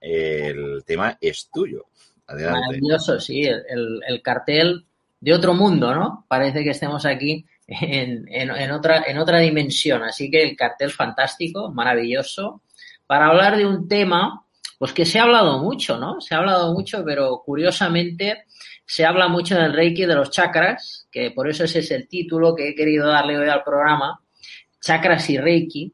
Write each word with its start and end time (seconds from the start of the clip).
El 0.00 0.84
tema 0.84 1.16
es 1.20 1.50
tuyo. 1.52 1.86
Maravilloso, 2.28 3.20
sí, 3.20 3.44
el, 3.44 4.00
el 4.06 4.22
cartel 4.22 4.84
de 5.20 5.32
otro 5.32 5.54
mundo, 5.54 5.94
¿no? 5.94 6.24
Parece 6.28 6.62
que 6.64 6.70
estemos 6.70 7.06
aquí 7.06 7.44
en, 7.66 8.26
en, 8.28 8.70
otra, 8.70 9.04
en 9.06 9.18
otra 9.18 9.40
dimensión. 9.40 10.02
Así 10.02 10.30
que 10.30 10.42
el 10.42 10.56
cartel 10.56 10.90
fantástico, 10.90 11.70
maravilloso, 11.70 12.62
para 13.06 13.26
hablar 13.28 13.56
de 13.56 13.66
un 13.66 13.88
tema, 13.88 14.44
pues 14.78 14.92
que 14.92 15.04
se 15.04 15.18
ha 15.18 15.24
hablado 15.24 15.58
mucho, 15.58 15.98
¿no? 15.98 16.20
Se 16.20 16.34
ha 16.34 16.38
hablado 16.38 16.72
mucho, 16.72 17.04
pero 17.04 17.42
curiosamente 17.44 18.44
se 18.84 19.04
habla 19.04 19.28
mucho 19.28 19.56
del 19.56 19.72
Reiki 19.72 20.06
de 20.06 20.14
los 20.14 20.30
chakras, 20.30 21.08
que 21.10 21.32
por 21.32 21.48
eso 21.48 21.64
ese 21.64 21.80
es 21.80 21.90
el 21.90 22.08
título 22.08 22.54
que 22.54 22.68
he 22.68 22.74
querido 22.74 23.08
darle 23.08 23.36
hoy 23.36 23.48
al 23.48 23.64
programa, 23.64 24.20
chakras 24.80 25.28
y 25.30 25.38
Reiki, 25.38 25.92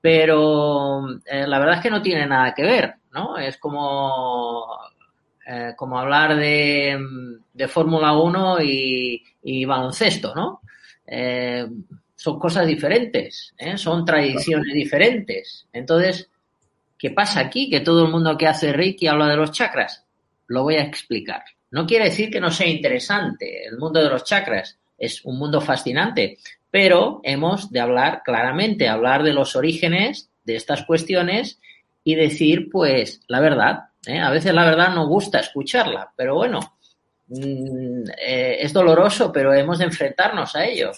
pero 0.00 1.08
eh, 1.26 1.46
la 1.46 1.58
verdad 1.58 1.76
es 1.76 1.82
que 1.82 1.90
no 1.90 2.00
tiene 2.00 2.26
nada 2.26 2.54
que 2.54 2.62
ver, 2.62 2.94
¿no? 3.18 3.36
Es 3.36 3.58
como, 3.58 4.66
eh, 5.46 5.72
como 5.76 5.98
hablar 5.98 6.36
de, 6.36 6.98
de 7.52 7.68
Fórmula 7.68 8.16
1 8.16 8.62
y, 8.62 9.24
y 9.42 9.64
baloncesto, 9.64 10.34
¿no? 10.34 10.60
Eh, 11.06 11.66
son 12.14 12.38
cosas 12.38 12.66
diferentes, 12.66 13.54
¿eh? 13.56 13.78
son 13.78 14.04
tradiciones 14.04 14.74
diferentes. 14.74 15.66
Entonces, 15.72 16.28
¿qué 16.98 17.10
pasa 17.10 17.40
aquí? 17.40 17.70
Que 17.70 17.80
todo 17.80 18.04
el 18.04 18.12
mundo 18.12 18.36
que 18.36 18.46
hace 18.46 18.72
Reiki 18.72 19.06
habla 19.06 19.28
de 19.28 19.36
los 19.36 19.52
chakras. 19.52 20.04
Lo 20.48 20.64
voy 20.64 20.74
a 20.74 20.82
explicar. 20.82 21.42
No 21.70 21.86
quiere 21.86 22.06
decir 22.06 22.30
que 22.30 22.40
no 22.40 22.50
sea 22.50 22.66
interesante. 22.66 23.66
El 23.66 23.78
mundo 23.78 24.02
de 24.02 24.10
los 24.10 24.24
chakras 24.24 24.78
es 24.98 25.24
un 25.24 25.38
mundo 25.38 25.60
fascinante, 25.60 26.38
pero 26.70 27.20
hemos 27.22 27.70
de 27.70 27.80
hablar 27.80 28.22
claramente, 28.24 28.88
hablar 28.88 29.22
de 29.22 29.32
los 29.32 29.54
orígenes 29.54 30.30
de 30.44 30.56
estas 30.56 30.84
cuestiones 30.84 31.60
y 32.04 32.14
decir, 32.14 32.68
pues, 32.70 33.20
la 33.28 33.40
verdad. 33.40 33.90
¿eh? 34.06 34.18
A 34.18 34.30
veces 34.30 34.54
la 34.54 34.64
verdad 34.64 34.94
no 34.94 35.06
gusta 35.06 35.40
escucharla, 35.40 36.12
pero 36.16 36.34
bueno, 36.34 36.78
Mm, 37.30 38.04
eh, 38.18 38.56
es 38.60 38.72
doloroso, 38.72 39.30
pero 39.30 39.52
hemos 39.52 39.78
de 39.78 39.84
enfrentarnos 39.84 40.56
a 40.56 40.64
ello. 40.64 40.92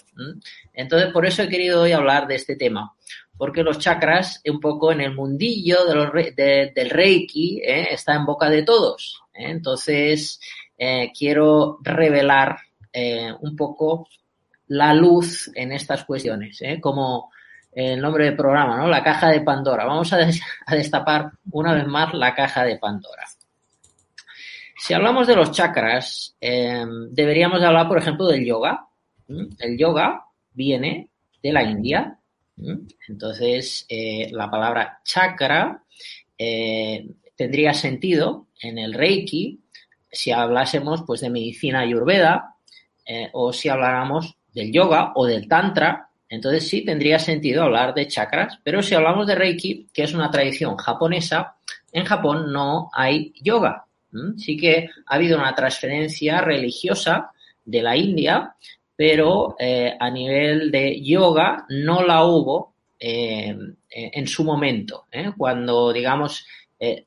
Entonces, 0.73 1.11
por 1.11 1.25
eso 1.25 1.43
he 1.43 1.49
querido 1.49 1.81
hoy 1.81 1.91
hablar 1.91 2.25
de 2.25 2.35
este 2.35 2.55
tema, 2.55 2.95
porque 3.37 3.63
los 3.63 3.79
chakras, 3.79 4.41
un 4.45 4.59
poco 4.61 4.93
en 4.93 5.01
el 5.01 5.13
mundillo 5.13 5.85
del 5.85 6.89
Reiki, 6.89 7.61
¿eh? 7.61 7.89
está 7.91 8.15
en 8.15 8.25
boca 8.25 8.49
de 8.49 8.63
todos. 8.63 9.21
Entonces, 9.33 10.39
quiero 11.17 11.79
revelar 11.81 12.57
un 13.41 13.55
poco 13.55 14.07
la 14.67 14.93
luz 14.93 15.51
en 15.53 15.73
estas 15.73 16.05
cuestiones, 16.05 16.59
como 16.81 17.30
el 17.71 18.01
nombre 18.01 18.25
del 18.25 18.35
programa, 18.35 18.77
¿no? 18.77 18.87
La 18.87 19.03
caja 19.03 19.29
de 19.29 19.41
Pandora. 19.41 19.85
Vamos 19.85 20.11
a 20.13 20.75
destapar 20.75 21.31
una 21.51 21.73
vez 21.73 21.87
más 21.87 22.13
la 22.13 22.33
caja 22.33 22.63
de 22.63 22.77
Pandora. 22.77 23.25
Si 24.81 24.95
hablamos 24.95 25.27
de 25.27 25.35
los 25.35 25.51
chakras, 25.51 26.35
eh, 26.41 26.83
deberíamos 27.11 27.61
hablar, 27.61 27.87
por 27.87 27.99
ejemplo, 27.99 28.25
del 28.25 28.43
yoga. 28.43 28.87
El 29.27 29.77
yoga 29.77 30.25
viene 30.53 31.09
de 31.43 31.53
la 31.53 31.61
India. 31.61 32.17
Entonces, 33.07 33.85
eh, 33.87 34.29
la 34.31 34.49
palabra 34.49 34.99
chakra 35.03 35.83
eh, 36.35 37.07
tendría 37.35 37.75
sentido 37.75 38.47
en 38.59 38.79
el 38.79 38.95
Reiki 38.95 39.59
si 40.11 40.31
hablásemos 40.31 41.03
pues, 41.05 41.21
de 41.21 41.29
medicina 41.29 41.81
ayurveda 41.81 42.55
o 43.33 43.53
si 43.53 43.69
habláramos 43.69 44.35
del 44.51 44.71
yoga 44.71 45.11
o 45.13 45.27
del 45.27 45.47
tantra. 45.47 46.09
Entonces 46.31 46.69
sí 46.69 46.85
tendría 46.85 47.19
sentido 47.19 47.63
hablar 47.63 47.93
de 47.93 48.07
chakras, 48.07 48.57
pero 48.63 48.81
si 48.81 48.95
hablamos 48.95 49.27
de 49.27 49.35
Reiki, 49.35 49.87
que 49.93 50.03
es 50.03 50.13
una 50.13 50.31
tradición 50.31 50.77
japonesa, 50.77 51.57
en 51.91 52.05
Japón 52.05 52.53
no 52.53 52.89
hay 52.93 53.33
yoga. 53.41 53.85
Sí 54.37 54.55
que 54.55 54.89
ha 55.07 55.15
habido 55.15 55.37
una 55.37 55.53
transferencia 55.53 56.39
religiosa 56.39 57.31
de 57.65 57.81
la 57.81 57.97
India, 57.97 58.55
pero 58.95 59.57
eh, 59.59 59.93
a 59.99 60.09
nivel 60.09 60.71
de 60.71 61.01
yoga 61.01 61.65
no 61.67 62.01
la 62.01 62.23
hubo 62.23 62.75
eh, 62.97 63.53
en 63.89 64.27
su 64.27 64.45
momento. 64.45 65.07
¿eh? 65.11 65.31
Cuando, 65.37 65.91
digamos, 65.91 66.45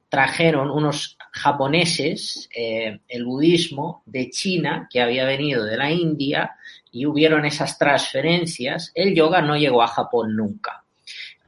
trajeron 0.09 0.71
unos 0.71 1.19
japoneses 1.33 2.49
el 2.55 3.25
budismo 3.25 4.05
de 4.07 4.31
China, 4.31 4.87
que 4.89 5.01
había 5.01 5.25
venido 5.25 5.65
de 5.65 5.77
la 5.77 5.91
India, 5.91 6.53
y 6.95 7.07
hubieron 7.07 7.45
esas 7.45 7.77
transferencias, 7.77 8.93
el 8.95 9.17
yoga 9.17 9.43
no 9.43 9.57
llegó 9.57 9.83
a 9.83 9.89
Japón 9.89 10.37
nunca. 10.37 10.85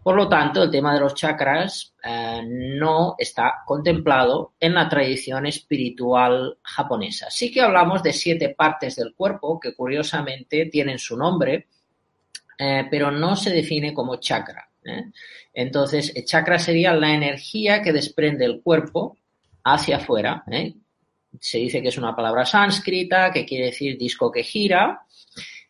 Por 0.02 0.16
lo 0.16 0.28
tanto, 0.28 0.62
el 0.62 0.70
tema 0.70 0.92
de 0.92 1.00
los 1.00 1.14
chakras 1.14 1.94
eh, 2.02 2.42
no 2.44 3.14
está 3.16 3.62
contemplado 3.64 4.54
en 4.58 4.74
la 4.74 4.88
tradición 4.88 5.46
espiritual 5.46 6.58
japonesa. 6.62 7.30
Sí 7.30 7.52
que 7.52 7.60
hablamos 7.60 8.02
de 8.02 8.12
siete 8.12 8.50
partes 8.50 8.96
del 8.96 9.14
cuerpo 9.14 9.60
que 9.60 9.74
curiosamente 9.74 10.66
tienen 10.66 10.98
su 10.98 11.16
nombre, 11.16 11.68
eh, 12.58 12.86
pero 12.90 13.12
no 13.12 13.36
se 13.36 13.50
define 13.50 13.94
como 13.94 14.16
chakra. 14.16 14.68
¿eh? 14.84 15.04
Entonces, 15.54 16.12
el 16.16 16.24
chakra 16.24 16.58
sería 16.58 16.92
la 16.92 17.14
energía 17.14 17.82
que 17.82 17.92
desprende 17.92 18.44
el 18.44 18.62
cuerpo 18.62 19.16
hacia 19.62 19.98
afuera. 19.98 20.44
Se 21.38 21.58
dice 21.58 21.80
que 21.82 21.88
es 21.88 21.98
una 21.98 22.16
palabra 22.16 22.44
sánscrita, 22.44 23.30
que 23.30 23.44
quiere 23.44 23.66
decir 23.66 23.96
disco 23.96 24.32
que 24.32 24.42
gira. 24.42 25.05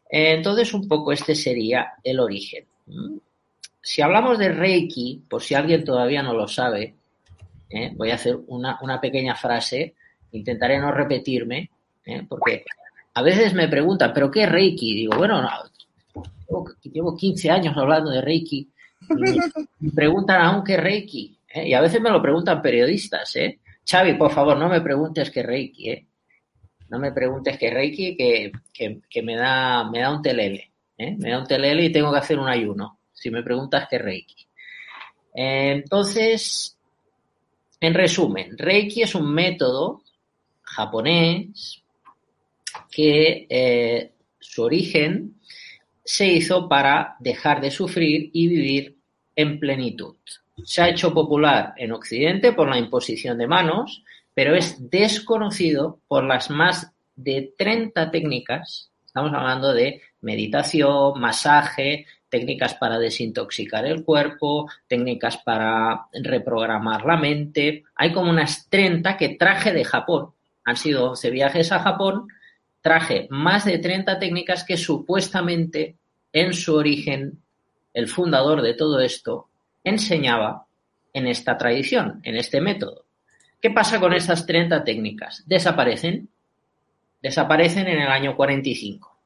Entonces, 0.08 0.72
un 0.74 0.86
poco 0.86 1.12
este 1.12 1.34
sería 1.34 1.94
el 2.02 2.20
origen. 2.20 2.64
Si 3.80 4.02
hablamos 4.02 4.38
de 4.38 4.48
Reiki, 4.50 5.22
por 5.28 5.42
si 5.42 5.54
alguien 5.54 5.84
todavía 5.84 6.22
no 6.22 6.32
lo 6.32 6.46
sabe, 6.48 6.94
¿eh? 7.70 7.92
voy 7.94 8.10
a 8.10 8.14
hacer 8.14 8.38
una, 8.46 9.00
pequeña 9.00 9.34
frase, 9.34 9.94
intentaré 10.32 10.78
no 10.78 10.92
repetirme, 10.92 11.70
¿eh? 12.04 12.24
porque 12.28 12.64
a 13.14 13.22
veces 13.22 13.54
me 13.54 13.68
preguntan, 13.68 14.12
¿pero 14.12 14.30
qué 14.30 14.44
es 14.44 14.50
Reiki? 14.50 14.94
Digo, 14.94 15.16
bueno, 15.16 15.42
llevo, 16.82 17.16
15 17.16 17.50
años 17.50 17.76
hablando 17.76 18.10
de 18.10 18.20
Reiki 18.20 18.68
y 19.08 19.14
me 19.80 19.92
preguntan 19.92 20.40
aún 20.40 20.64
qué 20.64 20.76
Reiki. 20.76 21.38
¿eh? 21.48 21.68
Y 21.68 21.74
a 21.74 21.80
veces 21.80 22.00
me 22.00 22.10
lo 22.10 22.20
preguntan 22.20 22.62
periodistas. 22.62 23.34
¿eh? 23.36 23.58
Xavi, 23.88 24.14
por 24.14 24.32
favor, 24.32 24.56
no 24.56 24.68
me 24.68 24.80
preguntes 24.80 25.30
qué 25.30 25.42
Reiki. 25.42 25.90
¿eh? 25.90 26.06
No 26.88 26.98
me 26.98 27.12
preguntes 27.12 27.58
qué 27.58 27.68
es 27.68 27.74
Reiki, 27.74 28.16
que, 28.16 28.52
que, 29.08 29.22
me, 29.22 29.36
da, 29.36 29.88
me 29.90 30.00
da 30.00 30.10
un 30.10 30.22
telele. 30.22 30.70
Me 30.98 31.30
da 31.30 31.38
un 31.38 31.46
telele 31.46 31.84
y 31.84 31.92
tengo 31.92 32.12
que 32.12 32.18
hacer 32.18 32.38
un 32.38 32.48
ayuno 32.48 32.98
si 33.12 33.30
me 33.30 33.42
preguntas 33.42 33.88
qué 33.88 33.98
Reiki. 33.98 34.46
Entonces, 35.34 36.78
en 37.80 37.94
resumen, 37.94 38.56
Reiki 38.56 39.02
es 39.02 39.14
un 39.14 39.32
método 39.34 40.02
japonés 40.62 41.82
que 42.90 43.46
eh, 43.48 44.12
su 44.38 44.62
origen 44.62 45.40
se 46.04 46.26
hizo 46.28 46.68
para 46.68 47.16
dejar 47.20 47.60
de 47.60 47.70
sufrir 47.70 48.30
y 48.32 48.48
vivir 48.48 48.96
en 49.34 49.58
plenitud. 49.58 50.16
Se 50.64 50.82
ha 50.82 50.88
hecho 50.88 51.12
popular 51.12 51.74
en 51.76 51.92
Occidente 51.92 52.52
por 52.52 52.68
la 52.68 52.78
imposición 52.78 53.36
de 53.38 53.46
manos, 53.46 54.02
pero 54.36 54.54
es 54.54 54.90
desconocido 54.90 56.00
por 56.08 56.22
las 56.22 56.50
más 56.50 56.92
de 57.14 57.54
30 57.56 58.10
técnicas, 58.10 58.90
estamos 59.06 59.32
hablando 59.32 59.72
de 59.72 60.02
meditación, 60.20 61.18
masaje, 61.18 62.04
técnicas 62.28 62.74
para 62.74 62.98
desintoxicar 62.98 63.86
el 63.86 64.04
cuerpo, 64.04 64.68
técnicas 64.86 65.38
para 65.38 66.08
reprogramar 66.12 67.06
la 67.06 67.16
mente. 67.16 67.84
Hay 67.94 68.12
como 68.12 68.28
unas 68.28 68.68
30 68.68 69.16
que 69.16 69.30
traje 69.30 69.72
de 69.72 69.84
Japón. 69.84 70.32
Han 70.64 70.76
sido 70.76 71.12
11 71.12 71.30
viajes 71.30 71.72
a 71.72 71.78
Japón. 71.78 72.28
Traje 72.82 73.28
más 73.30 73.64
de 73.64 73.78
30 73.78 74.18
técnicas 74.18 74.64
que 74.64 74.76
supuestamente 74.76 75.96
en 76.30 76.52
su 76.52 76.74
origen 76.74 77.40
el 77.94 78.06
fundador 78.06 78.60
de 78.60 78.74
todo 78.74 79.00
esto 79.00 79.48
enseñaba 79.82 80.66
en 81.14 81.26
esta 81.26 81.56
tradición, 81.56 82.20
en 82.22 82.36
este 82.36 82.60
método. 82.60 83.05
¿Qué 83.60 83.70
pasa 83.70 83.98
con 83.98 84.12
estas 84.12 84.46
30 84.46 84.84
técnicas? 84.84 85.42
Desaparecen. 85.46 86.28
desaparecen 87.22 87.88
en 87.88 88.02
el 88.02 88.08
año 88.08 88.36
45 88.36 89.16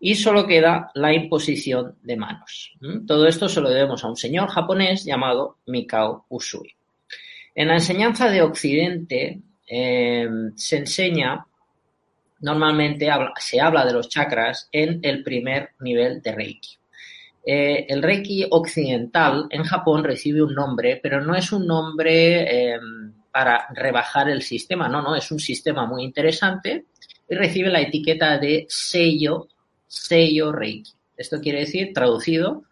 y 0.00 0.14
solo 0.14 0.46
queda 0.46 0.90
la 0.94 1.12
imposición 1.12 1.96
de 2.02 2.16
manos. 2.16 2.76
Todo 3.06 3.26
esto 3.26 3.48
se 3.48 3.60
lo 3.60 3.68
debemos 3.68 4.04
a 4.04 4.08
un 4.08 4.16
señor 4.16 4.48
japonés 4.48 5.04
llamado 5.04 5.58
Mikao 5.66 6.26
Usui. 6.28 6.74
En 7.54 7.68
la 7.68 7.74
enseñanza 7.74 8.30
de 8.30 8.42
Occidente 8.42 9.40
eh, 9.66 10.28
se 10.54 10.76
enseña, 10.76 11.44
normalmente 12.40 13.08
se 13.38 13.60
habla 13.60 13.84
de 13.84 13.92
los 13.92 14.08
chakras 14.08 14.68
en 14.70 15.00
el 15.02 15.24
primer 15.24 15.70
nivel 15.80 16.22
de 16.22 16.32
Reiki. 16.32 16.76
Eh, 17.44 17.86
el 17.88 18.02
Reiki 18.02 18.46
occidental 18.50 19.46
en 19.50 19.64
Japón 19.64 20.04
recibe 20.04 20.42
un 20.42 20.54
nombre, 20.54 21.00
pero 21.02 21.20
no 21.20 21.34
es 21.34 21.50
un 21.50 21.66
nombre 21.66 22.74
eh, 22.74 22.78
para 23.30 23.68
rebajar 23.74 24.28
el 24.28 24.42
sistema, 24.42 24.88
no, 24.88 25.02
no, 25.02 25.14
es 25.14 25.30
un 25.30 25.38
sistema 25.38 25.86
muy 25.86 26.04
interesante 26.04 26.86
y 27.28 27.34
recibe 27.34 27.68
la 27.68 27.80
etiqueta 27.80 28.38
de 28.38 28.66
sello 28.68 29.48
Seiyo 29.86 30.52
Reiki. 30.52 30.92
Esto 31.16 31.40
quiere 31.40 31.60
decir, 31.60 31.92
traducido, 31.92 32.64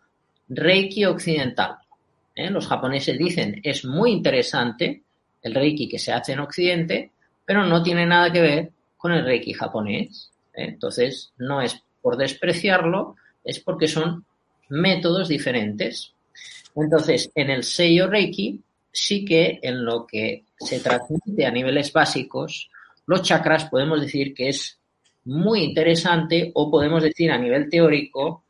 Reiki 0.49 1.05
occidental. 1.06 1.76
¿Eh? 2.35 2.50
Los 2.50 2.69
japoneses 2.69 3.19
dicen, 3.19 3.61
es 3.64 3.85
muy 3.85 4.12
interesante 4.12 5.03
el 5.43 5.55
Reiki 5.55 5.88
que 5.88 5.99
se 5.99 6.12
hace 6.12 6.32
en 6.32 6.41
Occidente, 6.41 7.11
pero 7.44 7.64
no 7.64 7.82
tiene 7.82 8.06
nada 8.06 8.31
que 8.31 8.41
ver 8.41 8.70
con 8.97 9.12
el 9.12 9.25
Reiki 9.25 9.55
japonés. 9.55 10.31
¿eh? 10.55 10.67
Entonces, 10.69 11.32
no 11.38 11.62
es 11.62 11.82
por 12.02 12.17
despreciarlo, 12.17 13.17
es 13.43 13.59
porque 13.61 13.88
son 13.88 14.25
métodos 14.69 15.29
diferentes. 15.29 16.12
Entonces, 16.76 17.31
en 17.35 17.50
el 17.50 17.64
Seiyo 17.64 18.06
Reiki, 18.06 18.61
sí 18.93 19.25
que 19.25 19.59
en 19.62 19.85
lo 19.85 20.06
que 20.06 20.44
se 20.58 20.81
transmite 20.81 21.47
a 21.47 21.50
niveles 21.50 21.93
básicos, 21.93 22.70
los 23.06 23.23
chakras 23.23 23.67
podemos 23.67 24.00
decir 24.00 24.35
que 24.35 24.49
es 24.49 24.79
muy 25.25 25.62
interesante 25.62 26.50
o 26.55 26.70
podemos 26.70 27.03
decir 27.03 27.31
a 27.31 27.38
nivel 27.38 27.69
teórico 27.69 28.44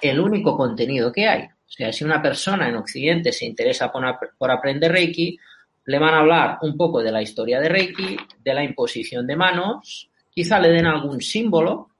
el 0.00 0.20
único 0.20 0.56
contenido 0.56 1.12
que 1.12 1.26
hay. 1.26 1.42
O 1.42 1.72
sea, 1.72 1.92
si 1.92 2.04
una 2.04 2.20
persona 2.20 2.68
en 2.68 2.76
Occidente 2.76 3.32
se 3.32 3.46
interesa 3.46 3.92
por, 3.92 4.50
aprender 4.50 4.92
Reiki, 4.92 5.38
le 5.86 5.98
van 5.98 6.14
a 6.14 6.20
hablar 6.20 6.58
un 6.62 6.76
poco 6.76 7.02
de 7.02 7.12
la 7.12 7.22
historia 7.22 7.60
de 7.60 7.68
Reiki, 7.68 8.16
de 8.42 8.54
la 8.54 8.64
imposición 8.64 9.26
de 9.26 9.36
manos, 9.36 10.10
quizá 10.30 10.58
le 10.58 10.70
den 10.70 10.86
algún 10.86 11.20
símbolo, 11.20 11.90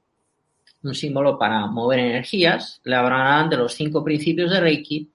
un 0.83 0.95
símbolo 0.95 1.39
para 1.39 1.67
mover 1.67 2.01
energías, 2.01 2.81
le 2.85 2.97
hablarán 2.97 3.49
de 3.49 3.57
los 3.57 3.75
cinco 3.75 4.03
principios 4.03 4.51
de 4.51 4.61
Reiki 4.61 5.11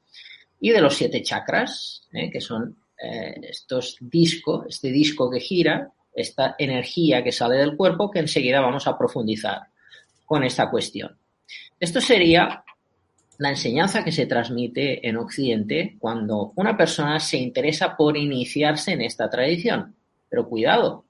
y 0.62 0.70
de 0.70 0.82
los 0.82 0.96
siete 0.96 1.22
chakras, 1.22 2.08
¿eh? 2.14 2.30
que 2.32 2.40
son 2.40 2.78
eh, 3.02 3.36
estos 3.44 3.98
discos, 4.00 4.66
este 4.70 4.90
disco 4.90 5.30
que 5.30 5.40
gira, 5.40 5.92
esta 6.14 6.56
energía 6.58 7.24
que 7.24 7.32
sale 7.32 7.58
del 7.58 7.76
cuerpo 7.76 8.10
que 8.10 8.20
enseguida 8.20 8.62
vamos 8.62 8.88
a 8.88 8.98
profundizar 8.98 9.68
con 10.26 10.44
esta 10.44 10.70
cuestión. 10.70 11.18
Esto 11.80 12.00
sería 12.00 12.64
la 13.38 13.50
enseñanza 13.50 14.04
que 14.04 14.12
se 14.12 14.26
transmite 14.26 15.08
en 15.08 15.18
Occidente 15.18 15.98
cuando 16.00 16.54
una 16.56 16.78
persona 16.78 17.20
se 17.20 17.38
interesa 17.38 17.98
por 17.98 18.16
iniciarse 18.16 18.94
en 18.94 19.02
esta 19.02 19.30
tradición. 19.30 19.94
Pero 20.30 20.48
cuidado, 20.48 21.06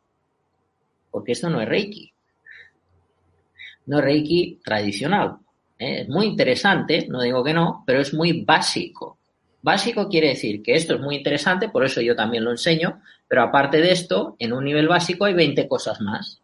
porque 1.12 1.34
esto 1.34 1.50
no 1.50 1.62
es 1.62 1.70
Reiki. 1.70 2.12
No 3.86 4.00
es 4.00 4.04
Reiki 4.04 4.60
tradicional. 4.64 5.38
¿eh? 5.78 6.02
Es 6.02 6.10
muy 6.10 6.26
interesante, 6.26 7.08
no 7.08 7.22
digo 7.22 7.44
que 7.44 7.54
no, 7.54 7.84
pero 7.86 8.02
es 8.02 8.14
muy 8.14 8.42
básico. 8.44 9.20
Básico 9.66 10.08
quiere 10.10 10.28
decir 10.28 10.62
que 10.62 10.76
esto 10.76 10.94
es 10.94 11.02
muy 11.02 11.16
interesante, 11.16 11.70
por 11.70 11.84
eso 11.84 12.00
yo 12.00 12.16
también 12.16 12.44
lo 12.44 12.52
enseño, 12.52 13.02
pero 13.28 13.42
aparte 13.42 13.82
de 13.82 13.94
esto, 13.94 14.36
en 14.38 14.54
un 14.54 14.64
nivel 14.64 14.88
básico 14.88 15.26
hay 15.26 15.34
20 15.34 15.68
cosas 15.68 16.00
más. 16.02 16.40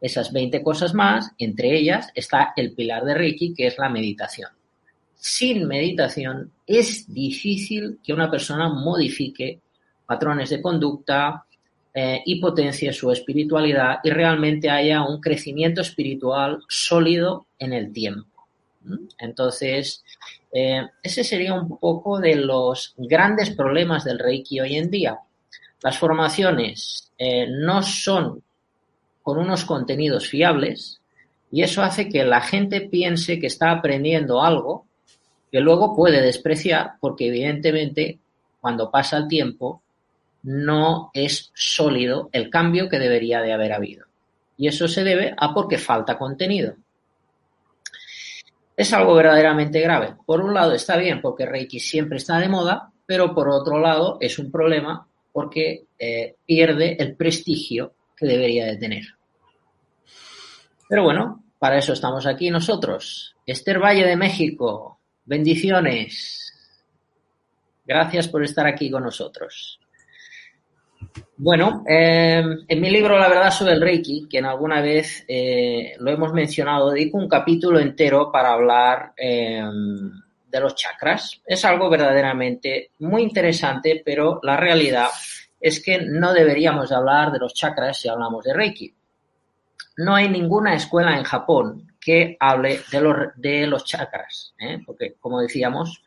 Esas 0.00 0.32
20 0.32 0.60
cosas 0.64 0.94
más, 0.94 1.30
entre 1.38 1.78
ellas 1.78 2.10
está 2.12 2.52
el 2.56 2.72
pilar 2.72 3.04
de 3.04 3.14
Reiki, 3.14 3.54
que 3.54 3.68
es 3.68 3.78
la 3.78 3.88
meditación. 3.88 4.50
Sin 5.14 5.68
meditación 5.68 6.50
es 6.66 7.06
difícil 7.06 8.00
que 8.02 8.12
una 8.12 8.28
persona 8.28 8.68
modifique 8.68 9.60
patrones 10.04 10.50
de 10.50 10.60
conducta 10.60 11.46
eh, 11.94 12.20
y 12.26 12.40
potencie 12.40 12.92
su 12.92 13.12
espiritualidad 13.12 14.00
y 14.02 14.10
realmente 14.10 14.70
haya 14.70 15.04
un 15.04 15.20
crecimiento 15.20 15.82
espiritual 15.82 16.58
sólido 16.68 17.46
en 17.60 17.74
el 17.74 17.92
tiempo. 17.92 18.34
Entonces, 19.18 20.04
eh, 20.56 20.88
ese 21.02 21.24
sería 21.24 21.52
un 21.52 21.78
poco 21.78 22.20
de 22.20 22.36
los 22.36 22.94
grandes 22.96 23.50
problemas 23.50 24.04
del 24.04 24.20
Reiki 24.20 24.60
hoy 24.60 24.76
en 24.76 24.88
día. 24.88 25.18
Las 25.82 25.98
formaciones 25.98 27.10
eh, 27.18 27.48
no 27.48 27.82
son 27.82 28.40
con 29.20 29.38
unos 29.38 29.64
contenidos 29.64 30.28
fiables 30.28 31.00
y 31.50 31.62
eso 31.62 31.82
hace 31.82 32.08
que 32.08 32.22
la 32.22 32.40
gente 32.40 32.82
piense 32.82 33.40
que 33.40 33.48
está 33.48 33.72
aprendiendo 33.72 34.44
algo 34.44 34.86
que 35.50 35.58
luego 35.58 35.96
puede 35.96 36.22
despreciar 36.22 36.92
porque 37.00 37.26
evidentemente 37.26 38.20
cuando 38.60 38.92
pasa 38.92 39.16
el 39.16 39.26
tiempo 39.26 39.82
no 40.44 41.10
es 41.14 41.50
sólido 41.52 42.28
el 42.30 42.48
cambio 42.48 42.88
que 42.88 43.00
debería 43.00 43.40
de 43.40 43.52
haber 43.52 43.72
habido. 43.72 44.06
Y 44.56 44.68
eso 44.68 44.86
se 44.86 45.02
debe 45.02 45.34
a 45.36 45.52
porque 45.52 45.78
falta 45.78 46.16
contenido. 46.16 46.76
Es 48.76 48.92
algo 48.92 49.14
verdaderamente 49.14 49.80
grave. 49.80 50.16
Por 50.26 50.40
un 50.40 50.52
lado 50.52 50.72
está 50.72 50.96
bien 50.96 51.20
porque 51.20 51.46
Reiki 51.46 51.78
siempre 51.78 52.18
está 52.18 52.38
de 52.38 52.48
moda, 52.48 52.90
pero 53.06 53.34
por 53.34 53.48
otro 53.48 53.78
lado 53.78 54.18
es 54.20 54.38
un 54.38 54.50
problema 54.50 55.06
porque 55.32 55.86
eh, 55.98 56.36
pierde 56.44 56.96
el 56.98 57.16
prestigio 57.16 57.94
que 58.16 58.26
debería 58.26 58.66
de 58.66 58.76
tener. 58.76 59.04
Pero 60.88 61.02
bueno, 61.04 61.44
para 61.58 61.78
eso 61.78 61.92
estamos 61.92 62.26
aquí 62.26 62.50
nosotros. 62.50 63.34
Esther 63.46 63.80
Valle 63.80 64.06
de 64.06 64.16
México, 64.16 65.00
bendiciones. 65.24 66.52
Gracias 67.84 68.28
por 68.28 68.42
estar 68.44 68.66
aquí 68.66 68.90
con 68.90 69.02
nosotros. 69.02 69.80
Bueno, 71.36 71.84
em, 71.86 72.64
en 72.68 72.80
mi 72.80 72.90
libro 72.90 73.18
La 73.18 73.28
verdad 73.28 73.50
sobre 73.50 73.72
el 73.72 73.80
Reiki, 73.80 74.28
que 74.28 74.38
en 74.38 74.46
alguna 74.46 74.80
vez 74.80 75.24
eh, 75.26 75.94
lo 75.98 76.10
hemos 76.10 76.32
mencionado, 76.32 76.90
dedico 76.90 77.18
un 77.18 77.28
capítulo 77.28 77.78
entero 77.80 78.30
para 78.30 78.52
hablar 78.52 79.12
em, 79.16 80.10
de 80.48 80.60
los 80.60 80.74
chakras. 80.76 81.42
Es 81.44 81.64
algo 81.64 81.90
verdaderamente 81.90 82.90
muy 83.00 83.22
interesante, 83.22 84.00
pero 84.04 84.38
la 84.42 84.56
realidad 84.56 85.08
es 85.60 85.82
que 85.82 85.98
no 85.98 86.32
deberíamos 86.32 86.92
hablar 86.92 87.32
de 87.32 87.40
los 87.40 87.54
chakras 87.54 87.98
si 87.98 88.08
hablamos 88.08 88.44
de 88.44 88.54
Reiki. 88.54 88.94
No 89.96 90.14
hay 90.14 90.28
ninguna 90.28 90.74
escuela 90.74 91.16
en 91.16 91.24
Japón 91.24 91.94
que 92.00 92.36
hable 92.38 92.80
de 92.92 93.00
los, 93.00 93.16
de 93.36 93.66
los 93.66 93.84
chakras, 93.84 94.54
¿eh? 94.58 94.78
porque 94.84 95.14
como 95.18 95.40
decíamos, 95.40 96.02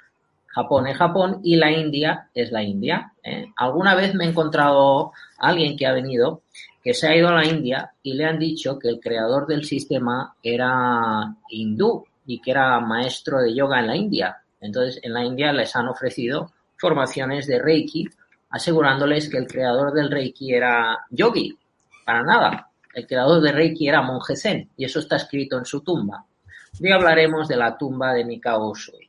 Japón 0.57 0.87
es 0.87 0.97
Japón 0.97 1.39
y 1.43 1.55
la 1.55 1.71
India 1.71 2.31
es 2.33 2.51
la 2.51 2.63
India. 2.63 3.13
¿eh? 3.23 3.45
Alguna 3.57 3.93
vez 3.93 4.15
me 4.15 4.25
he 4.25 4.29
encontrado 4.29 5.11
a 5.37 5.49
alguien 5.49 5.77
que 5.77 5.85
ha 5.85 5.93
venido 5.93 6.41
que 6.83 6.95
se 6.95 7.07
ha 7.07 7.15
ido 7.15 7.27
a 7.27 7.35
la 7.35 7.45
India 7.45 7.91
y 8.01 8.13
le 8.13 8.25
han 8.25 8.39
dicho 8.39 8.79
que 8.79 8.89
el 8.89 8.99
creador 8.99 9.45
del 9.45 9.63
sistema 9.65 10.35
era 10.41 11.31
hindú 11.49 12.03
y 12.25 12.41
que 12.41 12.49
era 12.49 12.79
maestro 12.79 13.39
de 13.39 13.53
yoga 13.53 13.81
en 13.81 13.87
la 13.87 13.95
India. 13.95 14.37
Entonces, 14.59 14.99
en 15.03 15.13
la 15.13 15.23
India 15.23 15.53
les 15.53 15.75
han 15.75 15.89
ofrecido 15.89 16.51
formaciones 16.75 17.45
de 17.45 17.61
Reiki, 17.61 18.09
asegurándoles 18.49 19.29
que 19.29 19.37
el 19.37 19.45
creador 19.45 19.93
del 19.93 20.09
Reiki 20.09 20.55
era 20.55 21.05
yogi. 21.11 21.55
Para 22.03 22.23
nada. 22.23 22.71
El 22.95 23.05
creador 23.05 23.41
de 23.41 23.51
Reiki 23.51 23.87
era 23.87 24.01
monje 24.01 24.35
zen 24.35 24.71
y 24.75 24.85
eso 24.85 25.01
está 25.01 25.17
escrito 25.17 25.59
en 25.59 25.65
su 25.65 25.81
tumba. 25.81 26.25
Hoy 26.81 26.91
hablaremos 26.91 27.47
de 27.47 27.57
la 27.57 27.77
tumba 27.77 28.13
de 28.13 28.25
Mikao 28.25 28.71
Usui. 28.71 29.06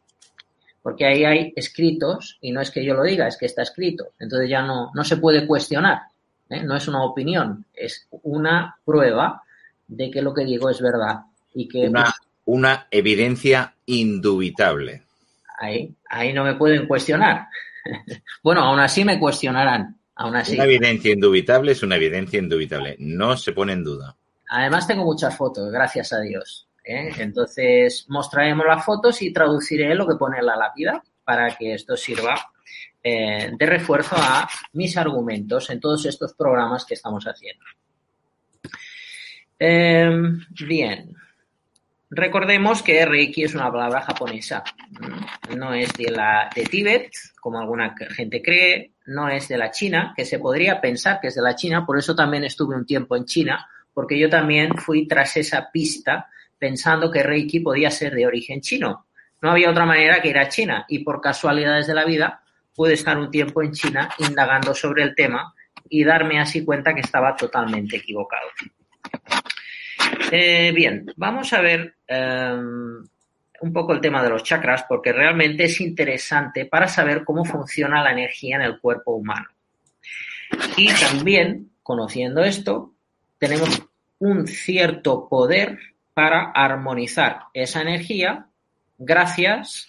Porque 0.83 1.07
ahí 1.07 1.25
hay 1.25 1.53
escritos, 1.57 2.39
y 2.41 2.53
no 2.53 2.61
es 2.61 2.71
que 2.71 2.85
yo 2.85 2.95
lo 2.95 3.03
diga, 3.03 3.27
es 3.27 3.37
que 3.37 3.47
está 3.47 3.63
escrito. 3.63 4.13
Entonces 4.19 4.49
ya 4.49 4.63
no, 4.63 4.91
no 4.95 5.05
se 5.05 5.17
puede 5.17 5.47
cuestionar. 5.47 6.03
¿eh? 6.49 6.63
No 6.63 6.77
es 6.77 6.89
una 6.89 7.03
opinión, 7.05 7.65
es 7.75 8.07
una 8.23 8.77
prueba 8.85 9.43
de 9.87 10.11
que 10.11 10.23
lo 10.23 10.33
que 10.33 10.45
digo 10.45 10.71
es 10.71 10.81
verdad. 10.81 11.21
Y 11.55 11.69
que, 11.69 11.89
una, 11.89 12.15
una 12.45 12.87
evidencia 12.91 13.75
indubitable. 13.87 15.03
Ahí, 15.59 15.93
ahí 16.09 16.33
no 16.33 16.45
me 16.45 16.55
pueden 16.55 16.87
cuestionar. 16.87 17.49
bueno, 18.43 18.63
aún 18.63 18.79
así 18.81 19.05
me 19.05 19.19
cuestionarán. 19.19 19.97
Aún 20.15 20.37
así. 20.37 20.55
Una 20.55 20.65
evidencia 20.65 21.13
indubitable 21.13 21.73
es 21.73 21.83
una 21.83 21.97
evidencia 21.97 22.39
indubitable. 22.39 22.97
No 22.99 23.37
se 23.37 23.53
pone 23.53 23.73
en 23.73 23.85
duda. 23.85 24.17
Además 24.51 24.87
tengo 24.87 25.05
muchas 25.05 25.37
fotos, 25.37 25.71
gracias 25.71 26.13
a 26.13 26.21
Dios. 26.21 26.68
¿Eh? 26.88 27.11
Entonces 27.18 28.07
mostraremos 28.09 28.66
las 28.66 28.85
fotos 28.85 29.21
y 29.23 29.33
traduciré 29.33 29.95
lo 29.95 30.09
que 30.09 30.16
pone 30.16 30.42
la 30.42 30.57
lápida 30.57 31.02
para 31.23 31.54
que 31.57 31.75
esto 31.75 31.97
sirva 31.97 32.35
eh, 33.02 33.52
de 33.57 33.66
refuerzo 33.66 34.16
a 34.18 34.49
mis 34.73 34.97
argumentos 34.97 35.68
en 35.71 35.78
todos 35.78 36.07
estos 36.07 36.33
programas 36.33 36.85
que 36.87 36.95
estamos 36.95 37.25
haciendo. 37.25 37.64
Eh, 39.61 40.11
bien, 40.66 41.14
Recordemos 42.11 42.83
que 42.83 43.04
Reiki 43.04 43.45
es 43.45 43.54
una 43.54 43.71
palabra 43.71 44.00
japonesa, 44.00 44.64
no 45.54 45.75
es 45.75 45.92
de 45.92 46.11
la 46.11 46.49
de 46.54 46.64
Tíbet, 46.64 47.11
como 47.38 47.59
alguna 47.59 47.95
gente 48.16 48.40
cree, 48.40 48.92
no 49.09 49.28
es 49.28 49.49
de 49.49 49.59
la 49.59 49.71
China, 49.71 50.14
que 50.16 50.25
se 50.25 50.38
podría 50.38 50.80
pensar 50.80 51.21
que 51.21 51.28
es 51.28 51.35
de 51.35 51.42
la 51.42 51.54
China, 51.54 51.85
por 51.85 51.99
eso 51.99 52.14
también 52.14 52.45
estuve 52.45 52.75
un 52.75 52.87
tiempo 52.87 53.14
en 53.14 53.26
China, 53.26 53.68
porque 53.92 54.18
yo 54.18 54.30
también 54.30 54.78
fui 54.78 55.07
tras 55.07 55.37
esa 55.37 55.71
pista 55.71 56.30
pensando 56.59 57.11
que 57.11 57.23
Reiki 57.23 57.61
podía 57.61 57.91
ser 57.91 58.15
de 58.15 58.27
origen 58.27 58.61
chino. 58.61 59.07
No 59.41 59.50
había 59.50 59.71
otra 59.71 59.87
manera 59.87 60.21
que 60.21 60.29
ir 60.29 60.38
a 60.38 60.49
China 60.49 60.85
y 60.88 61.00
por 61.00 61.21
casualidades 61.21 61.87
de 61.87 61.95
la 61.95 62.05
vida 62.05 62.43
pude 62.75 62.95
estar 62.95 63.17
un 63.19 63.31
tiempo 63.31 63.62
en 63.62 63.73
China 63.73 64.09
indagando 64.19 64.75
sobre 64.75 65.03
el 65.03 65.15
tema 65.15 65.55
y 65.88 66.05
darme 66.05 66.41
así 66.41 66.65
cuenta 66.65 66.95
que 66.95 67.00
estaba 67.00 67.35
totalmente 67.37 67.97
equivocado. 67.97 68.49
Eh, 70.31 70.73
bien, 70.75 71.07
vamos 71.17 71.53
a 71.53 71.61
ver 71.61 71.97
em, 72.07 73.05
un 73.61 73.73
poco 73.73 73.93
el 73.93 74.00
tema 74.00 74.23
de 74.23 74.31
los 74.31 74.43
chakras 74.43 74.85
porque 74.88 75.12
realmente 75.12 75.65
es 75.65 75.81
interesante 75.81 76.67
para 76.67 76.88
saber 76.88 77.25
cómo 77.25 77.45
funciona 77.45 78.03
la 78.03 78.12
energía 78.12 78.57
en 78.57 78.62
el 78.62 78.79
cuerpo 78.79 79.12
humano. 79.12 79.49
Y 80.77 80.93
también, 80.95 81.71
conociendo 81.83 82.43
esto, 82.43 82.95
tenemos 83.38 83.83
un 84.19 84.47
cierto 84.47 85.29
poder 85.29 85.79
para 86.19 86.51
armonizar 86.51 87.43
esa 87.55 87.81
energía 87.81 88.49
gracias 88.99 89.87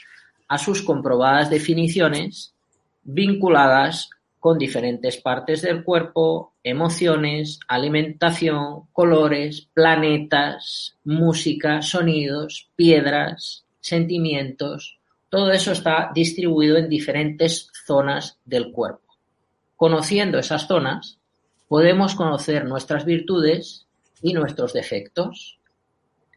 a 0.48 0.60
sus 0.60 0.84
comprobadas 0.84 1.50
definiciones 1.50 2.54
vinculadas 3.02 4.12
con 4.40 4.60
diferentes 4.60 5.18
partes 5.18 5.64
del 5.64 5.84
cuerpo, 5.84 6.54
emociones, 6.64 7.60
alimentación, 7.68 8.84
colores, 8.94 9.70
planetas, 9.74 10.98
música, 11.04 11.82
sonidos, 11.82 12.70
piedras, 12.76 13.66
sentimientos. 13.80 15.00
Todo 15.30 15.52
eso 15.52 15.72
está 15.72 16.12
distribuido 16.14 16.78
en 16.78 16.90
diferentes 16.90 17.72
zonas 17.88 18.38
del 18.46 18.72
cuerpo. 18.72 19.16
Conociendo 19.76 20.38
esas 20.38 20.68
zonas, 20.68 21.18
podemos 21.68 22.14
conocer 22.14 22.66
nuestras 22.66 23.04
virtudes 23.04 23.88
y 24.22 24.34
nuestros 24.34 24.74
defectos. 24.74 25.59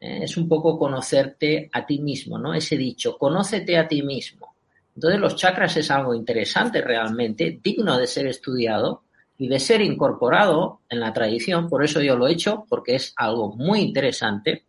Eh, 0.03 0.25
es 0.25 0.37
un 0.37 0.49
poco 0.49 0.77
conocerte 0.77 1.71
a 1.73 1.87
ti 1.87 2.01
mismo, 2.01 2.37
¿no? 2.37 2.53
Ese 2.53 2.77
dicho, 2.77 3.17
conócete 3.17 3.79
a 3.79 3.87
ti 3.87 4.03
mismo. 4.03 4.57
Entonces 4.97 5.21
los 5.21 5.37
chakras 5.37 5.77
es 5.77 5.93
algo 5.93 6.13
interesante 6.13 6.81
realmente, 6.81 7.61
digno 7.63 7.97
de 7.97 8.09
ser 8.09 8.27
estudiado 8.27 9.05
y 9.39 9.47
de 9.47 9.61
ser 9.61 9.81
incorporado 9.81 10.81
en 10.89 10.99
la 10.99 11.13
tradición, 11.13 11.69
por 11.69 11.85
eso 11.85 12.03
yo 12.03 12.17
lo 12.17 12.27
he 12.27 12.33
hecho, 12.33 12.67
porque 12.69 12.97
es 12.97 13.15
algo 13.17 13.55
muy 13.55 13.79
interesante, 13.79 14.65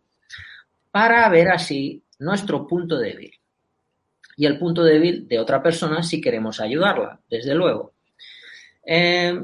para 0.92 1.28
ver 1.28 1.48
así 1.48 2.00
nuestro 2.20 2.64
punto 2.64 2.96
débil. 2.96 3.32
Y 4.36 4.46
el 4.46 4.56
punto 4.56 4.84
débil 4.84 5.26
de 5.26 5.40
otra 5.40 5.60
persona 5.60 6.04
si 6.04 6.20
queremos 6.20 6.60
ayudarla, 6.60 7.18
desde 7.28 7.56
luego. 7.56 7.92
Eh, 8.86 9.42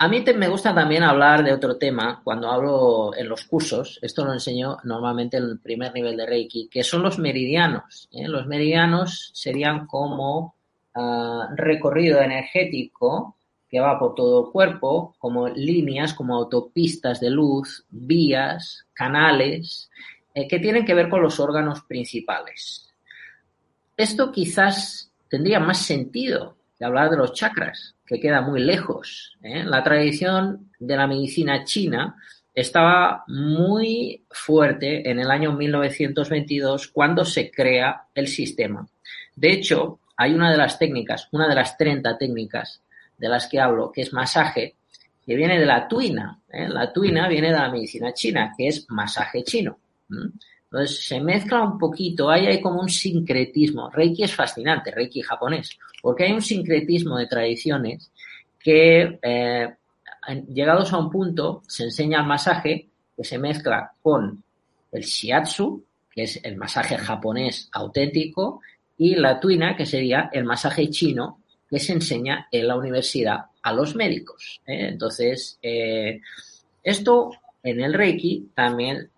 a 0.00 0.06
mí 0.06 0.24
me 0.36 0.48
gusta 0.48 0.72
también 0.72 1.02
hablar 1.02 1.42
de 1.42 1.52
otro 1.52 1.76
tema 1.76 2.20
cuando 2.22 2.48
hablo 2.48 3.16
en 3.16 3.28
los 3.28 3.44
cursos. 3.44 3.98
Esto 4.00 4.24
lo 4.24 4.32
enseño 4.32 4.76
normalmente 4.84 5.38
en 5.38 5.44
el 5.44 5.58
primer 5.58 5.92
nivel 5.92 6.16
de 6.16 6.24
Reiki, 6.24 6.68
que 6.68 6.84
son 6.84 7.02
los 7.02 7.18
meridianos. 7.18 8.08
¿eh? 8.12 8.28
Los 8.28 8.46
meridianos 8.46 9.32
serían 9.34 9.86
como 9.86 10.54
uh, 10.94 11.42
recorrido 11.56 12.20
energético 12.20 13.36
que 13.68 13.80
va 13.80 13.98
por 13.98 14.14
todo 14.14 14.46
el 14.46 14.52
cuerpo, 14.52 15.16
como 15.18 15.48
líneas, 15.48 16.14
como 16.14 16.36
autopistas 16.36 17.20
de 17.20 17.30
luz, 17.30 17.84
vías, 17.90 18.86
canales, 18.94 19.90
eh, 20.32 20.46
que 20.46 20.60
tienen 20.60 20.86
que 20.86 20.94
ver 20.94 21.08
con 21.08 21.22
los 21.22 21.38
órganos 21.40 21.82
principales. 21.82 22.88
Esto 23.96 24.30
quizás 24.30 25.12
tendría 25.28 25.58
más 25.58 25.78
sentido 25.78 26.56
de 26.78 26.86
hablar 26.86 27.10
de 27.10 27.18
los 27.18 27.32
chakras, 27.34 27.94
que 28.08 28.18
queda 28.18 28.40
muy 28.40 28.60
lejos. 28.60 29.36
¿eh? 29.42 29.62
La 29.64 29.84
tradición 29.84 30.70
de 30.78 30.96
la 30.96 31.06
medicina 31.06 31.62
china 31.64 32.16
estaba 32.54 33.24
muy 33.28 34.24
fuerte 34.30 35.08
en 35.08 35.20
el 35.20 35.30
año 35.30 35.52
1922 35.52 36.88
cuando 36.88 37.24
se 37.24 37.50
crea 37.50 38.06
el 38.14 38.26
sistema. 38.26 38.88
De 39.36 39.52
hecho, 39.52 40.00
hay 40.16 40.32
una 40.32 40.50
de 40.50 40.56
las 40.56 40.78
técnicas, 40.78 41.28
una 41.32 41.46
de 41.46 41.54
las 41.54 41.76
30 41.76 42.16
técnicas 42.16 42.80
de 43.18 43.28
las 43.28 43.46
que 43.46 43.60
hablo, 43.60 43.92
que 43.92 44.02
es 44.02 44.12
masaje, 44.12 44.76
que 45.24 45.36
viene 45.36 45.60
de 45.60 45.66
la 45.66 45.86
tuina. 45.86 46.40
¿eh? 46.48 46.66
La 46.68 46.90
tuina 46.90 47.28
viene 47.28 47.48
de 47.48 47.58
la 47.58 47.70
medicina 47.70 48.14
china, 48.14 48.54
que 48.56 48.68
es 48.68 48.86
masaje 48.88 49.44
chino. 49.44 49.78
Entonces 50.70 51.06
se 51.06 51.18
mezcla 51.20 51.62
un 51.62 51.78
poquito, 51.78 52.28
ahí 52.28 52.46
hay 52.46 52.60
como 52.60 52.80
un 52.80 52.90
sincretismo. 52.90 53.88
Reiki 53.88 54.24
es 54.24 54.34
fascinante, 54.34 54.90
Reiki 54.90 55.22
japonés, 55.22 55.78
porque 56.02 56.24
hay 56.24 56.32
un 56.32 56.42
sincretismo 56.42 57.16
de 57.16 57.26
tradiciones 57.26 58.10
que, 58.60 59.18
eh, 59.22 59.74
llegados 60.52 60.92
a 60.92 60.98
un 60.98 61.10
punto, 61.10 61.62
se 61.66 61.84
enseña 61.84 62.20
el 62.20 62.26
masaje 62.26 62.88
que 63.16 63.24
se 63.24 63.38
mezcla 63.38 63.92
con 64.02 64.42
el 64.92 65.02
shiatsu, 65.02 65.82
que 66.10 66.24
es 66.24 66.38
el 66.44 66.56
masaje 66.56 66.98
japonés 66.98 67.70
auténtico, 67.72 68.60
y 68.98 69.14
la 69.14 69.40
tuina, 69.40 69.74
que 69.74 69.86
sería 69.86 70.28
el 70.32 70.44
masaje 70.44 70.90
chino 70.90 71.40
que 71.70 71.78
se 71.78 71.92
enseña 71.92 72.48
en 72.50 72.68
la 72.68 72.76
universidad 72.76 73.46
a 73.62 73.72
los 73.72 73.94
médicos. 73.94 74.60
¿eh? 74.66 74.88
Entonces, 74.88 75.58
eh, 75.62 76.20
esto 76.82 77.30
en 77.62 77.80
el 77.80 77.94
Reiki 77.94 78.50
también 78.54 79.10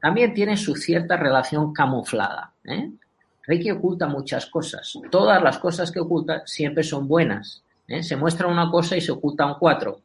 también 0.00 0.34
tiene 0.34 0.56
su 0.56 0.74
cierta 0.74 1.16
relación 1.16 1.72
camuflada. 1.72 2.52
¿eh? 2.64 2.90
Reiki 3.46 3.70
oculta 3.70 4.06
muchas 4.06 4.46
cosas. 4.46 4.92
Todas 5.10 5.42
las 5.42 5.58
cosas 5.58 5.90
que 5.90 6.00
oculta 6.00 6.42
siempre 6.46 6.82
son 6.82 7.06
buenas. 7.06 7.62
¿eh? 7.88 8.02
Se 8.02 8.16
muestra 8.16 8.46
una 8.46 8.70
cosa 8.70 8.96
y 8.96 9.00
se 9.00 9.12
ocultan 9.12 9.56
cuatro. 9.58 10.00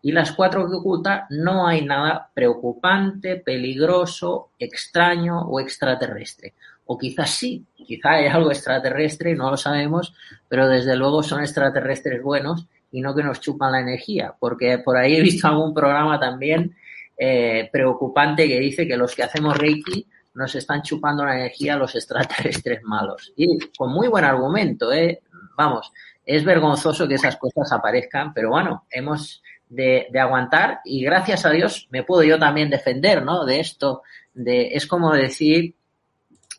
Y 0.00 0.12
las 0.12 0.32
cuatro 0.32 0.68
que 0.68 0.76
oculta 0.76 1.26
no 1.30 1.66
hay 1.66 1.84
nada 1.84 2.30
preocupante, 2.32 3.36
peligroso, 3.36 4.50
extraño 4.58 5.40
o 5.40 5.58
extraterrestre. 5.60 6.54
O 6.86 6.96
quizás 6.96 7.30
sí, 7.30 7.66
quizá 7.76 8.12
hay 8.12 8.26
algo 8.26 8.50
extraterrestre, 8.50 9.34
no 9.34 9.50
lo 9.50 9.56
sabemos, 9.56 10.14
pero 10.48 10.68
desde 10.68 10.96
luego 10.96 11.22
son 11.22 11.40
extraterrestres 11.40 12.22
buenos 12.22 12.66
y 12.90 13.00
no 13.00 13.14
que 13.14 13.22
nos 13.22 13.40
chupan 13.40 13.72
la 13.72 13.80
energía, 13.80 14.34
porque 14.38 14.78
por 14.78 14.96
ahí 14.96 15.16
he 15.16 15.20
visto 15.20 15.48
algún 15.48 15.74
programa 15.74 16.18
también 16.18 16.74
eh, 17.18 17.68
preocupante 17.72 18.46
que 18.46 18.60
dice 18.60 18.86
que 18.86 18.96
los 18.96 19.14
que 19.14 19.24
hacemos 19.24 19.56
Reiki 19.56 20.06
nos 20.34 20.54
están 20.54 20.82
chupando 20.82 21.24
la 21.24 21.34
energía 21.34 21.74
a 21.74 21.78
los 21.78 21.94
extraterrestres 21.96 22.82
malos. 22.84 23.32
Y 23.36 23.58
con 23.76 23.92
muy 23.92 24.08
buen 24.08 24.24
argumento, 24.24 24.92
¿eh? 24.92 25.22
Vamos, 25.56 25.92
es 26.24 26.44
vergonzoso 26.44 27.08
que 27.08 27.14
esas 27.14 27.36
cosas 27.36 27.72
aparezcan, 27.72 28.32
pero 28.32 28.50
bueno, 28.50 28.86
hemos 28.90 29.42
de, 29.68 30.08
aguantar 30.18 30.80
y 30.84 31.02
gracias 31.02 31.44
a 31.44 31.50
Dios 31.50 31.88
me 31.90 32.04
puedo 32.04 32.22
yo 32.22 32.38
también 32.38 32.70
defender, 32.70 33.24
¿no? 33.24 33.44
De 33.44 33.60
esto, 33.60 34.02
de, 34.32 34.68
es 34.68 34.86
como 34.86 35.12
decir 35.12 35.74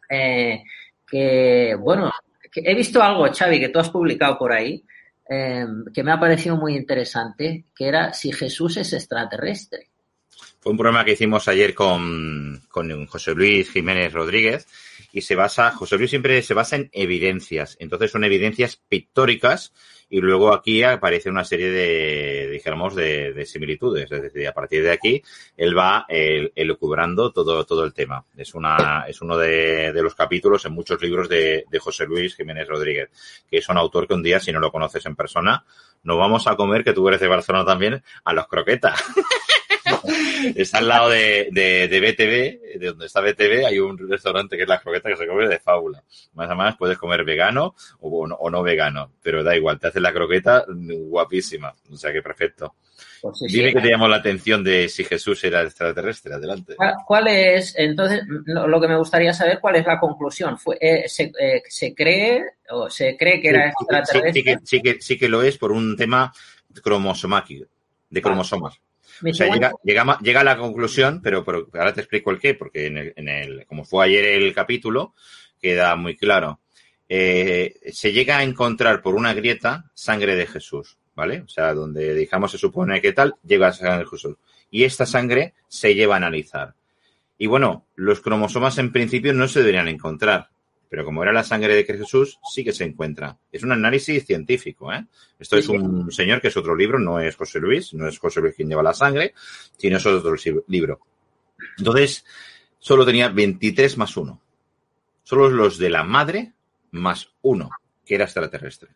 eh, 0.10 0.63
que, 1.08 1.75
bueno, 1.80 2.12
que 2.51 2.62
he 2.66 2.75
visto 2.75 3.01
algo, 3.01 3.28
Xavi, 3.32 3.60
que 3.60 3.70
tú 3.70 3.80
has 3.80 3.89
publicado 3.89 4.38
por 4.38 4.51
ahí, 4.51 4.84
eh, 5.30 5.66
que 5.94 6.04
me 6.04 6.12
ha 6.12 6.20
parecido 6.20 6.58
muy 6.58 6.75
interesante, 6.75 7.66
que 7.75 7.88
era 7.88 8.12
si 8.13 8.32
Jesús 8.32 8.78
es 8.78 8.92
extraterrestre. 8.94 9.88
Fue 10.62 10.74
un 10.74 10.78
programa 10.78 11.06
que 11.06 11.13
hicimos 11.13 11.48
ayer 11.48 11.74
con, 11.74 12.62
con 12.70 13.06
José 13.06 13.34
Luis 13.34 13.72
Jiménez 13.72 14.12
Rodríguez 14.12 14.68
y 15.13 15.22
se 15.22 15.36
basa, 15.36 15.72
José 15.72 15.98
Luis 15.98 16.10
siempre 16.10 16.42
se 16.42 16.54
basa 16.54 16.75
en 16.75 16.89
evidencias. 16.92 17.78
Entonces 17.80 18.12
son 18.12 18.25
evidencias 18.25 18.75
pictóricas 18.75 19.74
y 20.10 20.20
luego 20.20 20.54
aquí 20.54 20.84
aparece 20.84 21.30
una 21.30 21.46
serie 21.46 21.72
de, 21.72 22.50
dijéramos, 22.51 22.96
de, 22.96 23.46
similitudes. 23.46 24.12
Es 24.12 24.22
decir, 24.22 24.48
a 24.48 24.54
partir 24.54 24.84
de 24.84 24.92
aquí 24.92 25.22
él 25.56 25.78
va 25.78 26.06
elucubrando 26.10 27.32
todo, 27.32 27.66
todo 27.66 27.86
el 27.86 27.94
tema. 27.94 28.25
Es 28.36 28.54
una, 28.54 29.06
es 29.08 29.22
uno 29.22 29.38
de, 29.38 29.94
los 29.94 30.16
capítulos 30.16 30.66
en 30.66 30.74
muchos 30.74 31.01
libros 31.01 31.30
de, 31.30 31.63
de 31.70 31.80
José 31.80 32.06
Luis 32.06 32.36
Jiménez 32.36 32.68
Rodríguez, 32.68 33.10
que 33.50 33.60
es 33.60 33.70
un 33.70 33.78
autor 33.78 34.08
que 34.08 34.13
un 34.13 34.24
día, 34.24 34.39
si 34.39 34.51
no 34.51 34.60
lo 34.60 34.72
conoces 34.72 35.06
en 35.06 35.16
persona, 35.16 35.63
nos 36.04 36.18
vamos 36.18 36.48
a 36.48 36.56
comer, 36.56 36.84
que 36.84 36.94
tú 36.94 37.08
eres 37.08 37.22
de 37.22 37.28
Barcelona 37.28 37.66
también, 37.66 38.04
a 38.24 38.34
los 38.34 38.48
croquetas. 38.48 39.01
está 40.55 40.79
al 40.79 40.88
lado 40.88 41.10
de, 41.10 41.50
de, 41.51 41.88
de, 41.88 42.00
BTV, 42.00 42.79
de 42.79 42.88
donde 42.88 43.05
está 43.05 43.22
BTV, 43.22 43.65
hay 43.65 43.79
un 43.79 43.98
restaurante 44.10 44.55
que 44.55 44.63
es 44.63 44.69
la 44.69 44.79
croqueta 44.79 45.10
que 45.10 45.15
se 45.17 45.27
come 45.27 45.48
de 45.48 45.60
fábula. 45.60 46.03
Más 46.34 46.50
o 46.50 46.55
menos 46.55 46.75
puedes 46.77 46.98
comer 46.98 47.24
vegano 47.24 47.75
o, 48.00 48.25
o, 48.25 48.50
no, 48.50 48.63
vegano, 48.63 49.12
pero 49.22 49.43
da 49.43 49.55
igual, 49.55 49.79
te 49.79 49.88
hace 49.88 50.00
la 50.00 50.13
croqueta 50.13 50.65
guapísima. 50.67 51.74
O 51.91 51.98
sea 51.98 52.12
que 52.12 52.22
perfecto. 52.22 52.75
Pues 53.22 53.39
Dime 53.48 53.74
que 53.74 53.81
te 53.81 53.89
llamó 53.89 54.08
la 54.08 54.17
atención 54.17 54.63
de 54.63 54.88
si 54.89 55.03
Jesús 55.03 55.43
era 55.43 55.63
extraterrestre. 55.63 56.34
Adelante. 56.34 56.75
¿Cuál 57.05 57.27
es, 57.27 57.74
entonces, 57.77 58.22
lo 58.46 58.81
que 58.81 58.88
me 58.88 58.96
gugustaría 58.96 59.34
saber, 59.34 59.60
cuál 59.60 59.75
es 59.75 59.86
la 59.86 60.00
conclusión? 60.00 60.58
¿Fue, 60.58 60.77
eh, 60.79 61.05
eh, 61.05 61.62
se, 61.67 61.93
cree 61.93 62.43
o 62.69 62.89
se 62.89 63.17
cree 63.17 63.41
que 63.41 63.50
era 63.50 63.69
extraterrestre? 63.69 64.34
Sí, 64.34 64.43
que, 64.43 64.58
sí, 64.63 64.81
que, 64.81 65.01
sí 65.01 65.17
que 65.17 65.29
lo 65.29 65.41
es 65.43 65.58
por 65.58 65.72
un 65.72 65.96
tema 65.98 66.31
cromosomático, 66.81 67.65
de 68.10 68.22
cromosomas. 68.22 68.79
O 69.24 69.34
sea, 69.34 69.54
llega, 69.54 69.74
llega, 70.22 70.42
a 70.42 70.44
la 70.44 70.58
conclusión, 70.58 71.22
pero, 71.22 71.44
pero, 71.44 71.68
ahora 71.74 71.94
te 71.94 72.02
explico 72.02 72.32
el 72.32 72.40
qué, 72.40 72.54
porque 72.54 72.88
en 72.88 72.98
el, 72.98 73.14
en 73.16 73.28
el, 73.28 73.66
como 73.66 73.86
fue 73.86 74.06
ayer 74.06 74.26
el 74.26 74.54
capítulo, 74.54 75.14
queda 75.62 75.96
muy 75.96 76.16
claro. 76.16 76.60
Eh, 77.08 77.76
se 77.92 78.12
llega 78.12 78.38
a 78.38 78.44
encontrar 78.44 79.02
por 79.02 79.16
una 79.16 79.34
grieta 79.34 79.86
sangre 79.94 80.36
de 80.36 80.46
Jesús. 80.46 81.00
¿vale? 81.20 81.42
O 81.42 81.50
sea, 81.50 81.74
donde 81.74 82.16
digamos 82.16 82.52
se 82.52 82.58
supone 82.58 83.02
que 83.02 83.12
tal, 83.12 83.36
llega 83.46 83.68
a 83.68 83.74
sangre 83.74 84.06
de 84.06 84.10
Jesús. 84.10 84.38
Y 84.72 84.86
esta 84.86 85.06
sangre 85.06 85.54
se 85.68 85.94
lleva 85.94 86.14
a 86.14 86.18
analizar. 86.18 86.76
Y 87.38 87.48
bueno, 87.48 87.88
los 87.96 88.22
cromosomas 88.22 88.78
en 88.78 88.94
principio 88.94 89.34
no 89.34 89.50
se 89.50 89.60
deberían 89.60 89.90
encontrar, 89.90 90.48
pero 90.89 91.05
como 91.05 91.22
era 91.22 91.31
la 91.31 91.43
sangre 91.43 91.75
de 91.75 91.84
Jesús, 91.86 92.39
sí 92.51 92.63
que 92.63 92.74
se 92.74 92.84
encuentra. 92.84 93.38
Es 93.51 93.63
un 93.63 93.72
análisis 93.72 94.25
científico, 94.25 94.91
¿eh? 94.91 95.05
Esto 95.38 95.58
es 95.58 95.69
un 95.69 96.12
señor 96.12 96.41
que 96.41 96.48
es 96.48 96.58
otro 96.58 96.75
libro, 96.75 96.98
no 96.98 97.19
es 97.19 97.36
José 97.36 97.60
Luis, 97.60 97.93
no 97.93 98.08
es 98.08 98.17
José 98.17 98.41
Luis 98.41 98.55
quien 98.55 98.69
lleva 98.69 98.81
la 98.81 98.93
sangre, 98.93 99.34
sino 99.77 99.98
es 99.98 100.05
otro 100.08 100.36
libro. 100.67 101.00
Entonces, 101.77 102.25
solo 102.79 103.05
tenía 103.05 103.29
23 103.29 103.98
más 103.98 104.17
1. 104.17 104.41
Solo 105.24 105.50
los 105.50 105.77
de 105.77 105.91
la 105.91 106.03
madre 106.03 106.53
más 106.91 107.31
1, 107.43 107.69
que 108.03 108.15
era 108.15 108.25
extraterrestre. 108.25 108.89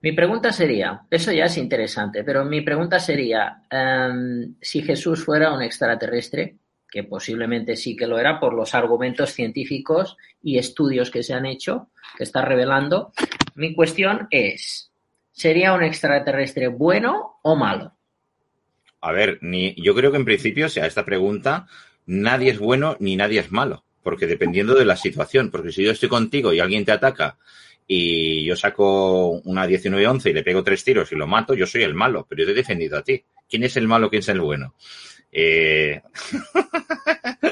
Mi 0.00 0.12
pregunta 0.12 0.52
sería, 0.52 1.02
eso 1.10 1.32
ya 1.32 1.46
es 1.46 1.56
interesante, 1.56 2.22
pero 2.22 2.44
mi 2.44 2.60
pregunta 2.60 3.00
sería, 3.00 3.64
em, 3.68 4.54
si 4.60 4.82
Jesús 4.82 5.24
fuera 5.24 5.52
un 5.52 5.62
extraterrestre, 5.62 6.54
que 6.90 7.04
posiblemente 7.04 7.76
sí 7.76 7.96
que 7.96 8.06
lo 8.06 8.18
era 8.18 8.40
por 8.40 8.54
los 8.54 8.74
argumentos 8.74 9.32
científicos 9.32 10.16
y 10.42 10.58
estudios 10.58 11.10
que 11.10 11.22
se 11.22 11.34
han 11.34 11.46
hecho, 11.46 11.88
que 12.16 12.24
está 12.24 12.42
revelando. 12.42 13.12
Mi 13.54 13.74
cuestión 13.74 14.28
es, 14.30 14.90
¿sería 15.32 15.74
un 15.74 15.82
extraterrestre 15.82 16.68
bueno 16.68 17.38
o 17.42 17.56
malo? 17.56 17.92
A 19.00 19.12
ver, 19.12 19.38
ni, 19.42 19.74
yo 19.76 19.94
creo 19.94 20.10
que 20.10 20.16
en 20.16 20.24
principio, 20.24 20.66
o 20.66 20.70
sea, 20.70 20.86
esta 20.86 21.04
pregunta, 21.04 21.66
nadie 22.06 22.50
es 22.50 22.58
bueno 22.58 22.96
ni 22.98 23.16
nadie 23.16 23.40
es 23.40 23.52
malo, 23.52 23.84
porque 24.02 24.26
dependiendo 24.26 24.74
de 24.74 24.84
la 24.84 24.96
situación, 24.96 25.50
porque 25.50 25.72
si 25.72 25.84
yo 25.84 25.92
estoy 25.92 26.08
contigo 26.08 26.52
y 26.52 26.60
alguien 26.60 26.84
te 26.84 26.92
ataca 26.92 27.38
y 27.86 28.44
yo 28.44 28.56
saco 28.56 29.30
una 29.44 29.66
19-11 29.66 30.30
y 30.30 30.32
le 30.32 30.42
pego 30.42 30.64
tres 30.64 30.82
tiros 30.82 31.12
y 31.12 31.16
lo 31.16 31.26
mato, 31.26 31.54
yo 31.54 31.66
soy 31.66 31.82
el 31.82 31.94
malo, 31.94 32.26
pero 32.28 32.40
yo 32.40 32.46
te 32.46 32.52
he 32.52 32.56
defendido 32.56 32.98
a 32.98 33.02
ti. 33.02 33.22
¿Quién 33.48 33.64
es 33.64 33.76
el 33.76 33.88
malo? 33.88 34.10
¿Quién 34.10 34.20
es 34.20 34.28
el 34.28 34.40
bueno? 34.40 34.74
Eh... 35.30 36.02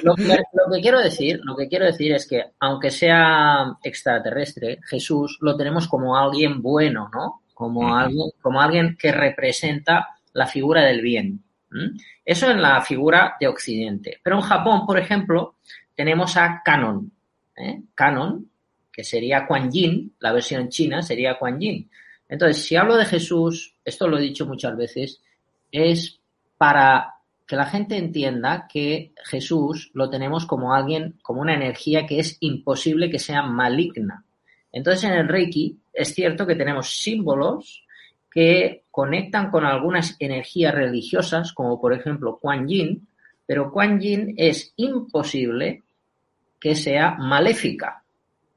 Lo, 0.03 0.15
que, 0.15 0.25
lo, 0.25 0.73
que, 0.73 0.81
quiero 0.81 1.01
decir, 1.01 1.41
lo 1.43 1.57
que 1.57 1.69
quiero 1.69 1.85
decir 1.85 2.13
es 2.13 2.27
que 2.29 2.45
aunque 2.61 2.91
sea 2.91 3.77
extraterrestre, 3.83 4.79
Jesús 4.85 5.39
lo 5.41 5.57
tenemos 5.57 5.89
como 5.89 6.17
alguien 6.17 6.63
bueno, 6.63 7.11
¿no? 7.13 7.43
Como 7.55 7.81
uh 7.81 7.85
-huh. 7.85 8.03
alguien, 8.03 8.31
como 8.41 8.61
alguien 8.61 8.97
que 8.99 9.13
representa 9.13 10.17
la 10.33 10.47
figura 10.47 10.83
del 10.83 11.01
bien. 11.01 11.43
¿Mm? 11.71 11.99
Eso 12.25 12.51
en 12.51 12.63
la 12.63 12.81
figura 12.83 13.37
de 13.41 13.49
Occidente. 13.49 14.21
Pero 14.23 14.37
en 14.37 14.43
Japón, 14.43 14.87
por 14.87 14.99
ejemplo, 14.99 15.57
tenemos 15.95 16.37
a 16.37 16.63
Canon. 16.65 17.11
¿eh? 17.57 17.83
Canon, 17.95 18.51
que 18.93 19.05
sería 19.05 19.47
Kuan 19.47 19.71
Yin, 19.71 20.15
la 20.21 20.33
versión 20.33 20.69
china 20.69 21.03
sería 21.03 21.39
Kuan 21.39 21.59
Yin. 21.59 21.91
Entonces, 22.29 22.65
si 22.65 22.77
hablo 22.77 22.97
de 22.97 23.05
Jesús, 23.05 23.77
esto 23.85 24.09
lo 24.09 24.19
he 24.19 24.23
dicho 24.23 24.47
muchas 24.47 24.77
veces, 24.77 25.23
es 25.71 26.19
para 26.57 27.16
que 27.47 27.57
la 27.57 27.67
gente 27.67 27.97
entienda 27.97 28.67
que 28.69 29.13
Jesús 29.25 29.91
lo 29.95 30.11
tenemos 30.11 30.47
como 30.47 30.75
alguien, 30.75 31.19
como 31.23 31.41
una 31.41 31.55
energía 31.55 32.07
que 32.07 32.19
es 32.19 32.37
imposible 32.41 33.11
que 33.11 33.21
sea 33.21 33.43
maligna. 33.43 34.25
Entonces 34.73 35.05
en 35.05 35.13
el 35.13 35.29
Reiki 35.29 35.79
es 35.93 36.13
cierto 36.13 36.47
que 36.47 36.57
tenemos 36.57 36.99
símbolos 36.99 37.85
que 38.31 38.85
conectan 38.91 39.51
con 39.51 39.65
algunas 39.65 40.17
energías 40.19 40.75
religiosas, 40.75 41.53
como 41.53 41.81
por 41.81 41.95
ejemplo 41.95 42.39
Kuan 42.39 42.67
Yin, 42.67 43.07
pero 43.47 43.71
Kuan 43.71 44.01
Yin 44.01 44.35
es 44.37 44.75
imposible 44.77 45.85
que 46.61 46.75
sea 46.75 47.13
maléfica. 47.15 48.03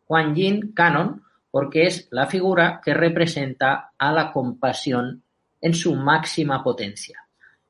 Kuan 0.05 0.35
Yin 0.35 0.73
canon, 0.73 1.23
porque 1.51 1.83
es 1.83 2.07
la 2.11 2.25
figura 2.25 2.81
que 2.83 2.93
representa 2.93 3.91
a 3.97 4.11
la 4.11 4.33
compasión 4.33 5.23
en 5.61 5.73
su 5.73 5.95
máxima 5.95 6.63
potencia. 6.63 7.28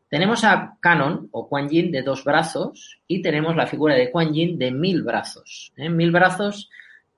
Tenemos 0.10 0.44
a 0.44 0.75
Canon 0.80 1.30
o 1.32 1.48
Kuan 1.48 1.70
Yin 1.70 1.92
de 1.92 2.01
dos 2.01 2.24
brazos 2.24 3.00
y 3.07 3.22
tenemos 3.22 3.55
la 3.55 3.68
figura 3.68 3.94
de 3.94 4.10
Kuan 4.10 4.33
Yin 4.33 4.57
de 4.57 4.72
mil 4.72 5.03
brazos. 5.03 5.72
¿eh? 5.77 5.88
Mil 5.88 6.12
brazos 6.12 6.70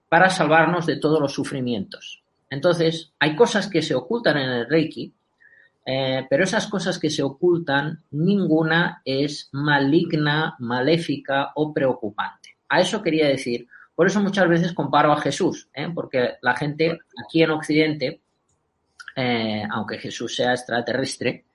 para 0.10 0.30
salvarnos 0.30 0.86
de 0.86 0.98
todos 0.98 1.22
los 1.22 1.34
sufrimientos. 1.34 2.22
Entonces, 2.50 3.13
hay 3.18 3.34
cosas 3.38 3.70
que 3.70 3.82
se 3.82 3.96
ocultan 3.96 4.38
en 4.38 4.50
el 4.50 4.70
Reiki, 4.70 5.13
eh, 5.86 6.28
pero 6.30 6.44
esas 6.44 6.68
cosas 6.68 7.00
que 7.00 7.10
se 7.10 7.24
ocultan, 7.24 8.04
ninguna 8.12 9.02
es 9.06 9.48
maligna, 9.54 10.58
maléfica 10.60 11.54
o 11.56 11.74
preocupante. 11.74 12.58
A 12.68 12.82
eso 12.82 13.02
quería 13.02 13.28
decir. 13.28 13.68
Por 13.96 14.08
eso 14.08 14.22
muchas 14.22 14.50
veces 14.50 14.74
comparo 14.74 15.13
a 15.13 15.22
Jesús, 15.22 15.70
¿eh? 15.74 15.89
porque 15.96 16.34
la 16.42 16.56
gente 16.58 17.00
aquí 17.26 17.42
en 17.42 17.52
Occidente, 17.52 18.20
aunque 19.70 19.98
Jesús 19.98 20.36
sea 20.36 20.52
extraterrestre, 20.52 21.46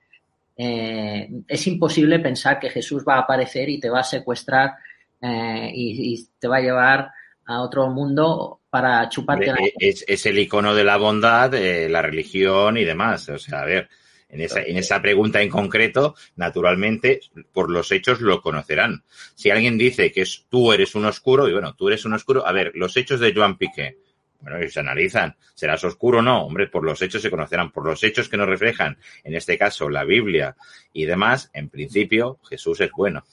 eh, 0.57 1.29
es 1.47 1.67
imposible 1.67 2.19
pensar 2.19 2.59
que 2.59 2.69
Jesús 2.69 3.03
va 3.07 3.15
a 3.15 3.19
aparecer 3.19 3.69
y 3.69 3.79
te 3.79 3.89
va 3.89 3.99
a 3.99 4.03
secuestrar 4.03 4.73
eh, 5.21 5.71
y, 5.73 6.13
y, 6.13 6.27
te 6.39 6.47
va 6.47 6.57
a 6.57 6.61
llevar 6.61 7.11
a 7.45 7.61
otro 7.61 7.89
mundo 7.89 8.61
para 8.69 9.07
chuparte. 9.09 9.47
La... 9.47 9.57
Es, 9.79 10.03
es, 10.07 10.25
el 10.25 10.39
icono 10.39 10.73
de 10.73 10.83
la 10.83 10.97
bondad, 10.97 11.53
eh, 11.53 11.87
la 11.89 12.01
religión 12.01 12.77
y 12.77 12.83
demás. 12.83 13.29
O 13.29 13.37
sea, 13.37 13.61
a 13.61 13.65
ver, 13.65 13.89
en 14.29 14.41
esa, 14.41 14.61
en 14.61 14.77
esa 14.77 15.01
pregunta 15.01 15.41
en 15.41 15.49
concreto, 15.49 16.15
naturalmente, 16.35 17.21
por 17.53 17.69
los 17.69 17.91
hechos 17.91 18.19
lo 18.19 18.41
conocerán. 18.41 19.03
Si 19.35 19.49
alguien 19.49 19.77
dice 19.77 20.11
que 20.11 20.21
es, 20.21 20.45
tú 20.49 20.73
eres 20.73 20.95
un 20.95 21.05
oscuro, 21.05 21.47
y 21.47 21.53
bueno, 21.53 21.75
tú 21.75 21.87
eres 21.87 22.03
un 22.05 22.13
oscuro, 22.13 22.45
a 22.45 22.51
ver, 22.51 22.71
los 22.75 22.97
hechos 22.97 23.19
de 23.19 23.33
Joan 23.33 23.57
Piqué, 23.57 23.97
bueno, 24.39 24.63
y 24.63 24.69
se 24.69 24.79
analizan. 24.79 25.35
¿Serás 25.53 25.83
oscuro 25.83 26.19
o 26.19 26.21
no? 26.21 26.45
Hombre, 26.45 26.67
por 26.67 26.83
los 26.83 27.01
hechos 27.01 27.21
se 27.21 27.29
conocerán. 27.29 27.71
Por 27.71 27.85
los 27.85 28.03
hechos 28.03 28.29
que 28.29 28.37
nos 28.37 28.47
reflejan, 28.47 28.97
en 29.23 29.35
este 29.35 29.57
caso, 29.57 29.89
la 29.89 30.03
Biblia 30.03 30.55
y 30.93 31.05
demás, 31.05 31.49
en 31.53 31.69
principio, 31.69 32.39
Jesús 32.47 32.81
es 32.81 32.91
bueno. 32.91 33.23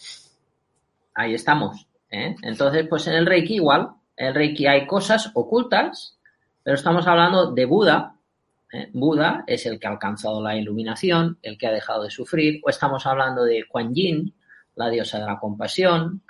Ahí 1.15 1.35
estamos. 1.35 1.87
¿eh? 2.11 2.35
Entonces, 2.43 2.87
pues 2.89 3.07
en 3.07 3.15
el 3.15 3.27
Reiki 3.27 3.57
igual. 3.57 3.91
En 4.17 4.29
el 4.29 4.35
Reiki 4.35 4.67
hay 4.67 4.87
cosas 4.87 5.31
ocultas, 5.35 6.19
pero 6.63 6.77
estamos 6.77 7.07
hablando 7.07 7.53
de 7.53 7.65
Buda. 7.67 8.17
¿eh? 8.73 8.91
Buda 8.93 9.45
es 9.47 9.67
el 9.67 9.79
que 9.79 9.87
ha 9.87 9.91
alcanzado 9.91 10.43
la 10.43 10.57
iluminación, 10.57 11.39
el 11.43 11.59
que 11.59 11.67
ha 11.67 11.73
dejado 11.73 12.05
de 12.05 12.11
sufrir. 12.11 12.61
O 12.65 12.71
estamos 12.71 13.07
hablando 13.07 13.45
de 13.45 13.65
Kuan 13.69 13.95
Yin, 13.95 14.35
la 14.75 14.89
diosa 14.89 15.19
de 15.21 15.27
la 15.27 15.39
compasión, 15.39 16.23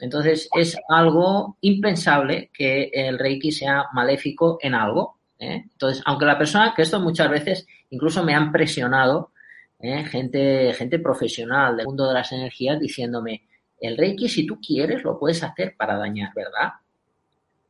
entonces 0.00 0.48
es 0.56 0.76
algo 0.88 1.56
impensable 1.60 2.50
que 2.52 2.90
el 2.92 3.18
Reiki 3.18 3.50
sea 3.50 3.86
maléfico 3.92 4.58
en 4.60 4.74
algo. 4.74 5.18
¿eh? 5.38 5.64
Entonces, 5.72 6.02
aunque 6.06 6.26
la 6.26 6.38
persona, 6.38 6.72
que 6.74 6.82
esto 6.82 7.00
muchas 7.00 7.30
veces 7.30 7.66
incluso 7.90 8.22
me 8.24 8.34
han 8.34 8.52
presionado, 8.52 9.32
¿eh? 9.80 10.04
gente, 10.04 10.72
gente 10.74 10.98
profesional 10.98 11.76
del 11.76 11.86
mundo 11.86 12.06
de 12.08 12.14
las 12.14 12.32
energías 12.32 12.78
diciéndome, 12.78 13.42
el 13.80 13.96
Reiki 13.96 14.28
si 14.28 14.46
tú 14.46 14.60
quieres 14.60 15.02
lo 15.04 15.18
puedes 15.18 15.42
hacer 15.42 15.74
para 15.76 15.96
dañar, 15.96 16.32
¿verdad? 16.34 16.72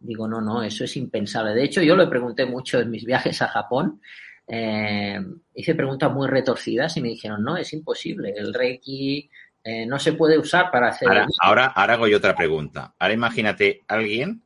Digo, 0.01 0.29
no, 0.29 0.41
no, 0.41 0.63
eso 0.63 0.85
es 0.85 0.97
impensable. 0.97 1.55
De 1.55 1.65
hecho, 1.65 1.83
yo 1.83 1.97
lo 1.97 2.09
pregunté 2.09 2.47
mucho 2.47 2.79
en 2.81 2.91
mis 2.91 3.05
viajes 3.05 3.43
a 3.43 3.49
Japón. 3.49 4.01
Eh, 4.47 5.21
hice 5.55 5.75
preguntas 5.75 6.11
muy 6.13 6.29
retorcidas 6.29 6.97
y 6.97 7.03
me 7.03 7.09
dijeron, 7.09 7.43
no, 7.43 7.57
es 7.57 7.73
imposible. 7.73 8.33
El 8.37 8.55
Reiki 8.55 9.29
eh, 9.69 9.85
no 9.85 9.99
se 9.99 10.15
puede 10.15 10.39
usar 10.39 10.71
para 10.71 10.89
hacer. 10.89 11.09
Ahora, 11.09 11.27
ahora, 11.43 11.67
ahora, 11.67 11.95
hago 11.95 12.09
yo 12.09 12.17
otra 12.17 12.35
pregunta. 12.35 12.95
Ahora 12.99 13.13
imagínate 13.13 13.83
alguien 13.87 14.41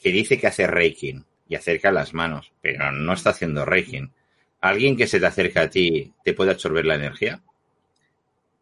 que 0.00 0.10
dice 0.10 0.36
que 0.36 0.48
hace 0.48 0.66
Reiki 0.66 1.14
y 1.48 1.54
acerca 1.54 1.92
las 1.92 2.12
manos, 2.12 2.50
pero 2.60 2.90
no 2.90 3.12
está 3.12 3.30
haciendo 3.30 3.64
Reiki. 3.64 4.10
¿Alguien 4.60 4.96
que 4.96 5.06
se 5.06 5.20
te 5.20 5.26
acerca 5.26 5.62
a 5.62 5.70
ti 5.70 6.12
te 6.24 6.34
puede 6.34 6.50
absorber 6.50 6.84
la 6.84 6.96
energía? 6.96 7.40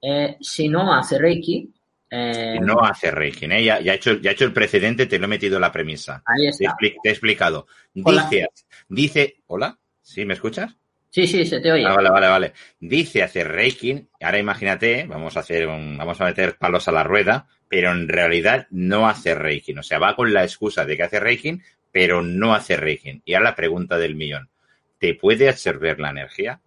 Eh, 0.02 0.36
si 0.38 0.68
no 0.68 0.92
hace 0.92 1.18
Reiki. 1.18 1.72
Eh... 2.10 2.58
No 2.60 2.84
hace 2.84 3.10
Reiki, 3.10 3.46
¿eh? 3.46 3.64
ya, 3.64 3.80
ya, 3.80 3.94
he 3.94 3.96
hecho, 3.96 4.20
ya 4.20 4.30
he 4.30 4.34
hecho 4.34 4.44
el 4.44 4.52
precedente, 4.52 5.06
te 5.06 5.18
lo 5.18 5.24
he 5.24 5.28
metido 5.28 5.56
en 5.56 5.62
la 5.62 5.72
premisa. 5.72 6.22
Ahí 6.26 6.48
está. 6.48 6.76
Te, 6.78 6.96
te 7.02 7.08
he 7.08 7.12
explicado. 7.12 7.68
Dice, 7.94 8.48
dice, 8.86 9.36
¿hola? 9.46 9.78
¿Sí 10.02 10.26
me 10.26 10.34
escuchas? 10.34 10.76
Sí, 11.16 11.26
sí, 11.26 11.46
se 11.46 11.60
te 11.60 11.72
oye. 11.72 11.86
Ah, 11.86 11.94
vale, 11.94 12.10
vale, 12.10 12.28
vale. 12.28 12.52
Dice 12.78 13.22
hacer 13.22 13.48
Reiki, 13.48 14.06
ahora 14.20 14.38
imagínate, 14.38 15.06
vamos 15.06 15.34
a 15.38 15.40
hacer 15.40 15.66
un, 15.66 15.96
vamos 15.96 16.20
a 16.20 16.26
meter 16.26 16.58
palos 16.58 16.88
a 16.88 16.92
la 16.92 17.04
rueda, 17.04 17.48
pero 17.70 17.90
en 17.90 18.06
realidad 18.06 18.66
no 18.68 19.08
hace 19.08 19.34
Reiki. 19.34 19.72
O 19.78 19.82
sea, 19.82 19.98
va 19.98 20.14
con 20.14 20.34
la 20.34 20.44
excusa 20.44 20.84
de 20.84 20.94
que 20.94 21.04
hace 21.04 21.18
Reiki, 21.18 21.58
pero 21.90 22.20
no 22.20 22.52
hace 22.52 22.76
Reiki. 22.76 23.22
Y 23.24 23.32
ahora 23.32 23.48
la 23.48 23.56
pregunta 23.56 23.96
del 23.96 24.14
millón. 24.14 24.50
¿Te 24.98 25.14
puede 25.14 25.48
absorber 25.48 25.98
la 26.00 26.10
energía? 26.10 26.60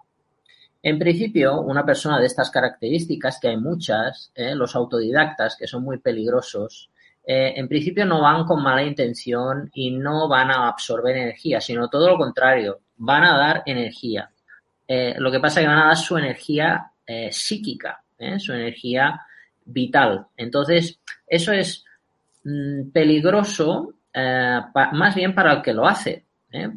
En 0.81 0.97
principio, 0.97 1.61
una 1.61 1.85
persona 1.85 2.19
de 2.19 2.25
estas 2.25 2.49
características, 2.49 3.37
que 3.39 3.49
hay 3.49 3.57
muchas, 3.57 4.31
eh, 4.33 4.55
los 4.55 4.75
autodidactas, 4.75 5.57
que 5.59 5.67
son 5.67 5.83
muy 5.83 5.99
peligrosos, 5.99 6.89
eh, 7.23 7.53
en 7.55 7.67
principio 7.67 8.03
no 8.03 8.23
van 8.23 8.45
con 8.45 8.63
mala 8.63 8.81
intención 8.81 9.69
y 9.75 9.91
no 9.91 10.27
van 10.27 10.49
a 10.49 10.67
absorber 10.69 11.15
energía, 11.17 11.61
sino 11.61 11.87
todo 11.87 12.09
lo 12.09 12.17
contrario, 12.17 12.79
van 12.97 13.23
a 13.25 13.37
dar 13.37 13.61
energía. 13.67 14.31
Eh, 14.91 15.13
lo 15.19 15.31
que 15.31 15.39
pasa 15.39 15.59
es 15.59 15.65
que 15.65 15.69
van 15.69 15.83
a 15.83 15.87
dar 15.89 15.97
su 15.97 16.17
energía 16.17 16.91
eh, 17.05 17.29
psíquica, 17.31 18.01
¿eh? 18.17 18.39
su 18.39 18.53
energía 18.53 19.21
vital. 19.63 20.25
Entonces, 20.35 20.99
eso 21.27 21.53
es 21.53 21.85
mmm, 22.43 22.89
peligroso 22.89 23.93
más 24.73 25.15
bien 25.15 25.35
para 25.35 25.53
el 25.53 25.61
que 25.61 25.73
lo 25.73 25.87
hace. 25.87 26.25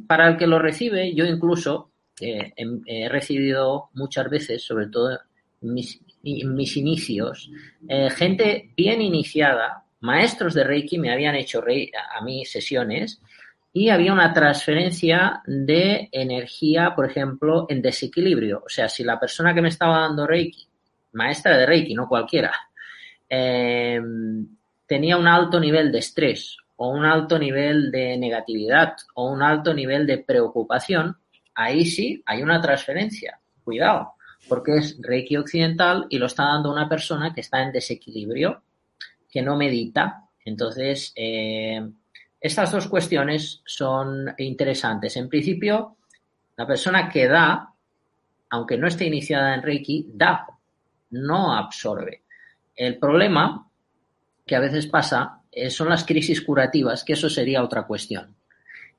Para 0.06 0.28
el 0.28 0.36
que 0.36 0.46
lo 0.46 0.58
recibe, 0.58 1.12
yo 1.14 1.24
incluso 1.24 1.90
he 2.20 3.08
recibido 3.08 3.88
muchas 3.94 4.28
veces, 4.28 4.62
sobre 4.62 4.86
todo 4.88 5.18
en 5.62 5.74
mis, 5.74 6.76
inicios, 6.76 7.50
gente 8.14 8.70
bien 8.76 9.00
iniciada, 9.00 9.82
maestros 10.00 10.54
de 10.54 10.62
Reiki 10.62 10.98
me 10.98 11.10
habían 11.10 11.34
hecho 11.34 11.64
a 12.14 12.22
mí 12.22 12.44
sesiones 12.44 13.20
y 13.72 13.88
había 13.88 14.12
una 14.12 14.32
transferencia 14.32 15.42
de 15.46 16.08
energía, 16.12 16.94
por 16.94 17.08
ejemplo, 17.08 17.66
en 17.68 17.80
desequilibrio. 17.80 18.62
O 18.66 18.68
sea, 18.68 18.88
si 18.88 19.02
la 19.02 19.18
persona 19.18 19.54
que 19.54 19.62
me 19.62 19.70
estaba 19.70 20.00
dando 20.00 20.26
Reiki, 20.26 20.68
maestra 21.12 21.56
de 21.56 21.64
Reiki, 21.64 21.94
no 21.94 22.06
cualquiera, 22.06 22.52
eh, 23.28 24.00
tenía 24.86 25.16
un 25.16 25.26
alto 25.26 25.58
nivel 25.58 25.90
de 25.90 26.00
estrés 26.00 26.58
o 26.76 26.88
un 26.88 27.06
alto 27.06 27.38
nivel 27.38 27.90
de 27.90 28.18
negatividad 28.18 28.94
o 29.14 29.30
un 29.30 29.42
alto 29.42 29.72
nivel 29.72 30.06
de 30.06 30.18
preocupación, 30.18 31.16
ahí 31.54 31.86
sí 31.86 32.22
hay 32.26 32.42
una 32.42 32.60
transferencia. 32.60 33.38
Cuidado, 33.64 34.14
porque 34.48 34.76
es 34.76 34.98
Reiki 35.00 35.36
occidental 35.36 36.06
y 36.10 36.18
lo 36.18 36.26
está 36.26 36.44
dando 36.44 36.70
una 36.70 36.88
persona 36.88 37.32
que 37.32 37.40
está 37.40 37.62
en 37.62 37.72
desequilibrio, 37.72 38.62
que 39.30 39.40
no 39.40 39.56
medita. 39.56 40.28
Entonces, 40.44 41.12
eh, 41.14 41.80
estas 42.42 42.72
dos 42.72 42.88
cuestiones 42.88 43.62
son 43.64 44.34
interesantes. 44.36 45.16
En 45.16 45.28
principio, 45.28 45.96
la 46.56 46.66
persona 46.66 47.08
que 47.08 47.28
da, 47.28 47.72
aunque 48.50 48.76
no 48.76 48.88
esté 48.88 49.06
iniciada 49.06 49.54
en 49.54 49.62
Reiki, 49.62 50.10
da, 50.12 50.48
no 51.10 51.54
absorbe. 51.54 52.22
El 52.74 52.98
problema 52.98 53.70
que 54.44 54.56
a 54.56 54.60
veces 54.60 54.88
pasa 54.88 55.42
eh, 55.52 55.70
son 55.70 55.88
las 55.88 56.04
crisis 56.04 56.42
curativas, 56.42 57.04
que 57.04 57.12
eso 57.12 57.30
sería 57.30 57.62
otra 57.62 57.84
cuestión. 57.84 58.34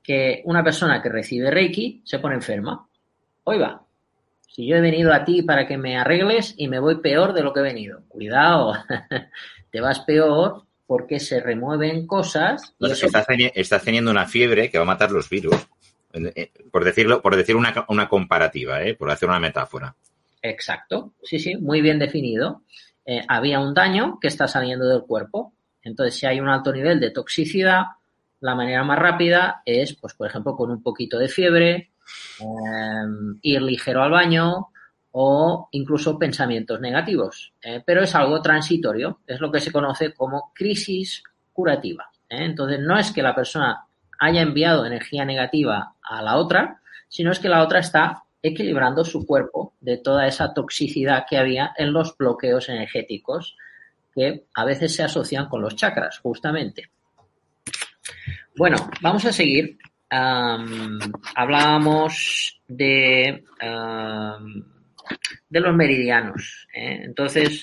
Que 0.02 0.40
una 0.46 0.64
persona 0.64 1.02
que 1.02 1.10
recibe 1.10 1.50
Reiki 1.50 2.00
se 2.02 2.20
pone 2.20 2.36
enferma. 2.36 2.88
Oiga, 3.44 3.82
si 4.48 4.66
yo 4.66 4.76
he 4.76 4.80
venido 4.80 5.12
a 5.12 5.22
ti 5.22 5.42
para 5.42 5.66
que 5.66 5.76
me 5.76 5.98
arregles 5.98 6.54
y 6.56 6.68
me 6.68 6.78
voy 6.78 7.02
peor 7.02 7.34
de 7.34 7.42
lo 7.42 7.52
que 7.52 7.60
he 7.60 7.64
venido. 7.64 8.04
Cuidado, 8.08 8.72
te 9.70 9.80
vas 9.82 10.00
peor 10.00 10.64
porque 10.86 11.20
se 11.20 11.40
remueven 11.40 12.06
cosas. 12.06 12.74
Y 12.78 12.90
estás, 12.90 13.84
teniendo 13.84 14.10
una 14.10 14.26
fiebre 14.26 14.70
que 14.70 14.78
va 14.78 14.84
a 14.84 14.86
matar 14.86 15.10
los 15.10 15.28
virus. 15.28 15.56
Eh, 16.12 16.52
por 16.70 16.84
decirlo, 16.84 17.20
por 17.22 17.34
decir 17.36 17.56
una, 17.56 18.08
comparativa, 18.08 18.82
¿eh? 18.82 18.94
por 18.94 19.10
hacer 19.10 19.28
una 19.28 19.40
metáfora. 19.40 19.96
Exacto, 20.42 21.14
sí, 21.22 21.38
sí, 21.38 21.56
muy 21.56 21.80
bien 21.80 21.98
definido. 21.98 22.62
Eh, 23.06 23.22
había 23.28 23.60
un 23.60 23.74
daño 23.74 24.18
que 24.20 24.28
está 24.28 24.46
saliendo 24.46 24.86
del 24.86 25.02
cuerpo. 25.02 25.54
Entonces, 25.82 26.16
si 26.18 26.26
hay 26.26 26.40
un 26.40 26.48
alto 26.48 26.72
nivel 26.72 27.00
de 27.00 27.10
toxicidad, 27.10 27.82
la 28.40 28.54
manera 28.54 28.84
más 28.84 28.98
rápida 28.98 29.62
es, 29.64 29.94
pues, 29.94 30.14
por 30.14 30.28
ejemplo, 30.28 30.54
con 30.54 30.70
un 30.70 30.82
poquito 30.82 31.18
de 31.18 31.28
fiebre, 31.28 31.90
ir 33.42 33.62
ligero 33.62 34.02
al 34.02 34.10
baño, 34.10 34.68
o 35.16 35.68
incluso 35.70 36.18
pensamientos 36.18 36.80
negativos. 36.80 37.52
¿eh? 37.62 37.80
pero 37.86 38.02
es 38.02 38.12
algo 38.16 38.42
transitorio, 38.42 39.20
es 39.26 39.40
lo 39.40 39.52
que 39.52 39.60
se 39.60 39.70
conoce 39.70 40.12
como 40.12 40.50
crisis 40.52 41.22
curativa. 41.52 42.10
¿eh? 42.28 42.44
Entonces, 42.44 42.80
no 42.80 42.98
es 42.98 43.12
que 43.12 43.22
la 43.22 43.34
persona 43.34 43.86
haya 44.18 44.42
enviado 44.42 44.84
energía 44.84 45.24
negativa 45.24 45.94
a 46.02 46.20
la 46.20 46.36
otra, 46.36 46.80
sino 47.08 47.30
es 47.30 47.38
que 47.38 47.48
la 47.48 47.62
otra 47.62 47.78
está 47.78 48.24
equilibrando 48.42 49.04
su 49.04 49.24
cuerpo 49.24 49.74
de 49.80 49.98
toda 49.98 50.26
esa 50.26 50.52
toxicidad 50.52 51.26
que 51.30 51.38
había 51.38 51.72
en 51.76 51.92
los 51.92 52.16
bloqueos 52.16 52.68
energéticos 52.68 53.56
que 54.12 54.46
a 54.54 54.64
veces 54.64 54.96
se 54.96 55.04
asocian 55.04 55.48
con 55.48 55.62
los 55.62 55.76
chakras, 55.76 56.18
justamente. 56.18 56.90
Bueno, 58.56 58.78
vamos 59.00 59.24
a 59.26 59.32
seguir. 59.32 59.78
hablábamos 61.36 62.60
de 62.66 63.44
de 65.48 65.60
los 65.60 65.74
meridianos. 65.74 66.66
¿eh? 66.74 67.00
Entonces, 67.04 67.62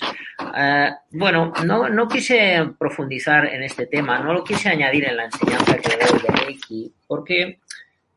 eh, 0.56 0.90
bueno, 1.10 1.52
no, 1.64 1.88
no 1.88 2.08
quise 2.08 2.72
profundizar 2.78 3.46
en 3.46 3.62
este 3.62 3.86
tema, 3.86 4.18
no 4.20 4.32
lo 4.32 4.44
quise 4.44 4.68
añadir 4.68 5.04
en 5.08 5.16
la 5.16 5.24
enseñanza 5.24 5.76
que 5.76 5.96
doy 5.96 6.20
de 6.20 6.44
Reiki, 6.44 6.94
porque 7.06 7.60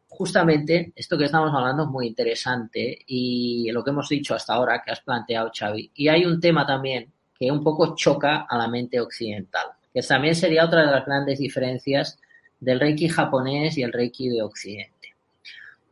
justamente 0.07 0.93
esto 0.95 1.17
que 1.17 1.25
estamos 1.25 1.53
hablando 1.53 1.83
es 1.83 1.89
muy 1.89 2.07
interesante 2.07 2.97
y 3.05 3.69
lo 3.71 3.83
que 3.83 3.91
hemos 3.91 4.09
dicho 4.09 4.33
hasta 4.33 4.53
ahora, 4.53 4.81
que 4.83 4.91
has 4.91 5.01
planteado, 5.01 5.51
Xavi, 5.53 5.91
y 5.93 6.07
hay 6.07 6.25
un 6.25 6.39
tema 6.39 6.65
también 6.65 7.11
que 7.37 7.51
un 7.51 7.63
poco 7.63 7.95
choca 7.95 8.45
a 8.49 8.57
la 8.57 8.67
mente 8.67 8.99
occidental, 8.99 9.67
que 9.93 10.01
también 10.01 10.35
sería 10.35 10.65
otra 10.65 10.85
de 10.85 10.91
las 10.91 11.05
grandes 11.05 11.39
diferencias 11.39 12.17
del 12.59 12.79
Reiki 12.79 13.09
japonés 13.09 13.77
y 13.77 13.83
el 13.83 13.91
Reiki 13.91 14.29
de 14.29 14.41
Occidente. 14.41 14.94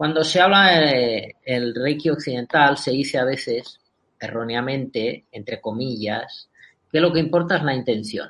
Cuando 0.03 0.25
se 0.25 0.41
habla 0.41 0.69
del 1.45 1.73
Reiki 1.73 2.09
occidental, 2.09 2.77
se 2.77 2.91
dice 2.91 3.17
a 3.19 3.23
veces, 3.23 3.79
erróneamente, 4.19 5.27
entre 5.31 5.61
comillas, 5.61 6.49
que 6.91 6.99
lo 6.99 7.13
que 7.13 7.21
importa 7.21 7.55
es 7.55 7.63
la 7.63 7.73
intención. 7.73 8.29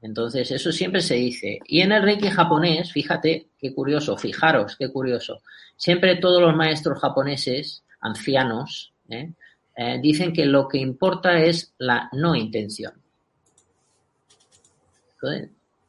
Entonces, 0.00 0.50
eso 0.50 0.72
siempre 0.72 1.02
se 1.02 1.16
dice. 1.16 1.58
Y 1.66 1.82
en 1.82 1.92
el 1.92 2.02
Reiki 2.02 2.30
japonés, 2.30 2.92
fíjate, 2.92 3.48
qué 3.58 3.74
curioso, 3.74 4.16
fijaros, 4.16 4.74
qué 4.78 4.88
curioso. 4.90 5.42
Siempre 5.76 6.16
todos 6.16 6.40
los 6.40 6.56
maestros 6.56 6.98
japoneses, 6.98 7.84
ancianos, 8.00 8.94
¿eh? 9.10 9.34
Eh, 9.76 9.98
dicen 10.00 10.32
que 10.32 10.46
lo 10.46 10.66
que 10.66 10.78
importa 10.78 11.42
es 11.42 11.74
la 11.76 12.08
no 12.12 12.34
intención. 12.34 12.94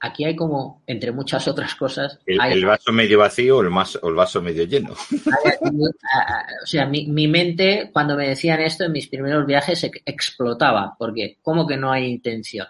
Aquí 0.03 0.25
hay 0.25 0.35
como, 0.35 0.83
entre 0.85 1.13
muchas 1.13 1.47
otras 1.47 1.75
cosas. 1.75 2.19
El, 2.25 2.65
vaso 2.65 2.91
medio 2.91 3.19
vacío 3.19 3.57
o 3.57 3.61
el, 3.61 3.67
el 3.67 4.13
vaso 4.13 4.41
medio 4.41 4.65
lleno. 4.65 4.91
o 4.91 6.65
sea, 6.65 6.85
mi, 6.85 7.27
mente, 7.27 7.89
cuando 7.93 8.17
me 8.17 8.27
decían 8.27 8.59
esto 8.59 8.83
en 8.83 8.91
mis 8.91 9.07
primeros 9.07 9.45
viajes, 9.45 9.89
explotaba, 10.05 10.93
porque 10.99 11.37
¿cómo 11.41 11.65
que 11.65 11.77
no 11.77 11.89
hay 11.89 12.05
intención? 12.07 12.67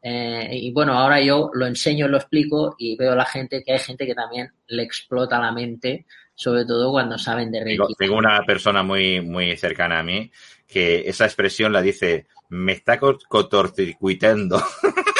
Eh, 0.00 0.50
y 0.52 0.72
bueno, 0.72 0.92
ahora 0.92 1.20
yo 1.20 1.50
lo 1.52 1.66
enseño, 1.66 2.06
lo 2.06 2.18
explico 2.18 2.76
y 2.78 2.96
veo 2.96 3.12
a 3.12 3.16
la 3.16 3.24
gente 3.24 3.64
que 3.64 3.72
hay 3.72 3.80
gente 3.80 4.06
que 4.06 4.14
también 4.14 4.52
le 4.68 4.84
explota 4.84 5.40
la 5.40 5.50
mente, 5.50 6.06
sobre 6.32 6.64
todo 6.64 6.92
cuando 6.92 7.18
saben 7.18 7.50
de 7.50 7.64
Reiki. 7.64 7.94
Tengo 7.98 8.16
una 8.16 8.40
persona 8.46 8.84
muy, 8.84 9.20
muy 9.20 9.56
cercana 9.56 9.98
a 9.98 10.02
mí 10.04 10.30
que 10.68 11.08
esa 11.08 11.24
expresión 11.24 11.72
la 11.72 11.82
dice, 11.82 12.26
me 12.50 12.72
está 12.72 13.00
cotorcircuitando. 13.00 14.62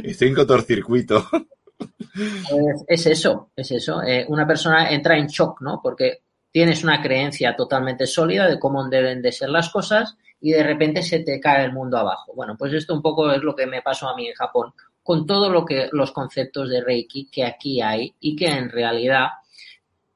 Estoy 0.04 0.28
en 0.28 0.34
cortocircuito. 0.34 1.26
Es, 2.86 3.06
eso, 3.06 3.50
es 3.56 3.70
eso. 3.70 4.02
Eh, 4.02 4.24
una 4.28 4.46
persona 4.46 4.90
entra 4.90 5.16
en 5.16 5.26
shock, 5.26 5.60
¿no? 5.62 5.80
Porque 5.82 6.22
tienes 6.50 6.82
una 6.82 7.00
creencia 7.00 7.54
totalmente 7.54 8.06
sólida 8.06 8.48
de 8.48 8.58
cómo 8.58 8.88
deben 8.88 9.22
de 9.22 9.32
ser 9.32 9.50
las 9.50 9.70
cosas 9.70 10.16
y 10.40 10.52
de 10.52 10.62
repente 10.62 11.02
se 11.02 11.20
te 11.20 11.38
cae 11.38 11.64
el 11.64 11.72
mundo 11.72 11.98
abajo. 11.98 12.32
Bueno, 12.34 12.56
pues 12.58 12.72
esto 12.72 12.94
un 12.94 13.02
poco 13.02 13.30
es 13.30 13.42
lo 13.42 13.54
que 13.54 13.66
me 13.66 13.82
pasó 13.82 14.08
a 14.08 14.16
mí 14.16 14.26
en 14.26 14.34
Japón, 14.34 14.72
con 15.02 15.26
todo 15.26 15.50
lo 15.50 15.64
que 15.64 15.88
los 15.92 16.12
conceptos 16.12 16.68
de 16.68 16.82
Reiki 16.82 17.26
que 17.30 17.44
aquí 17.44 17.80
hay 17.80 18.14
y 18.20 18.34
que 18.36 18.46
en 18.46 18.68
realidad 18.68 19.28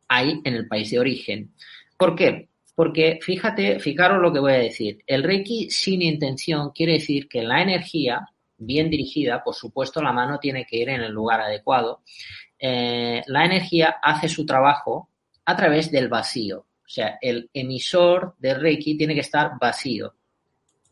hay 0.09 0.41
en 0.45 0.55
el 0.55 0.67
país 0.67 0.91
de 0.91 0.99
origen. 0.99 1.53
¿Por 1.97 2.15
qué? 2.15 2.49
Porque 2.75 3.19
fíjate, 3.23 3.79
fijaros 3.79 4.21
lo 4.21 4.33
que 4.33 4.41
voy 4.41 4.53
a 4.53 4.59
decir. 4.59 4.99
El 5.07 5.23
Reiki 5.23 5.71
sin 5.71 6.03
intención 6.03 6.71
quiere 6.71 6.95
decir 6.95 7.29
que 7.29 7.43
la 7.43 7.63
energía 7.63 8.29
bien 8.57 8.91
dirigida, 8.91 9.43
por 9.43 9.55
supuesto 9.55 10.03
la 10.03 10.13
mano 10.13 10.39
tiene 10.39 10.67
que 10.67 10.77
ir 10.77 10.89
en 10.89 11.03
el 11.03 11.13
lugar 11.13 11.41
adecuado. 11.41 12.03
Eh, 12.59 13.23
la 13.27 13.45
energía 13.45 13.97
hace 14.03 14.29
su 14.29 14.47
trabajo 14.47 15.11
a 15.45 15.57
través 15.57 15.91
del 15.91 16.09
vacío. 16.09 16.61
O 16.61 16.89
sea, 16.89 17.19
el 17.21 17.51
emisor 17.53 18.35
de 18.39 18.55
Reiki 18.55 18.97
tiene 18.97 19.15
que 19.15 19.21
estar 19.21 19.53
vacío. 19.61 20.15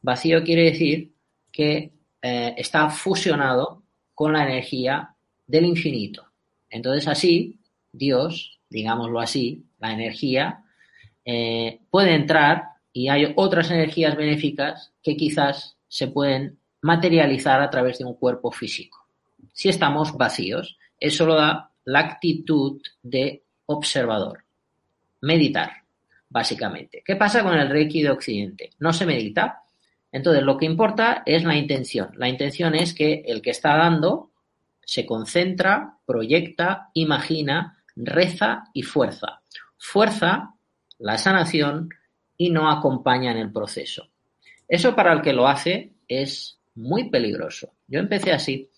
Vacío 0.01 0.43
quiere 0.43 0.65
decir 0.65 1.13
que 1.51 1.93
eh, 2.21 2.55
está 2.57 2.89
fusionado 2.89 3.83
con 4.15 4.33
la 4.33 4.45
energía 4.45 5.15
del 5.47 5.67
infinito. 5.67 6.27
Entonces 6.71 7.07
así, 7.09 7.61
Dios, 7.93 8.59
digámoslo 8.69 9.21
así, 9.21 9.65
la 9.79 9.93
energía, 9.93 10.65
eh, 11.25 11.81
puede 11.91 12.15
entrar 12.15 12.65
y 12.93 13.09
hay 13.09 13.33
otras 13.37 13.71
energías 13.71 14.17
benéficas 14.17 14.93
que 15.03 15.17
quizás 15.17 15.77
se 15.89 16.09
pueden 16.09 16.59
materializar 16.83 17.61
a 17.61 17.71
través 17.71 17.99
de 17.99 18.05
un 18.05 18.15
cuerpo 18.15 18.53
físico. 18.53 19.07
Si 19.53 19.69
estamos 19.69 20.17
vacíos, 20.17 20.79
eso 20.99 21.27
lo 21.27 21.35
da 21.35 21.71
la 21.85 22.01
actitud 22.01 22.81
de 23.03 23.43
observador. 23.67 24.45
Meditar, 25.21 25.73
básicamente. 26.29 27.03
¿Qué 27.05 27.17
pasa 27.17 27.43
con 27.43 27.55
el 27.55 27.69
Reiki 27.69 28.03
de 28.03 28.11
Occidente? 28.11 28.71
No 28.79 28.93
se 28.93 29.07
medita. 29.07 29.63
Entonces, 30.11 30.43
lo 30.43 30.57
que 30.57 30.67
importa 30.67 31.23
es 31.25 31.45
la 31.45 31.57
intención. 31.57 32.11
La 32.17 32.29
intención 32.29 32.75
es 32.75 32.95
que 32.95 33.23
el 33.27 33.41
que 33.41 33.51
está 33.51 33.77
dando 33.77 34.31
se 34.85 35.07
concentra, 35.07 35.99
proyecta, 36.05 36.91
imagina, 36.95 37.79
reza 37.97 38.65
y 38.73 38.83
fuerza. 38.83 39.41
Fuerza 39.79 40.55
la 40.99 41.19
sanación 41.19 41.91
y 42.37 42.51
no 42.51 42.71
acompaña 42.71 43.31
en 43.31 43.39
el 43.39 43.53
proceso. 43.53 44.09
Eso 44.69 44.95
para 44.95 45.13
el 45.13 45.23
que 45.23 45.33
lo 45.33 45.47
hace 45.47 45.93
es 46.09 46.59
muy 46.75 47.11
peligroso. 47.11 47.73
Yo 47.89 48.01
empecé 48.01 48.33
así. 48.33 48.69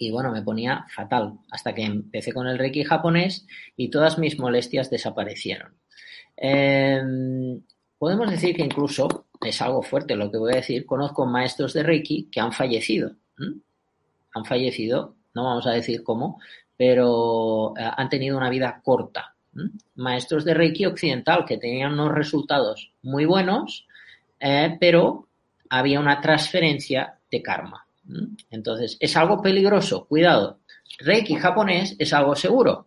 y 0.00 0.12
bueno, 0.12 0.30
me 0.30 0.42
ponía 0.42 0.86
fatal 0.94 1.40
hasta 1.50 1.74
que 1.74 1.82
empecé 1.82 2.32
con 2.32 2.46
el 2.46 2.58
Reiki 2.58 2.84
japonés 2.84 3.46
y 3.76 3.90
todas 3.90 4.18
mis 4.18 4.38
molestias 4.38 4.90
desaparecieron. 4.90 5.74
Em, 6.36 7.60
podemos 7.98 8.30
decir 8.30 8.54
que 8.54 8.62
incluso, 8.62 9.26
es 9.44 9.60
algo 9.60 9.82
fuerte 9.82 10.14
lo 10.14 10.30
que 10.30 10.38
voy 10.38 10.52
a 10.52 10.56
decir, 10.56 10.86
conozco 10.86 11.26
maestros 11.26 11.72
de 11.74 11.82
Reiki 11.82 12.28
que 12.30 12.40
han 12.40 12.52
fallecido. 12.52 13.16
Han 14.34 14.44
fallecido, 14.44 15.16
no 15.34 15.44
vamos 15.44 15.66
a 15.66 15.72
decir 15.72 16.04
cómo, 16.04 16.40
pero 16.76 17.74
eh, 17.76 17.90
han 17.96 18.08
tenido 18.08 18.36
una 18.36 18.50
vida 18.50 18.80
corta. 18.84 19.34
Maestros 19.96 20.44
de 20.44 20.54
Reiki 20.54 20.86
occidental 20.86 21.44
que 21.44 21.58
tenían 21.58 21.94
unos 21.94 22.14
resultados 22.14 22.92
muy 23.02 23.24
buenos, 23.24 23.88
eh, 24.38 24.76
pero 24.78 25.27
había 25.70 26.00
una 26.00 26.20
transferencia 26.20 27.18
de 27.30 27.42
karma. 27.42 27.86
Entonces, 28.50 28.96
es 29.00 29.16
algo 29.16 29.42
peligroso, 29.42 30.06
cuidado. 30.06 30.60
Reiki 30.98 31.34
japonés 31.36 31.94
es 31.98 32.12
algo 32.12 32.34
seguro. 32.34 32.86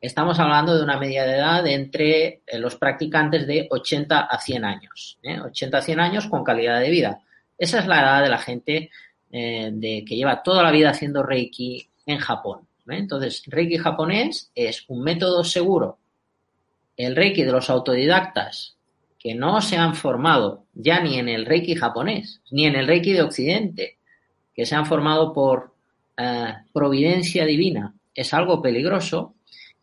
Estamos 0.00 0.38
hablando 0.38 0.76
de 0.76 0.84
una 0.84 0.98
media 0.98 1.24
de 1.24 1.34
edad 1.34 1.66
entre 1.66 2.42
eh, 2.46 2.58
los 2.58 2.76
practicantes 2.76 3.46
de 3.46 3.66
80 3.68 4.20
a 4.20 4.40
100 4.40 4.64
años. 4.64 5.18
80 5.44 5.78
a 5.78 5.82
100 5.82 6.00
años 6.00 6.26
con 6.28 6.44
calidad 6.44 6.80
de 6.80 6.90
vida. 6.90 7.20
Esa 7.58 7.80
es 7.80 7.86
la 7.86 8.00
edad 8.00 8.22
de 8.22 8.28
la 8.28 8.38
gente 8.38 8.90
de, 9.30 10.04
que 10.06 10.16
lleva 10.16 10.42
toda 10.42 10.62
la 10.62 10.70
vida 10.70 10.90
haciendo 10.90 11.22
Reiki 11.22 11.88
en 12.06 12.18
Japón. 12.18 12.66
Entonces, 12.86 13.42
Reiki 13.46 13.76
japonés 13.76 14.50
es 14.54 14.84
un 14.88 15.02
método 15.02 15.44
seguro. 15.44 15.98
El 16.96 17.14
Reiki 17.14 17.42
de 17.42 17.52
los 17.52 17.68
autodidactas 17.68 18.77
que 19.28 19.34
no 19.34 19.60
se 19.60 19.76
han 19.76 19.94
formado 19.94 20.64
ya 20.72 21.02
ni 21.02 21.18
en 21.18 21.28
el 21.28 21.44
Reiki 21.44 21.74
japonés, 21.74 22.40
ni 22.50 22.64
en 22.64 22.76
el 22.76 22.86
Reiki 22.86 23.12
de 23.12 23.20
Occidente, 23.20 23.98
que 24.54 24.64
se 24.64 24.74
han 24.74 24.86
formado 24.86 25.34
por 25.34 25.74
eh, 26.16 26.54
providencia 26.72 27.44
divina, 27.44 27.92
es 28.14 28.32
algo 28.32 28.62
peligroso 28.62 29.34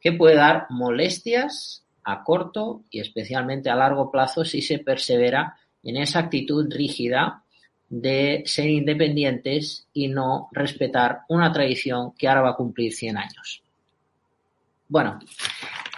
que 0.01 0.13
puede 0.13 0.35
dar 0.35 0.65
molestias 0.71 1.83
a 2.03 2.23
corto 2.23 2.85
y 2.89 3.01
especialmente 3.01 3.69
a 3.69 3.75
largo 3.75 4.09
plazo 4.09 4.43
si 4.43 4.63
se 4.63 4.79
persevera 4.79 5.55
en 5.83 5.97
esa 5.97 6.21
actitud 6.21 6.65
rígida 6.73 7.43
de 7.87 8.41
ser 8.47 8.71
independientes 8.71 9.85
y 9.93 10.07
no 10.07 10.49
respetar 10.53 11.19
una 11.29 11.53
tradición 11.53 12.13
que 12.17 12.27
ahora 12.27 12.41
va 12.41 12.49
a 12.49 12.55
cumplir 12.55 12.93
100 12.93 13.17
años. 13.19 13.61
Bueno, 14.87 15.19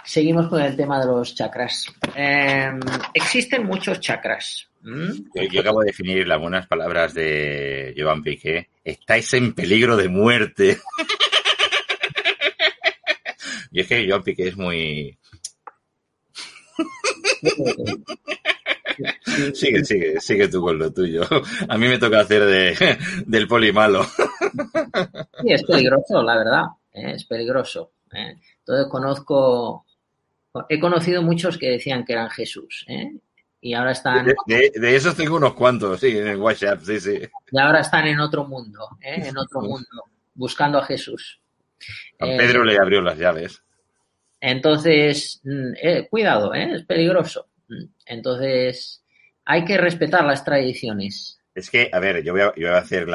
seguimos 0.08 0.48
con 0.48 0.62
el 0.62 0.74
tema 0.74 0.98
de 0.98 1.06
los 1.06 1.34
chakras. 1.34 1.84
Em, 2.14 2.80
existen 3.12 3.66
muchos 3.66 4.00
chakras. 4.00 4.66
Yo, 4.80 5.60
acabo 5.60 5.80
de 5.80 5.88
definir 5.88 6.26
las 6.26 6.40
buenas 6.40 6.66
palabras 6.66 7.12
de 7.12 7.94
Joan 7.96 8.22
Piqué. 8.22 8.70
Estáis 8.82 9.34
en 9.34 9.52
peligro 9.52 9.98
de 9.98 10.08
muerte. 10.08 10.78
y 13.70 13.80
es 13.80 13.86
que 13.86 14.08
Joan 14.08 14.22
Piqué 14.22 14.48
es 14.48 14.56
muy... 14.56 15.18
Sigue, 19.54 19.84
sigue, 19.84 20.20
sigue 20.20 20.48
tú 20.48 20.62
con 20.62 20.78
lo 20.78 20.90
tuyo. 20.90 21.22
A 21.68 21.76
mí 21.76 21.86
me 21.86 21.98
toca 21.98 22.20
hacer 22.20 22.46
de, 22.46 22.98
del 23.26 23.46
poli 23.46 23.72
malo. 23.72 24.06
Sí, 25.42 25.52
es 25.52 25.64
peligroso, 25.64 26.22
la 26.22 26.38
verdad. 26.38 26.62
¿eh? 26.92 27.12
Es 27.14 27.24
peligroso. 27.24 27.92
¿eh? 28.12 28.36
Entonces 28.60 28.86
conozco, 28.90 29.84
he 30.68 30.80
conocido 30.80 31.22
muchos 31.22 31.58
que 31.58 31.70
decían 31.70 32.04
que 32.04 32.12
eran 32.12 32.30
Jesús. 32.30 32.84
¿eh? 32.88 33.12
Y 33.60 33.74
ahora 33.74 33.92
están. 33.92 34.26
De, 34.46 34.96
esos 34.96 35.16
tengo 35.16 35.36
unos 35.36 35.54
cuantos, 35.54 36.00
sí, 36.00 36.16
en 36.16 36.28
el 36.28 36.36
WhatsApp, 36.36 36.80
sí, 36.82 37.00
sí. 37.00 37.20
Y 37.50 37.58
ahora 37.58 37.80
están 37.80 38.06
en 38.06 38.20
otro 38.20 38.44
mundo, 38.44 38.88
en 39.00 39.36
otro 39.36 39.60
mundo, 39.62 40.04
buscando 40.34 40.78
a 40.78 40.84
Jesús. 40.84 41.40
A 42.20 42.26
Pedro 42.26 42.64
le 42.64 42.78
abrió 42.78 43.00
las 43.00 43.18
llaves. 43.18 43.62
Entonces, 44.40 45.40
mm, 45.44 46.06
cuidado, 46.10 46.54
es 46.54 46.84
peligroso. 46.84 47.48
Entonces, 48.06 49.02
hay 49.44 49.64
que 49.64 49.76
respetar 49.76 50.24
las 50.24 50.44
tradiciones. 50.44 51.40
Es 51.54 51.70
que, 51.70 51.90
a 51.92 51.98
ver, 51.98 52.22
yo 52.22 52.32
voy 52.32 52.64
a, 52.66 52.78
hacer 52.78 53.08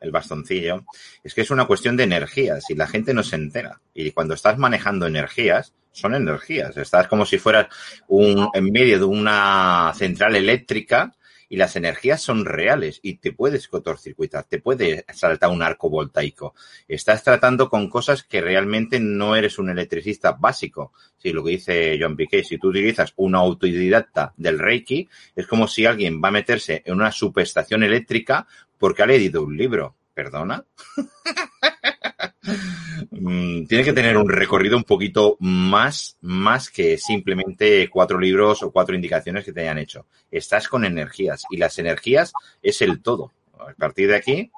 el 0.00 0.10
bastoncillo. 0.10 0.84
Es 1.22 1.32
que 1.32 1.42
es 1.42 1.50
una 1.50 1.66
cuestión 1.66 1.96
de 1.96 2.04
energías 2.04 2.68
y 2.68 2.74
la 2.74 2.88
gente 2.88 3.14
no 3.14 3.22
se 3.22 3.36
entera. 3.36 3.80
Y 3.94 4.10
cuando 4.10 4.34
estás 4.34 4.58
manejando 4.58 5.06
energías, 5.06 5.72
son 5.94 6.14
energías. 6.14 6.76
Estás 6.76 7.06
como 7.06 7.24
si 7.24 7.38
fueras 7.38 7.68
un, 8.08 8.48
en 8.52 8.70
medio 8.70 8.98
de 8.98 9.04
una 9.04 9.92
central 9.96 10.36
eléctrica 10.36 11.14
y 11.48 11.56
las 11.56 11.76
energías 11.76 12.20
son 12.20 12.44
reales 12.44 12.98
y 13.02 13.18
te 13.18 13.32
puedes 13.32 13.68
cortocircuitar, 13.68 14.44
te 14.44 14.60
puede 14.60 15.04
saltar 15.14 15.50
un 15.50 15.62
arco 15.62 15.88
voltaico. 15.88 16.54
Estás 16.88 17.22
tratando 17.22 17.68
con 17.68 17.88
cosas 17.88 18.24
que 18.24 18.40
realmente 18.40 18.98
no 18.98 19.36
eres 19.36 19.58
un 19.58 19.70
electricista 19.70 20.32
básico. 20.32 20.92
Si 21.16 21.32
lo 21.32 21.44
que 21.44 21.52
dice 21.52 21.96
John 22.00 22.16
Piquet, 22.16 22.44
si 22.44 22.58
tú 22.58 22.68
utilizas 22.68 23.12
una 23.16 23.38
autodidacta 23.38 24.34
del 24.36 24.58
Reiki, 24.58 25.08
es 25.36 25.46
como 25.46 25.68
si 25.68 25.86
alguien 25.86 26.20
va 26.22 26.28
a 26.28 26.32
meterse 26.32 26.82
en 26.84 26.94
una 26.94 27.12
subestación 27.12 27.84
eléctrica 27.84 28.48
porque 28.78 29.02
ha 29.04 29.06
leído 29.06 29.44
un 29.44 29.56
libro. 29.56 29.94
¿Perdona? 30.12 30.64
Mm, 33.10 33.66
tiene 33.66 33.84
que 33.84 33.92
tener 33.92 34.16
un 34.16 34.28
recorrido 34.28 34.76
un 34.76 34.84
poquito 34.84 35.36
más, 35.40 36.16
más 36.20 36.70
que 36.70 36.98
simplemente 36.98 37.88
cuatro 37.88 38.18
libros 38.18 38.62
o 38.62 38.70
cuatro 38.70 38.94
indicaciones 38.94 39.44
que 39.44 39.52
te 39.52 39.62
hayan 39.62 39.78
hecho. 39.78 40.06
Estás 40.30 40.68
con 40.68 40.84
energías 40.84 41.44
y 41.50 41.56
las 41.56 41.78
energías 41.78 42.32
es 42.62 42.82
el 42.82 43.02
todo. 43.02 43.32
A 43.58 43.72
partir 43.74 44.08
de 44.08 44.16
aquí, 44.16 44.50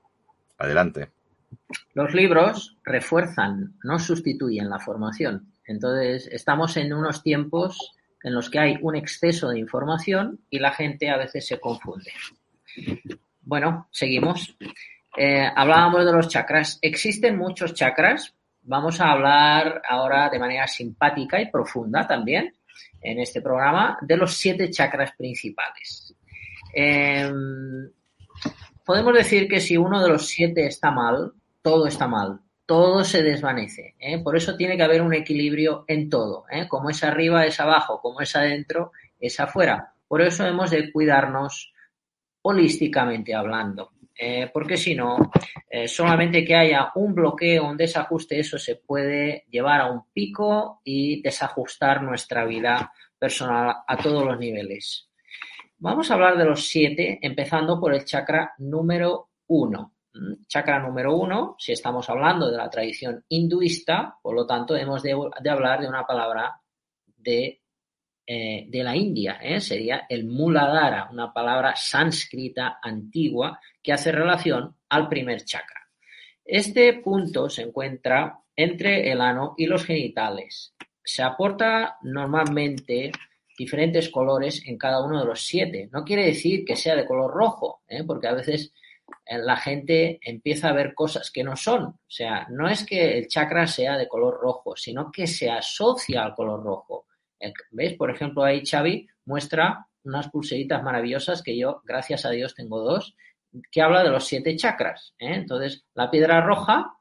adelante. 0.58 1.10
Los 1.94 2.14
libros 2.14 2.76
refuerzan, 2.84 3.74
no 3.82 3.98
sustituyen 3.98 4.68
la 4.68 4.78
formación. 4.78 5.52
Entonces, 5.66 6.28
estamos 6.30 6.76
en 6.76 6.92
unos 6.92 7.22
tiempos 7.22 7.94
en 8.22 8.34
los 8.34 8.50
que 8.50 8.58
hay 8.58 8.78
un 8.80 8.96
exceso 8.96 9.48
de 9.48 9.58
información 9.58 10.40
y 10.50 10.58
la 10.58 10.72
gente 10.72 11.10
a 11.10 11.16
veces 11.16 11.46
se 11.46 11.60
confunde. 11.60 12.12
Bueno, 13.42 13.88
seguimos. 13.92 14.56
Eh, 15.16 15.50
hablábamos 15.54 16.04
de 16.04 16.12
los 16.12 16.28
chakras. 16.28 16.78
Existen 16.82 17.38
muchos 17.38 17.74
chakras. 17.74 18.34
Vamos 18.62 19.00
a 19.00 19.12
hablar 19.12 19.80
ahora 19.88 20.28
de 20.28 20.38
manera 20.38 20.66
simpática 20.66 21.40
y 21.40 21.50
profunda 21.50 22.06
también 22.06 22.54
en 23.00 23.20
este 23.20 23.40
programa 23.40 23.96
de 24.02 24.16
los 24.16 24.34
siete 24.34 24.70
chakras 24.70 25.12
principales. 25.16 26.14
Em, 26.74 27.88
podemos 28.84 29.14
decir 29.14 29.48
que 29.48 29.60
si 29.60 29.76
uno 29.76 30.02
de 30.02 30.10
los 30.10 30.26
siete 30.26 30.66
está 30.66 30.90
mal, 30.90 31.32
todo 31.62 31.86
está 31.86 32.06
mal, 32.06 32.40
todo 32.66 33.04
se 33.04 33.22
desvanece. 33.22 33.94
¿eh? 33.98 34.18
Por 34.22 34.36
eso 34.36 34.56
tiene 34.56 34.76
que 34.76 34.82
haber 34.82 35.00
un 35.00 35.14
equilibrio 35.14 35.84
en 35.86 36.10
todo. 36.10 36.44
¿eh? 36.50 36.66
Como 36.68 36.90
es 36.90 37.02
arriba, 37.04 37.46
es 37.46 37.58
abajo, 37.60 38.00
como 38.02 38.20
es 38.20 38.34
adentro, 38.36 38.92
es 39.18 39.38
afuera. 39.40 39.94
Por 40.08 40.20
eso 40.20 40.46
hemos 40.46 40.70
de 40.70 40.92
cuidarnos 40.92 41.72
holísticamente 42.42 43.34
hablando. 43.34 43.92
Eh, 44.18 44.50
porque 44.52 44.78
si 44.78 44.94
no, 44.94 45.30
eh, 45.68 45.86
solamente 45.86 46.44
que 46.44 46.54
haya 46.54 46.90
un 46.94 47.14
bloqueo, 47.14 47.68
un 47.68 47.76
desajuste, 47.76 48.40
eso 48.40 48.58
se 48.58 48.76
puede 48.76 49.44
llevar 49.50 49.82
a 49.82 49.90
un 49.90 50.04
pico 50.12 50.80
y 50.84 51.20
desajustar 51.20 52.02
nuestra 52.02 52.46
vida 52.46 52.92
personal 53.18 53.76
a 53.86 53.96
todos 53.98 54.24
los 54.24 54.38
niveles. 54.38 55.10
Vamos 55.78 56.10
a 56.10 56.14
hablar 56.14 56.38
de 56.38 56.46
los 56.46 56.66
siete, 56.66 57.18
empezando 57.20 57.78
por 57.78 57.92
el 57.92 58.06
chakra 58.06 58.54
número 58.58 59.28
uno. 59.48 59.92
Mm, 60.14 60.46
chakra 60.46 60.78
número 60.78 61.14
uno, 61.14 61.54
si 61.58 61.72
estamos 61.72 62.08
hablando 62.08 62.50
de 62.50 62.56
la 62.56 62.70
tradición 62.70 63.22
hinduista, 63.28 64.16
por 64.22 64.34
lo 64.34 64.46
tanto, 64.46 64.74
hemos 64.74 65.02
de 65.02 65.50
hablar 65.50 65.82
de 65.82 65.88
una 65.88 66.06
palabra 66.06 66.58
de 67.18 67.60
eh, 68.28 68.66
de 68.68 68.82
la 68.82 68.96
India, 68.96 69.38
sería 69.60 70.04
el 70.08 70.24
Muladhara, 70.24 71.08
una 71.12 71.32
palabra 71.32 71.76
sánscrita 71.76 72.80
antigua 72.82 73.60
que 73.86 73.92
hace 73.92 74.10
relación 74.10 74.74
al 74.88 75.08
primer 75.08 75.44
chakra. 75.44 75.88
Este 76.44 76.92
punto 76.94 77.48
se 77.48 77.62
encuentra 77.62 78.40
entre 78.56 79.12
el 79.12 79.20
ano 79.20 79.54
y 79.56 79.66
los 79.66 79.84
genitales. 79.84 80.74
Se 81.04 81.22
aporta 81.22 81.96
normalmente 82.02 83.12
diferentes 83.56 84.08
colores 84.08 84.60
en 84.66 84.76
cada 84.76 85.04
uno 85.04 85.20
de 85.20 85.26
los 85.26 85.46
siete. 85.46 85.88
No 85.92 86.02
quiere 86.02 86.26
decir 86.26 86.64
que 86.64 86.74
sea 86.74 86.96
de 86.96 87.06
color 87.06 87.32
rojo, 87.32 87.82
¿eh? 87.86 88.02
porque 88.02 88.26
a 88.26 88.34
veces 88.34 88.72
la 89.24 89.56
gente 89.56 90.18
empieza 90.20 90.70
a 90.70 90.72
ver 90.72 90.92
cosas 90.92 91.30
que 91.30 91.44
no 91.44 91.54
son. 91.54 91.84
O 91.84 92.00
sea, 92.08 92.44
no 92.50 92.68
es 92.68 92.84
que 92.84 93.18
el 93.18 93.28
chakra 93.28 93.68
sea 93.68 93.96
de 93.96 94.08
color 94.08 94.40
rojo, 94.40 94.74
sino 94.74 95.12
que 95.12 95.28
se 95.28 95.48
asocia 95.48 96.24
al 96.24 96.34
color 96.34 96.60
rojo. 96.60 97.06
¿Veis? 97.70 97.94
Por 97.94 98.10
ejemplo, 98.10 98.42
ahí 98.42 98.66
Xavi 98.66 99.06
muestra 99.26 99.86
unas 100.02 100.28
pulseritas 100.28 100.82
maravillosas 100.82 101.40
que 101.40 101.56
yo, 101.56 101.82
gracias 101.84 102.26
a 102.26 102.30
Dios, 102.30 102.56
tengo 102.56 102.80
dos, 102.80 103.14
que 103.70 103.82
habla 103.82 104.02
de 104.02 104.10
los 104.10 104.24
siete 104.24 104.56
chakras. 104.56 105.14
¿eh? 105.18 105.34
Entonces, 105.34 105.84
la 105.94 106.10
piedra 106.10 106.40
roja, 106.40 106.96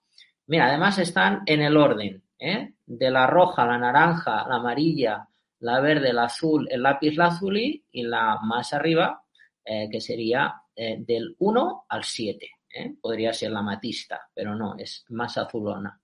mira, 0.47 0.67
además 0.67 0.97
están 0.99 1.41
en 1.45 1.61
el 1.61 1.77
orden, 1.77 2.23
¿eh? 2.39 2.73
de 2.85 3.11
la 3.11 3.27
roja, 3.27 3.65
la 3.65 3.77
naranja, 3.77 4.47
la 4.47 4.55
amarilla, 4.55 5.27
la 5.59 5.79
verde, 5.79 6.13
la 6.13 6.25
azul, 6.25 6.67
el 6.69 6.83
lápiz 6.83 7.15
lazuli 7.15 7.85
y 7.91 8.03
la 8.03 8.39
más 8.43 8.73
arriba, 8.73 9.23
eh, 9.63 9.89
que 9.91 10.01
sería 10.01 10.53
del 10.75 11.35
1 11.39 11.85
al 11.87 12.03
7. 12.03 12.49
¿eh? 12.75 12.93
Podría 13.01 13.33
ser 13.33 13.51
la 13.51 13.61
matista, 13.61 14.29
pero 14.33 14.55
no, 14.55 14.75
es 14.77 15.05
más 15.09 15.37
azulona. 15.37 15.99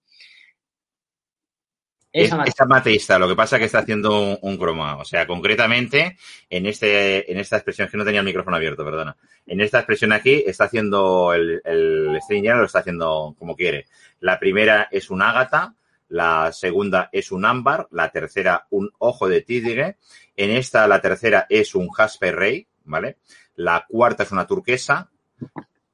Esa 2.13 2.65
matista. 2.65 3.17
Lo 3.17 3.28
que 3.28 3.36
pasa 3.36 3.56
es 3.56 3.62
que 3.62 3.65
está 3.65 3.80
haciendo 3.80 4.38
un, 4.39 4.58
croma. 4.58 4.97
O 4.97 5.06
sea, 5.06 5.26
concretamente, 5.26 6.17
en 6.50 6.65
este, 6.65 7.32
en 7.32 7.38
esta 7.38 7.56
expresión, 7.56 7.86
es 7.86 7.91
que 7.91 7.97
no 7.97 8.04
tenía 8.04 8.19
el 8.19 8.26
micrófono 8.26 8.58
abierto, 8.58 8.84
perdona. 8.84 9.15
En 9.47 9.62
esta 9.62 9.80
expresión 9.80 10.12
aquí 10.12 10.43
está 10.45 10.65
haciendo 10.65 11.34
el, 11.34 11.62
el 11.63 12.06
lo 12.06 12.65
está 12.65 12.80
haciendo 12.80 13.36
como 13.39 13.56
quiere. 13.56 13.86
La 14.19 14.39
primera 14.39 14.89
es 14.91 15.10
un 15.10 15.21
ágata, 15.21 15.76
la 16.10 16.52
segunda 16.52 17.10
es 17.13 17.32
un 17.32 17.45
ámbar, 17.45 17.88
la 17.91 18.10
tercera 18.10 18.67
un 18.71 18.91
ojo 18.97 19.30
de 19.30 19.41
tigre. 19.41 19.95
En 20.36 20.52
esta, 20.52 20.86
la 20.88 21.00
tercera 21.00 21.45
es 21.50 21.76
un 21.76 21.89
jasper 21.89 22.36
rey, 22.36 22.67
¿vale? 22.84 23.17
La 23.56 23.86
cuarta 23.88 24.24
es 24.24 24.32
una 24.32 24.45
turquesa. 24.45 25.10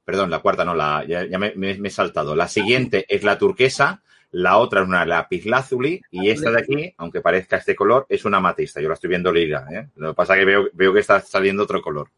Perdón, 0.03 0.31
la 0.31 0.39
cuarta 0.39 0.65
no, 0.65 0.73
la, 0.73 1.05
ya, 1.05 1.37
me, 1.37 1.53
me, 1.55 1.87
he 1.87 1.91
saltado. 1.91 2.35
La 2.35 2.47
siguiente 2.47 3.05
es 3.07 3.23
la 3.23 3.37
turquesa, 3.37 4.01
la 4.31 4.57
otra 4.57 4.81
es 4.81 4.87
una 4.87 5.05
lapislázuli 5.05 6.01
y 6.11 6.29
esta 6.29 6.51
de 6.51 6.59
aquí, 6.59 6.93
aunque 6.97 7.21
parezca 7.21 7.57
este 7.57 7.75
color, 7.75 8.05
es 8.09 8.25
una 8.25 8.39
matista. 8.39 8.81
Yo 8.81 8.87
la 8.87 8.95
estoy 8.95 9.09
viendo 9.09 9.31
liga. 9.31 9.65
¿eh? 9.71 9.87
Lo 9.95 10.09
que 10.09 10.15
pasa 10.15 10.33
es 10.33 10.39
que 10.39 10.45
veo, 10.45 10.69
veo 10.73 10.93
que 10.93 10.99
está 10.99 11.19
saliendo 11.21 11.63
otro 11.63 11.81
color. 11.81 12.09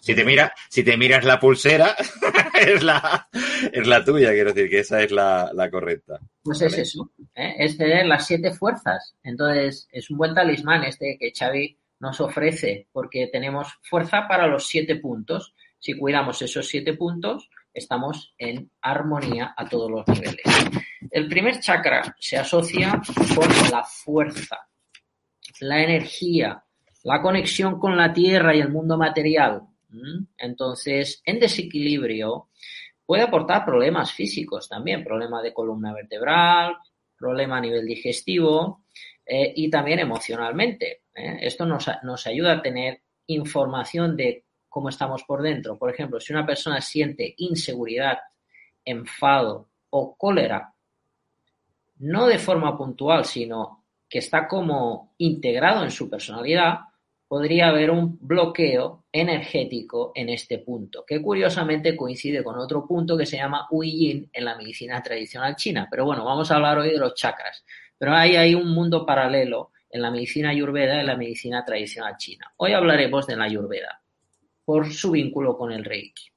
Si 0.00 0.14
te 0.14 0.24
mira, 0.24 0.52
si 0.68 0.82
te 0.82 0.96
miras 0.96 1.24
la 1.24 1.38
pulsera, 1.38 1.94
es 2.60 2.82
la, 2.82 3.28
es 3.72 3.86
la 3.86 4.04
tuya, 4.04 4.32
quiero 4.32 4.52
decir 4.52 4.68
que 4.68 4.80
esa 4.80 5.02
es 5.02 5.12
la, 5.12 5.50
la 5.54 5.70
correcta. 5.70 6.18
Pues 6.42 6.60
es 6.62 6.76
eso, 6.76 7.10
¿eh? 7.34 7.54
es 7.58 7.76
tener 7.76 8.06
las 8.06 8.26
siete 8.26 8.52
fuerzas. 8.52 9.14
Entonces, 9.22 9.88
es 9.92 10.10
un 10.10 10.18
buen 10.18 10.34
talismán 10.34 10.82
este 10.84 11.16
que 11.20 11.32
Xavi 11.32 11.78
nos 12.00 12.20
ofrece, 12.20 12.88
porque 12.92 13.28
tenemos 13.28 13.78
fuerza 13.82 14.26
para 14.26 14.48
los 14.48 14.66
siete 14.66 14.96
puntos. 14.96 15.54
Si 15.78 15.96
cuidamos 15.96 16.42
esos 16.42 16.66
siete 16.66 16.94
puntos, 16.94 17.48
estamos 17.72 18.34
en 18.38 18.70
armonía 18.80 19.54
a 19.56 19.68
todos 19.68 19.90
los 19.90 20.08
niveles. 20.08 20.42
El 21.12 21.28
primer 21.28 21.60
chakra 21.60 22.16
se 22.18 22.38
asocia 22.38 22.98
con 23.34 23.46
la 23.70 23.84
fuerza, 23.84 24.66
la 25.60 25.82
energía, 25.82 26.64
la 27.02 27.20
conexión 27.20 27.78
con 27.78 27.98
la 27.98 28.14
tierra 28.14 28.56
y 28.56 28.60
el 28.60 28.70
mundo 28.70 28.96
material. 28.96 29.60
Entonces, 30.38 31.20
en 31.26 31.38
desequilibrio 31.38 32.48
puede 33.04 33.24
aportar 33.24 33.62
problemas 33.66 34.10
físicos 34.12 34.70
también, 34.70 35.04
problema 35.04 35.42
de 35.42 35.52
columna 35.52 35.92
vertebral, 35.92 36.76
problema 37.18 37.58
a 37.58 37.60
nivel 37.60 37.84
digestivo 37.84 38.84
eh, 39.26 39.52
y 39.54 39.68
también 39.68 39.98
emocionalmente. 39.98 41.02
¿eh? 41.14 41.40
Esto 41.42 41.66
nos, 41.66 41.90
nos 42.04 42.26
ayuda 42.26 42.52
a 42.52 42.62
tener 42.62 43.02
información 43.26 44.16
de 44.16 44.46
cómo 44.66 44.88
estamos 44.88 45.24
por 45.24 45.42
dentro. 45.42 45.78
Por 45.78 45.90
ejemplo, 45.90 46.18
si 46.20 46.32
una 46.32 46.46
persona 46.46 46.80
siente 46.80 47.34
inseguridad, 47.36 48.18
enfado 48.82 49.68
o 49.90 50.16
cólera, 50.16 50.71
no 52.02 52.26
de 52.26 52.38
forma 52.38 52.76
puntual, 52.76 53.24
sino 53.24 53.84
que 54.08 54.18
está 54.18 54.46
como 54.46 55.14
integrado 55.18 55.84
en 55.84 55.90
su 55.90 56.10
personalidad, 56.10 56.80
podría 57.28 57.68
haber 57.68 57.90
un 57.90 58.18
bloqueo 58.20 59.04
energético 59.10 60.12
en 60.14 60.28
este 60.28 60.58
punto, 60.58 61.04
que 61.06 61.22
curiosamente 61.22 61.96
coincide 61.96 62.42
con 62.42 62.58
otro 62.58 62.86
punto 62.86 63.16
que 63.16 63.24
se 63.24 63.36
llama 63.36 63.68
Yin 63.70 64.28
en 64.32 64.44
la 64.44 64.56
medicina 64.56 65.02
tradicional 65.02 65.56
china. 65.56 65.88
Pero 65.90 66.04
bueno, 66.04 66.24
vamos 66.24 66.50
a 66.50 66.56
hablar 66.56 66.78
hoy 66.78 66.90
de 66.90 66.98
los 66.98 67.14
chakras. 67.14 67.64
Pero 67.96 68.14
ahí 68.14 68.36
hay 68.36 68.54
un 68.54 68.74
mundo 68.74 69.06
paralelo 69.06 69.70
en 69.88 70.02
la 70.02 70.10
medicina 70.10 70.50
ayurveda 70.50 70.96
y 70.96 71.00
en 71.00 71.06
la 71.06 71.16
medicina 71.16 71.64
tradicional 71.64 72.16
china. 72.16 72.52
Hoy 72.56 72.72
hablaremos 72.72 73.26
de 73.26 73.36
la 73.36 73.44
ayurveda 73.44 74.02
por 74.64 74.92
su 74.92 75.12
vínculo 75.12 75.56
con 75.56 75.72
el 75.72 75.84
Reiki. 75.84 76.30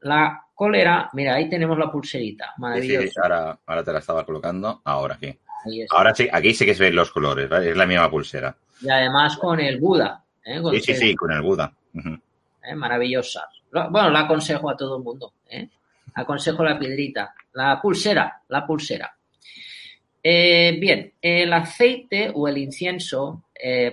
La 0.00 0.46
cólera, 0.60 1.08
mira, 1.14 1.36
ahí 1.36 1.48
tenemos 1.48 1.78
la 1.78 1.90
pulserita, 1.90 2.52
maravillosa. 2.58 3.22
ahora, 3.64 3.82
te 3.82 3.92
la 3.94 3.98
estaba 3.98 4.26
colocando, 4.26 4.82
ahora 4.84 5.14
aquí. 5.14 5.34
Ahora 5.88 6.14
sí, 6.14 6.28
aquí 6.30 6.52
sí 6.52 6.66
que 6.66 6.74
se 6.74 6.84
ven 6.84 6.94
los 6.94 7.10
colores, 7.10 7.50
es 7.50 7.74
la 7.74 7.86
misma 7.86 8.10
pulsera. 8.10 8.54
Y 8.82 8.90
además 8.90 9.38
con 9.38 9.58
el 9.58 9.80
Buda. 9.80 10.22
¿eh? 10.44 10.60
sí, 10.72 10.80
sí, 10.80 10.94
sí, 10.96 11.14
con 11.14 11.32
el 11.32 11.40
Buda. 11.40 11.72
¿Eh? 11.94 12.74
Maravillosa. 12.74 13.48
Bueno, 13.72 14.10
la 14.10 14.20
aconsejo 14.20 14.68
a 14.68 14.76
todo 14.76 14.98
el 14.98 15.02
mundo. 15.02 15.32
¿eh? 15.48 15.66
Aconsejo 16.12 16.62
la 16.62 16.78
piedrita. 16.78 17.34
La 17.54 17.80
pulsera, 17.80 18.42
la 18.48 18.66
pulsera. 18.66 19.16
Eh, 20.22 20.76
bien, 20.78 21.14
el 21.22 21.50
aceite 21.54 22.30
o 22.34 22.46
el 22.48 22.58
incienso 22.58 23.44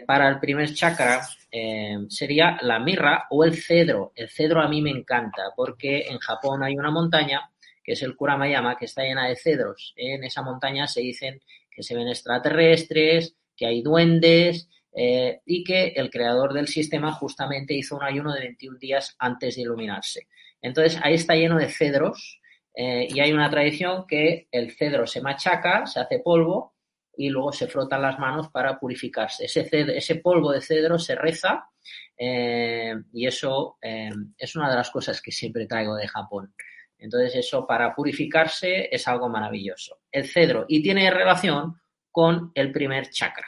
para 0.06 0.27
el 0.27 0.38
primer 0.41 0.73
chakra 0.73 1.21
eh, 1.51 1.97
sería 2.10 2.57
la 2.62 2.79
mirra 2.79 3.25
o 3.29 3.43
el 3.43 3.55
cedro. 3.55 4.12
El 4.15 4.29
cedro 4.29 4.62
a 4.62 4.67
mí 4.67 4.81
me 4.81 4.91
encanta 4.91 5.53
porque 5.55 6.05
en 6.07 6.19
Japón 6.19 6.63
hay 6.63 6.75
una 6.77 6.91
montaña 6.91 7.49
que 7.83 7.93
es 7.93 8.01
el 8.03 8.15
Kuramayama 8.17 8.77
que 8.77 8.86
está 8.86 9.03
llena 9.03 9.27
de 9.27 9.38
cedros. 9.38 9.93
En 9.95 10.23
esa 10.23 10.41
montaña 10.41 10.88
se 10.88 11.01
dicen 11.01 11.39
que 11.71 11.83
se 11.83 11.95
ven 11.95 12.10
extraterrestres, 12.10 13.36
que 13.55 13.65
hay 13.65 13.81
duendes 13.81 14.69
eh, 14.93 15.41
y 15.45 15.63
que 15.63 15.93
el 15.95 16.10
creador 16.10 16.53
del 16.53 16.67
sistema 16.67 17.13
justamente 17.13 17.73
hizo 17.73 17.95
un 17.95 18.03
ayuno 18.03 18.33
de 18.33 18.41
21 18.41 18.77
días 18.77 19.15
antes 19.19 19.55
de 19.55 19.62
iluminarse. 19.62 20.27
Entonces 20.62 20.99
ahí 21.01 21.13
está 21.13 21.36
lleno 21.36 21.57
de 21.57 21.69
cedros 21.69 22.41
eh, 22.75 23.07
y 23.10 23.19
hay 23.21 23.31
una 23.31 23.49
tradición 23.49 24.05
que 24.07 24.47
el 24.51 24.71
cedro 24.71 25.07
se 25.07 25.21
machaca, 25.21 25.86
se 25.86 25.99
hace 25.99 26.19
polvo 26.19 26.73
y 27.17 27.30
luego 27.30 27.51
se 27.51 27.67
frotan 27.67 28.01
las 28.01 28.19
manos 28.19 28.49
para 28.49 28.80
purificarse. 28.80 29.45
Ese, 29.45 29.67
ese 29.71 30.15
polvo 30.15 30.51
de 30.51 30.62
cedro 30.62 30.99
se 30.99 31.15
reza 31.15 31.67
eh, 32.15 32.93
y 33.12 33.25
eso 33.25 33.77
eh, 33.82 34.12
es 34.38 34.56
una 34.56 34.69
de 34.69 34.75
las 34.75 34.91
cosas 34.91 35.21
que 35.21 35.32
siempre 35.32 35.65
traigo 35.65 35.95
de 35.95 36.08
Japón. 36.08 36.53
Entonces 36.99 37.36
eso 37.36 37.65
para 37.65 37.93
purificarse 37.93 38.89
es 38.91 39.08
algo 39.08 39.30
maravilloso. 39.30 39.99
El 40.12 40.27
cedro 40.27 40.65
y 40.67 40.82
tiene 40.82 41.10
relación 41.10 41.80
con 42.12 42.51
el 42.53 42.71
primer 42.71 43.10
chakra. 43.10 43.47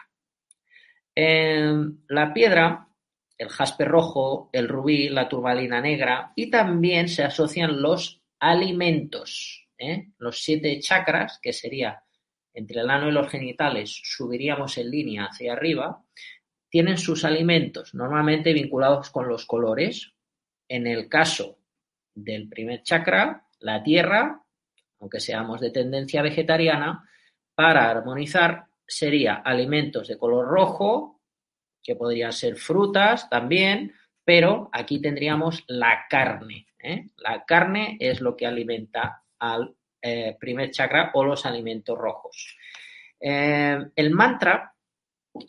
Eh, 1.15 1.71
la 2.08 2.34
piedra, 2.34 2.88
el 3.38 3.49
jaspe 3.49 3.86
rojo, 3.86 4.49
el 4.51 4.67
rubí, 4.67 5.10
la 5.10 5.29
turbalina 5.29 5.79
negra 5.79 6.34
y 6.36 6.49
también 6.49 7.08
se 7.08 7.23
asocian 7.23 7.82
los 7.82 8.21
alimentos. 8.39 9.67
Los 10.17 10.43
siete 10.43 10.77
chakras, 10.82 11.39
que 11.41 11.53
sería 11.53 12.03
entre 12.53 12.81
el 12.81 12.89
ano 12.89 13.07
y 13.07 13.12
los 13.12 13.29
genitales 13.29 14.01
subiríamos 14.03 14.77
en 14.77 14.91
línea 14.91 15.25
hacia 15.25 15.53
arriba, 15.53 16.03
tienen 16.69 16.97
sus 16.97 17.25
alimentos 17.25 17.93
normalmente 17.93 18.53
vinculados 18.53 19.09
con 19.09 19.27
los 19.27 19.45
colores. 19.45 20.13
En 20.67 20.88
el 20.88 21.09
caso 21.09 21.57
del 22.13 22.47
primer 22.47 22.83
chakra, 22.83 23.47
la 23.59 23.81
tierra, 23.81 24.43
aunque 24.99 25.19
seamos 25.19 25.62
de 25.62 25.71
tendencia 25.71 26.21
vegetariana, 26.21 27.09
para 27.55 27.89
armonizar 27.89 28.65
sería 28.88 29.35
alimentos 29.35 30.07
de 30.07 30.17
color 30.17 30.47
rojo, 30.47 31.21
que 31.83 31.95
podrían 31.95 32.33
ser 32.33 32.55
frutas 32.55 33.29
también, 33.29 33.93
pero 34.23 34.69
aquí 34.71 35.01
tendríamos 35.01 35.63
la 35.67 36.05
carne. 36.09 36.67
¿eh? 36.79 37.07
La 37.17 37.45
carne 37.45 37.97
es 37.99 38.21
lo 38.21 38.35
que 38.35 38.45
alimenta 38.45 39.23
al 39.39 39.75
eh, 40.01 40.38
primer 40.39 40.71
chakra 40.71 41.12
o 41.13 41.23
los 41.23 41.45
alimentos 41.45 41.97
rojos. 41.97 42.57
Eh, 43.19 43.77
el 43.95 44.12
mantra 44.12 44.73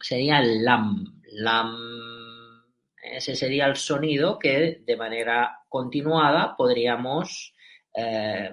sería 0.00 0.40
LAM. 0.42 1.22
LAM. 1.32 1.76
Ese 3.02 3.34
sería 3.34 3.66
el 3.66 3.76
sonido 3.76 4.38
que 4.38 4.82
de 4.84 4.96
manera 4.96 5.60
continuada 5.68 6.56
podríamos 6.56 7.54
eh, 7.94 8.52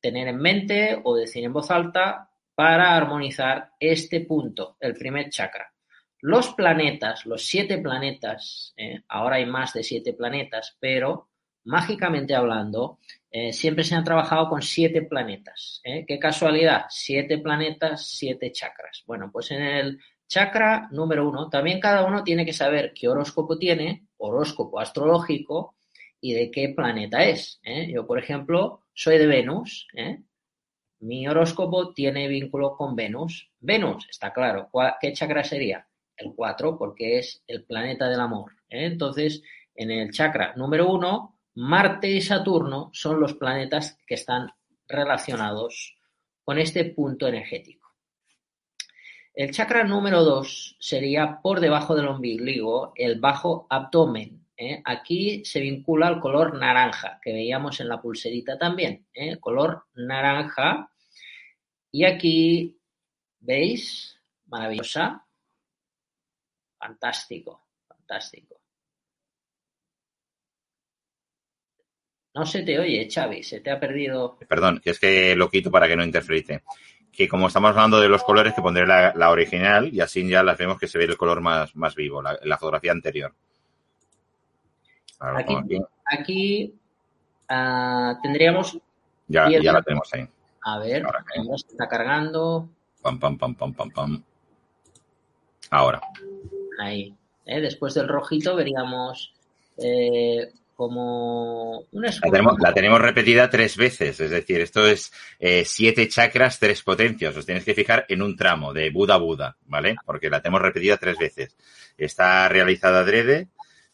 tener 0.00 0.28
en 0.28 0.38
mente 0.38 1.00
o 1.02 1.16
decir 1.16 1.44
en 1.44 1.52
voz 1.52 1.70
alta 1.70 2.30
para 2.54 2.96
armonizar 2.96 3.72
este 3.78 4.20
punto, 4.20 4.76
el 4.80 4.94
primer 4.94 5.28
chakra. 5.28 5.72
Los 6.20 6.54
planetas, 6.54 7.26
los 7.26 7.44
siete 7.44 7.78
planetas, 7.78 8.74
ahora 9.08 9.36
hay 9.36 9.44
más 9.44 9.74
de 9.74 9.82
siete 9.82 10.14
planetas, 10.14 10.74
pero 10.80 11.28
mágicamente 11.64 12.34
hablando, 12.34 12.98
eh, 13.36 13.52
siempre 13.52 13.82
se 13.82 13.96
han 13.96 14.04
trabajado 14.04 14.48
con 14.48 14.62
siete 14.62 15.02
planetas. 15.02 15.80
¿eh? 15.82 16.04
Qué 16.06 16.20
casualidad, 16.20 16.84
siete 16.88 17.38
planetas, 17.38 18.06
siete 18.06 18.52
chakras. 18.52 19.02
Bueno, 19.08 19.28
pues 19.32 19.50
en 19.50 19.60
el 19.60 19.98
chakra 20.28 20.86
número 20.92 21.28
uno, 21.28 21.48
también 21.48 21.80
cada 21.80 22.04
uno 22.06 22.22
tiene 22.22 22.46
que 22.46 22.52
saber 22.52 22.92
qué 22.94 23.08
horóscopo 23.08 23.58
tiene, 23.58 24.06
horóscopo 24.18 24.78
astrológico, 24.78 25.74
y 26.20 26.34
de 26.34 26.52
qué 26.52 26.74
planeta 26.76 27.24
es. 27.24 27.58
¿eh? 27.64 27.90
Yo, 27.92 28.06
por 28.06 28.20
ejemplo, 28.20 28.84
soy 28.94 29.18
de 29.18 29.26
Venus. 29.26 29.88
Mi 31.00 31.26
horóscopo 31.26 31.92
tiene 31.92 32.28
vínculo 32.28 32.76
con 32.76 32.94
Venus. 32.94 33.50
Venus, 33.58 34.06
está 34.08 34.32
claro. 34.32 34.70
¿Qué 35.00 35.12
chakra 35.12 35.42
sería? 35.42 35.84
El 36.16 36.34
4, 36.36 36.78
porque 36.78 37.18
es 37.18 37.42
el 37.48 37.64
planeta 37.64 38.08
del 38.08 38.20
amor. 38.20 38.52
Entonces, 38.68 39.42
en 39.74 39.90
el 39.90 40.12
chakra 40.12 40.54
número 40.54 40.88
uno 40.88 41.33
Marte 41.56 42.10
y 42.10 42.20
Saturno 42.20 42.90
son 42.92 43.20
los 43.20 43.34
planetas 43.34 43.96
que 44.06 44.14
están 44.14 44.50
relacionados 44.88 45.96
con 46.42 46.58
este 46.58 46.84
punto 46.86 47.28
energético. 47.28 47.94
El 49.32 49.52
chakra 49.52 49.84
número 49.84 50.24
2 50.24 50.76
sería 50.78 51.40
por 51.40 51.60
debajo 51.60 51.94
del 51.94 52.08
ombligo, 52.08 52.92
el 52.96 53.20
bajo 53.20 53.66
abdomen. 53.70 54.46
¿eh? 54.56 54.82
Aquí 54.84 55.44
se 55.44 55.60
vincula 55.60 56.08
al 56.08 56.20
color 56.20 56.58
naranja, 56.58 57.20
que 57.22 57.32
veíamos 57.32 57.80
en 57.80 57.88
la 57.88 58.00
pulserita 58.00 58.58
también, 58.58 59.06
¿eh? 59.14 59.38
color 59.38 59.86
naranja. 59.94 60.90
Y 61.90 62.04
aquí, 62.04 62.78
¿veis? 63.40 64.18
Maravillosa. 64.46 65.24
Fantástico, 66.78 67.68
fantástico. 67.86 68.63
No 72.34 72.44
se 72.44 72.62
te 72.62 72.78
oye, 72.78 73.08
Xavi, 73.08 73.42
se 73.44 73.60
te 73.60 73.70
ha 73.70 73.78
perdido. 73.78 74.36
Perdón, 74.48 74.80
es 74.84 74.98
que 74.98 75.36
lo 75.36 75.48
quito 75.48 75.70
para 75.70 75.86
que 75.86 75.96
no 75.96 76.04
interferite. 76.04 76.64
Que 77.12 77.28
como 77.28 77.46
estamos 77.46 77.70
hablando 77.70 78.00
de 78.00 78.08
los 78.08 78.24
colores, 78.24 78.54
que 78.54 78.62
pondré 78.62 78.86
la, 78.86 79.30
original 79.30 79.94
y 79.94 80.00
así 80.00 80.28
ya 80.28 80.42
las 80.42 80.58
vemos 80.58 80.78
que 80.78 80.88
se 80.88 80.98
ve 80.98 81.04
el 81.04 81.16
color 81.16 81.40
más, 81.40 81.76
más 81.76 81.94
vivo, 81.94 82.20
la, 82.20 82.36
la 82.42 82.58
fotografía 82.58 82.90
anterior. 82.90 83.32
aquí, 86.06 86.74
ah, 87.48 88.18
tendríamos. 88.20 88.78
Ya, 89.28 89.48
ya 89.48 89.72
la 89.72 89.82
tenemos 89.82 90.12
ahí. 90.12 90.28
A 90.62 90.78
ver, 90.78 91.04
Ahora, 91.04 91.24
se 91.56 91.66
está 91.68 91.86
cargando. 91.86 92.68
Pam, 93.00 93.20
pam, 93.20 93.38
pam, 93.38 93.54
pam, 93.54 93.74
pam, 93.74 93.90
pam. 93.90 94.24
Ahora. 95.70 96.00
Ahí. 96.80 97.14
¿eh? 97.46 97.60
Después 97.60 97.94
del 97.94 98.08
rojito 98.08 98.56
veríamos 98.56 99.34
eh, 99.76 100.52
como 100.74 101.80
una 101.92 102.10
la 102.58 102.72
tenemos, 102.74 103.00
repetida 103.00 103.48
tres 103.48 103.76
veces, 103.76 104.20
es 104.20 104.30
decir, 104.30 104.60
esto 104.60 104.86
es 104.86 105.12
eh, 105.38 105.64
siete 105.66 106.08
chakras, 106.08 106.58
tres 106.58 106.82
potencias. 106.82 107.36
Os 107.36 107.46
tenéis 107.46 107.64
que 107.64 107.74
fijar 107.74 108.04
en 108.08 108.22
un 108.22 108.36
tramo 108.36 108.72
de 108.72 108.90
Buda 108.90 109.16
Buda, 109.16 109.56
¿vale? 109.66 109.96
Porque 110.04 110.30
la 110.30 110.42
tenemos 110.42 110.62
repetida 110.62 110.96
tres 110.96 111.18
veces. 111.18 111.56
Está 111.96 112.48
realizada 112.48 113.00
adrede, 113.00 113.48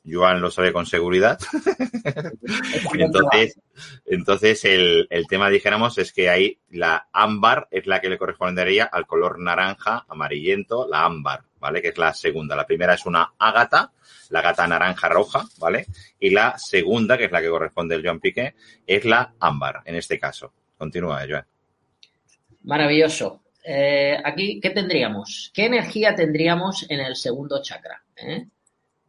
Joan 0.05 0.41
lo 0.41 0.51
sabe 0.51 0.73
con 0.73 0.87
seguridad. 0.87 1.39
entonces, 2.95 3.61
entonces 4.07 4.65
el, 4.65 5.07
el, 5.11 5.27
tema, 5.27 5.51
dijéramos, 5.51 5.99
es 5.99 6.13
que 6.13 6.31
ahí 6.31 6.59
la 6.71 7.09
ámbar 7.13 7.69
es 7.71 7.87
la 7.87 8.01
que 8.01 8.09
le 8.09 8.19
correspondería 8.19 8.85
al 8.85 9.07
color 9.07 9.39
naranja, 9.39 10.07
amarillento, 10.09 10.89
la 10.89 11.05
ámbar, 11.05 11.45
¿vale? 11.61 11.83
Que 11.83 11.89
es 11.89 11.99
la 11.99 12.13
segunda. 12.15 12.57
La 12.57 12.67
primera 12.67 12.95
es 12.95 13.07
una 13.07 13.35
ágata, 13.39 13.93
la 14.31 14.43
gata 14.43 14.67
naranja 14.67 15.09
roja, 15.09 15.47
¿vale? 15.59 15.87
Y 16.19 16.31
la 16.31 16.59
segunda, 16.59 17.17
que 17.17 17.25
es 17.25 17.33
la 17.33 17.41
que 17.41 17.49
corresponde 17.49 17.95
al 17.95 18.03
Joan 18.03 18.21
Piqué, 18.21 18.55
es 18.87 19.05
la 19.05 19.35
ámbar, 19.39 19.83
en 19.85 19.97
este 19.97 20.19
caso. 20.19 20.53
Continúa, 20.77 21.25
Joan. 21.29 21.47
Maravilloso. 22.63 23.43
Eh, 23.63 24.17
aquí, 24.25 24.59
¿qué 24.61 24.71
tendríamos? 24.71 25.51
¿Qué 25.55 25.67
energía 25.67 26.15
tendríamos 26.15 26.87
en 26.89 27.01
el 27.01 27.15
segundo 27.17 27.63
chakra? 27.63 28.03
Eh? 28.17 28.47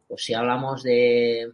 Pues 0.06 0.24
si 0.24 0.34
hablamos 0.34 0.82
de 0.82 1.50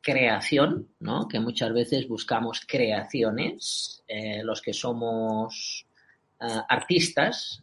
creación, 0.00 0.88
¿no? 1.00 1.28
Que 1.28 1.38
muchas 1.40 1.72
veces 1.74 2.08
buscamos 2.08 2.62
creaciones, 2.66 4.02
eh, 4.08 4.42
los 4.42 4.62
que 4.62 4.72
somos 4.72 5.86
artistas, 6.42 7.62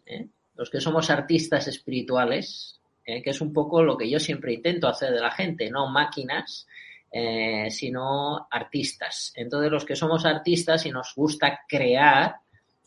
los 0.58 0.70
que 0.70 0.82
somos 0.82 1.10
artistas 1.10 1.68
espirituales, 1.68 2.80
eh, 3.06 3.22
que 3.22 3.30
es 3.30 3.42
un 3.42 3.54
poco 3.54 3.84
lo 3.84 3.98
que 3.98 4.10
yo 4.10 4.20
siempre 4.20 4.54
intento 4.54 4.88
hacer 4.88 5.14
de 5.14 5.22
la 5.22 5.32
gente, 5.32 5.70
no 5.70 5.88
máquinas, 5.88 6.68
eh, 7.12 7.68
sino 7.70 8.48
artistas. 8.50 9.32
Entonces, 9.36 9.72
los 9.72 9.86
que 9.86 9.96
somos 9.96 10.26
artistas 10.26 10.86
y 10.86 10.92
nos 10.92 11.14
gusta 11.16 11.62
crear, 11.68 12.36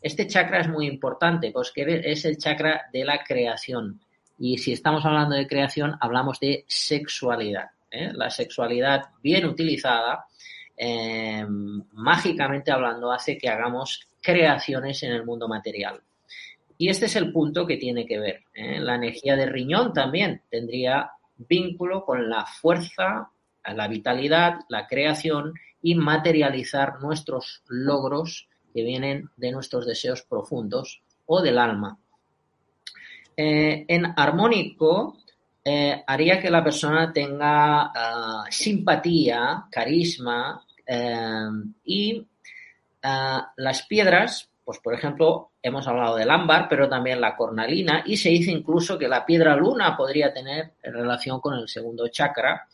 este 0.03 0.27
chakra 0.27 0.61
es 0.61 0.69
muy 0.69 0.87
importante, 0.87 1.53
pues 1.53 1.71
que 1.71 2.03
es 2.05 2.25
el 2.25 2.37
chakra 2.39 2.89
de 2.93 3.05
la 3.05 3.23
creación. 3.23 4.01
Y 4.39 4.59
si 4.59 4.73
estamos 4.73 5.05
hablando 5.05 5.37
de 5.37 5.47
creación, 5.47 5.97
hablamos 6.01 6.41
de 6.41 6.65
sexualidad. 6.67 7.71
¿eh? 7.91 8.11
La 8.15 8.31
sexualidad 8.31 9.11
bien 9.23 9.45
utilizada, 9.47 10.27
mágicamente 11.93 12.73
hablando, 12.73 13.13
hace 13.13 13.37
que 13.37 13.51
hagamos 13.51 14.09
creaciones 14.23 15.03
en 15.03 15.13
el 15.13 15.27
mundo 15.27 15.47
material. 15.47 16.01
Y 16.81 16.89
este 16.89 17.05
es 17.05 17.17
el 17.17 17.31
punto 17.31 17.67
que 17.67 17.77
tiene 17.77 18.07
que 18.07 18.19
ver. 18.19 18.45
¿eh? 18.55 18.81
La 18.81 18.95
energía 18.95 19.37
de 19.37 19.45
riñón 19.45 19.93
también 19.93 20.41
tendría 20.51 21.11
vínculo 21.37 22.07
con 22.07 22.31
la 22.31 22.47
fuerza, 22.47 23.31
la 23.67 23.87
vitalidad, 23.87 24.61
la 24.71 24.87
creación 24.87 25.53
y 25.83 25.95
materializar 25.95 26.99
nuestros 27.03 27.63
logros 27.69 28.49
que 28.73 28.83
vienen 28.83 29.29
de 29.37 29.53
nuestros 29.53 29.85
deseos 29.85 30.23
profundos 30.23 31.03
o 31.27 31.43
del 31.43 31.59
alma. 31.59 31.99
Eh, 33.37 33.85
en 33.87 34.15
armónico 34.17 35.19
eh, 35.63 36.03
haría 36.07 36.41
que 36.41 36.49
la 36.49 36.65
persona 36.65 37.13
tenga 37.13 37.93
ah, 37.95 38.45
simpatía, 38.49 39.67
carisma 39.71 40.65
y 41.85 42.27
ah, 43.03 43.53
las 43.59 43.83
piedras 43.83 44.51
pues 44.71 44.79
por 44.79 44.95
ejemplo, 44.95 45.50
hemos 45.63 45.87
hablado 45.87 46.17
del 46.17 46.31
ámbar, 46.31 46.69
pero 46.69 46.89
también 46.89 47.21
la 47.21 47.37
cornalina, 47.37 48.03
y 48.07 48.17
se 48.17 48.31
dice 48.31 48.51
incluso 48.51 48.99
que 48.99 49.09
la 49.09 49.25
piedra 49.27 49.57
luna 49.57 49.97
podría 49.97 50.33
tener 50.33 50.73
relación 50.83 51.41
con 51.41 51.55
el 51.55 51.69
segundo 51.69 52.09
chakra, 52.09 52.67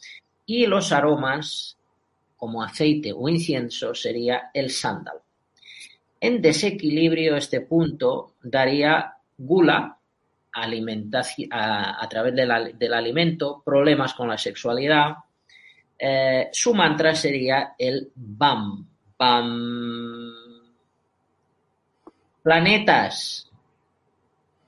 y 0.45 0.67
los 0.67 0.93
aromas, 0.93 1.77
como 2.37 2.63
aceite 2.63 3.13
o 3.13 3.29
incienso, 3.29 3.95
sería 3.95 4.51
el 4.55 4.71
sándalo. 4.71 5.23
En 6.21 6.41
desequilibrio, 6.41 7.37
este 7.37 7.61
punto 7.63 8.35
daría 8.43 9.15
gula, 9.37 9.99
alimentación, 10.53 11.49
a, 11.53 12.07
través 12.09 12.35
del 12.35 12.95
alimento, 12.95 13.63
problemas 13.65 14.15
con 14.15 14.29
la 14.29 14.39
sexualidad. 14.39 15.17
Eh, 15.99 16.49
su 16.53 16.75
mantra 16.75 17.15
sería 17.15 17.75
el 17.79 18.11
BAM. 18.15 18.87
BAM 19.19 20.46
Planetas. 22.47 23.51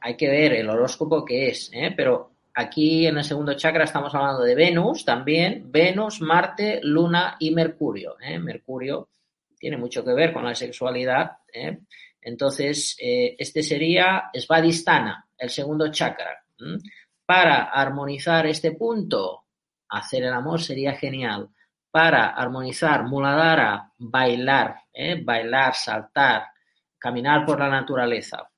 Hay 0.01 0.16
que 0.16 0.29
ver 0.29 0.53
el 0.55 0.68
horóscopo 0.68 1.24
que 1.24 1.51
es, 1.51 1.70
¿eh? 1.72 1.95
pero 1.97 2.33
aquí 2.53 3.07
en 3.07 3.18
el 3.18 3.22
segundo 3.22 3.55
chakra 3.55 3.85
estamos 3.85 4.12
hablando 4.16 4.43
de 4.43 4.57
Venus 4.57 5.05
también, 5.05 5.70
Venus, 5.70 6.20
Marte, 6.20 6.81
Luna 6.83 7.37
y 7.39 7.53
Mercurio. 7.53 8.16
¿eh? 8.20 8.37
Mercurio 8.37 9.11
tiene 9.57 9.76
mucho 9.76 10.05
que 10.05 10.12
ver 10.12 10.33
con 10.33 10.45
la 10.45 10.57
sexualidad. 10.57 11.39
¿eh? 11.55 11.79
Entonces, 12.20 12.97
este 12.99 13.62
sería 13.62 14.29
Svadhisthana, 14.35 15.29
el 15.39 15.49
segundo 15.49 15.89
chakra. 15.93 16.45
Para 17.24 17.66
armonizar 17.66 18.45
este 18.49 18.72
punto, 18.72 19.45
hacer 19.89 20.24
el 20.24 20.33
amor 20.33 20.61
sería 20.61 20.95
genial. 20.95 21.49
Para 21.93 22.31
armonizar 22.31 23.05
Muladhara, 23.05 23.93
bailar, 23.99 24.81
bailar, 25.22 25.76
saltar, 25.76 26.49
caminar 26.99 27.46
por 27.46 27.59
la 27.59 27.68
naturaleza. 27.68 28.51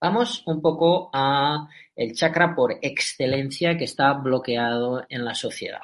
Vamos 0.00 0.42
un 0.46 0.60
poco 0.60 1.10
a 1.12 1.68
el 1.94 2.14
chakra 2.14 2.54
por 2.54 2.78
excelencia 2.82 3.76
que 3.76 3.84
está 3.84 4.12
bloqueado 4.12 5.04
en 5.08 5.24
la 5.24 5.34
sociedad. 5.34 5.80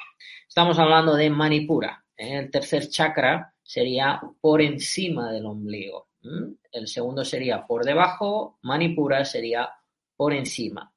Estamos 0.47 0.77
hablando 0.77 1.15
de 1.15 1.29
Manipura. 1.29 2.05
¿eh? 2.15 2.37
El 2.37 2.51
tercer 2.51 2.89
chakra 2.89 3.53
sería 3.63 4.21
por 4.39 4.61
encima 4.61 5.31
del 5.31 5.45
ombligo. 5.45 6.09
El 6.71 6.87
segundo 6.87 7.25
sería 7.25 7.65
por 7.65 7.83
debajo, 7.83 8.59
Manipura 8.61 9.25
sería 9.25 9.69
por 10.15 10.33
encima. 10.33 10.93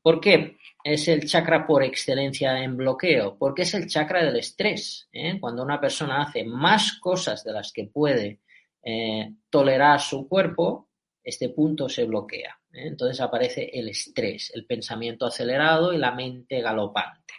¿Por 0.00 0.20
qué 0.20 0.56
es 0.82 1.08
el 1.08 1.26
chakra 1.26 1.66
por 1.66 1.82
excelencia 1.82 2.62
en 2.62 2.76
bloqueo? 2.76 3.36
Porque 3.36 3.62
es 3.62 3.74
el 3.74 3.86
chakra 3.86 4.24
del 4.24 4.36
estrés. 4.36 5.08
¿eh? 5.12 5.38
Cuando 5.40 5.62
una 5.62 5.80
persona 5.80 6.22
hace 6.22 6.44
más 6.44 6.94
cosas 6.94 7.44
de 7.44 7.52
las 7.52 7.72
que 7.72 7.84
puede 7.84 8.40
eh, 8.82 9.32
tolerar 9.48 10.00
su 10.00 10.28
cuerpo, 10.28 10.88
este 11.22 11.50
punto 11.50 11.88
se 11.88 12.04
bloquea. 12.04 12.58
¿eh? 12.72 12.88
Entonces 12.88 13.20
aparece 13.20 13.70
el 13.72 13.88
estrés, 13.88 14.50
el 14.54 14.66
pensamiento 14.66 15.26
acelerado 15.26 15.92
y 15.92 15.98
la 15.98 16.12
mente 16.12 16.60
galopante. 16.60 17.34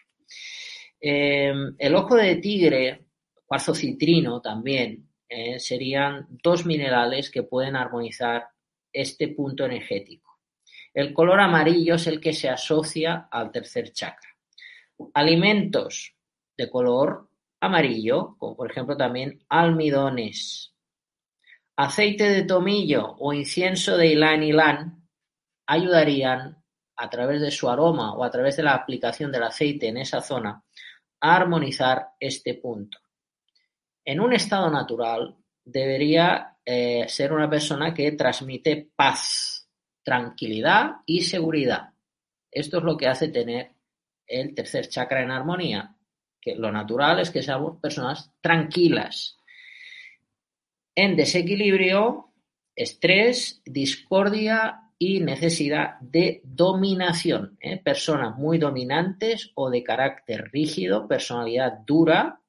Em, 1.00 1.76
el 1.78 1.96
ojo 1.96 2.16
de 2.16 2.38
tigre, 2.38 3.08
cuarzo 3.46 3.76
citrino 3.76 4.42
también, 4.42 5.10
eh, 5.28 5.60
serían 5.60 6.28
dos 6.30 6.66
minerales 6.66 7.30
que 7.30 7.44
pueden 7.44 7.76
armonizar 7.76 8.48
este 8.92 9.30
punto 9.30 9.66
energético. 9.66 10.40
El 10.94 11.14
color 11.14 11.40
amarillo 11.40 11.96
es 11.96 12.08
el 12.08 12.22
que 12.22 12.34
se 12.34 12.50
asocia 12.50 13.28
al 13.32 13.52
tercer 13.52 13.92
chakra. 13.92 14.30
Alimentos 15.14 16.16
de 16.56 16.70
color 16.70 17.30
amarillo, 17.60 18.36
como 18.38 18.56
por 18.56 18.70
ejemplo 18.70 18.96
también 18.96 19.44
almidones, 19.50 20.73
Aceite 21.76 22.30
de 22.30 22.44
tomillo 22.44 23.16
o 23.20 23.34
incienso 23.34 23.98
de 23.98 24.14
ylang-ylang 24.14 25.04
ayudarían, 25.66 26.64
a 26.96 27.10
través 27.10 27.42
de 27.42 27.50
su 27.50 27.70
aroma 27.70 28.14
o 28.14 28.24
a 28.24 28.30
través 28.30 28.58
de 28.58 28.64
la 28.64 28.76
aplicación 28.76 29.32
del 29.32 29.44
aceite 29.44 29.88
en 29.88 29.98
esa 29.98 30.22
zona, 30.22 30.64
a 31.22 31.36
armonizar 31.36 32.10
este 32.20 32.56
punto. 32.56 33.00
En 34.06 34.20
un 34.20 34.34
estado 34.34 34.70
natural 34.70 35.36
debería 35.64 36.58
eh, 36.66 37.06
ser 37.08 37.34
una 37.34 37.50
persona 37.50 37.94
que 37.94 38.12
transmite 38.12 38.92
paz, 38.96 39.68
tranquilidad 40.04 40.98
y 41.06 41.22
seguridad. 41.22 41.90
Esto 42.52 42.78
es 42.78 42.84
lo 42.84 42.96
que 42.98 43.08
hace 43.08 43.30
tener 43.30 43.72
el 44.28 44.54
tercer 44.54 44.88
chakra 44.88 45.24
en 45.24 45.32
armonía. 45.32 45.96
que 46.40 46.56
lo 46.56 46.74
natural 46.74 47.20
es 47.20 47.32
que 47.32 47.42
seamos 47.42 47.80
personas 47.80 48.30
tranquilas. 48.42 49.38
En 50.96 51.16
desequilibrio, 51.16 52.32
estrés, 52.76 53.62
discordia 53.66 54.92
y 55.00 55.20
necesidad 55.20 56.00
de 56.00 56.42
dominación. 56.44 57.58
¿eh? 57.60 57.78
Personas 57.78 58.38
muy 58.38 58.58
dominantes 58.58 59.52
o 59.56 59.70
de 59.70 59.84
carácter 59.84 60.50
rígido, 60.52 61.08
personalidad 61.08 61.80
dura, 61.86 62.40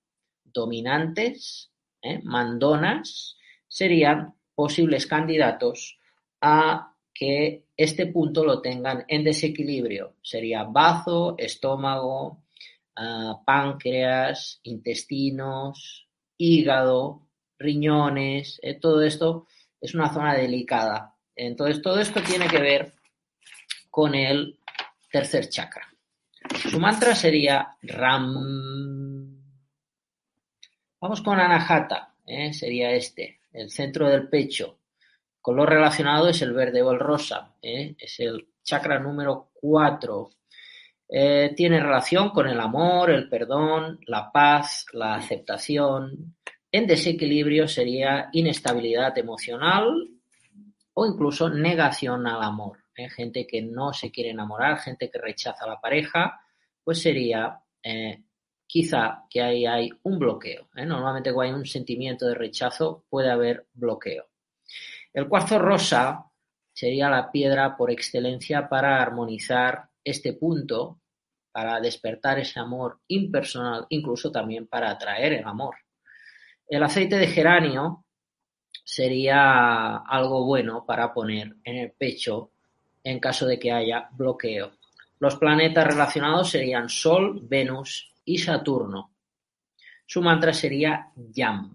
dominantes, 0.44 1.72
¿eh? 2.02 2.20
mandonas, 2.22 3.36
serían 3.66 4.34
posibles 4.54 5.06
candidatos 5.06 5.98
a 6.40 6.94
que 7.12 7.64
este 7.76 8.06
punto 8.06 8.44
lo 8.44 8.60
tengan 8.60 9.04
en 9.08 9.24
desequilibrio. 9.24 10.16
Sería 10.22 10.64
bazo, 10.64 11.34
estómago, 11.38 12.44
ah, 12.96 13.40
páncreas, 13.44 14.60
intestinos, 14.64 16.08
hígado, 16.36 17.23
riñones, 17.64 18.60
¿eh? 18.62 18.74
todo 18.74 19.02
esto 19.02 19.46
es 19.80 19.94
una 19.94 20.12
zona 20.12 20.34
delicada. 20.34 21.14
Entonces, 21.34 21.82
todo 21.82 21.98
esto 21.98 22.22
tiene 22.22 22.46
que 22.46 22.60
ver 22.60 22.92
con 23.90 24.14
el 24.14 24.58
tercer 25.10 25.48
chakra. 25.48 25.88
Su 26.70 26.78
mantra 26.78 27.14
sería 27.14 27.76
Ram. 27.82 29.34
Vamos 31.00 31.22
con 31.22 31.40
Anahata, 31.40 32.14
¿eh? 32.26 32.52
sería 32.52 32.92
este, 32.92 33.40
el 33.52 33.70
centro 33.70 34.08
del 34.08 34.28
pecho. 34.28 34.78
Color 35.40 35.68
relacionado 35.68 36.28
es 36.28 36.40
el 36.42 36.52
verde 36.52 36.82
o 36.82 36.92
el 36.92 36.98
rosa, 36.98 37.54
¿eh? 37.60 37.94
es 37.98 38.20
el 38.20 38.48
chakra 38.62 38.98
número 38.98 39.50
4. 39.54 40.30
Eh, 41.08 41.52
tiene 41.54 41.80
relación 41.80 42.30
con 42.30 42.48
el 42.48 42.58
amor, 42.58 43.10
el 43.10 43.28
perdón, 43.28 44.00
la 44.06 44.32
paz, 44.32 44.86
la 44.92 45.16
aceptación. 45.16 46.34
En 46.74 46.88
desequilibrio 46.88 47.68
sería 47.68 48.30
inestabilidad 48.32 49.16
emocional 49.16 50.10
o 50.94 51.06
incluso 51.06 51.48
negación 51.48 52.26
al 52.26 52.42
amor. 52.42 52.78
¿eh? 52.96 53.08
Gente 53.10 53.46
que 53.46 53.62
no 53.62 53.92
se 53.92 54.10
quiere 54.10 54.30
enamorar, 54.30 54.80
gente 54.80 55.08
que 55.08 55.20
rechaza 55.20 55.66
a 55.66 55.68
la 55.68 55.80
pareja, 55.80 56.40
pues 56.82 57.00
sería 57.00 57.60
quizá 58.66 59.22
que 59.30 59.40
ahí 59.40 59.64
hay 59.66 59.88
un 60.02 60.18
bloqueo. 60.18 60.66
Normalmente 60.74 61.32
cuando 61.32 61.54
hay 61.54 61.60
un 61.60 61.64
sentimiento 61.64 62.26
de 62.26 62.34
rechazo 62.34 63.04
puede 63.08 63.30
haber 63.30 63.68
bloqueo. 63.72 64.24
El 65.12 65.28
cuarzo 65.28 65.60
rosa 65.60 66.28
sería 66.72 67.08
la 67.08 67.30
piedra 67.30 67.76
por 67.76 67.92
excelencia 67.92 68.68
para 68.68 69.00
armonizar 69.00 69.90
este 70.02 70.32
punto, 70.32 70.98
para 71.52 71.78
despertar 71.78 72.40
ese 72.40 72.58
amor 72.58 72.98
impersonal, 73.06 73.86
incluso 73.90 74.32
también 74.32 74.66
para 74.66 74.90
atraer 74.90 75.34
el 75.34 75.46
amor. 75.46 75.76
El 76.68 76.82
aceite 76.82 77.16
de 77.16 77.26
geranio 77.26 78.04
sería 78.84 79.96
algo 79.96 80.44
bueno 80.44 80.84
para 80.86 81.12
poner 81.12 81.56
en 81.64 81.76
el 81.76 81.92
pecho 81.92 82.50
en 83.02 83.20
caso 83.20 83.46
de 83.46 83.58
que 83.58 83.72
haya 83.72 84.08
bloqueo. 84.12 84.72
Los 85.18 85.36
planetas 85.36 85.86
relacionados 85.86 86.50
serían 86.50 86.88
Sol, 86.88 87.40
Venus 87.42 88.12
y 88.24 88.38
Saturno. 88.38 89.12
Su 90.06 90.22
mantra 90.22 90.52
sería 90.52 91.10
Yam. 91.16 91.74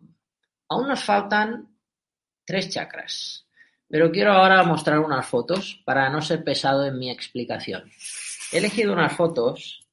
Aún 0.67 0.87
nos 0.87 1.03
faltan 1.03 1.67
tres 2.45 2.69
chakras. 2.69 3.45
Pero 3.87 4.11
quiero 4.11 4.33
ahora 4.33 4.63
mostrar 4.63 4.99
unas 4.99 5.25
fotos 5.25 5.81
para 5.83 6.09
no 6.09 6.21
ser 6.21 6.43
pesado 6.43 6.85
en 6.85 6.99
mi 6.99 7.09
explicación. 7.09 7.89
He 8.51 8.57
elegido 8.57 8.93
unas 8.93 9.13
fotos 9.13 9.87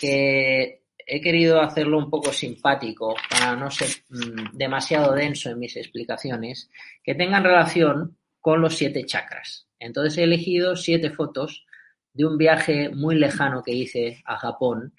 que 0.00 0.83
he 1.06 1.20
querido 1.20 1.60
hacerlo 1.60 1.98
un 1.98 2.10
poco 2.10 2.32
simpático 2.32 3.14
para 3.30 3.56
no 3.56 3.70
ser 3.70 3.88
mm, 4.08 4.56
demasiado 4.56 5.14
denso 5.14 5.50
en 5.50 5.58
mis 5.58 5.76
explicaciones, 5.76 6.70
que 7.02 7.14
tengan 7.14 7.44
relación 7.44 8.16
con 8.40 8.60
los 8.60 8.76
siete 8.76 9.04
chakras. 9.04 9.66
Entonces 9.78 10.18
he 10.18 10.24
elegido 10.24 10.76
siete 10.76 11.10
fotos 11.10 11.64
de 12.12 12.24
un 12.24 12.38
viaje 12.38 12.88
muy 12.90 13.16
lejano 13.16 13.62
que 13.62 13.72
hice 13.72 14.22
a 14.24 14.36
Japón 14.36 14.94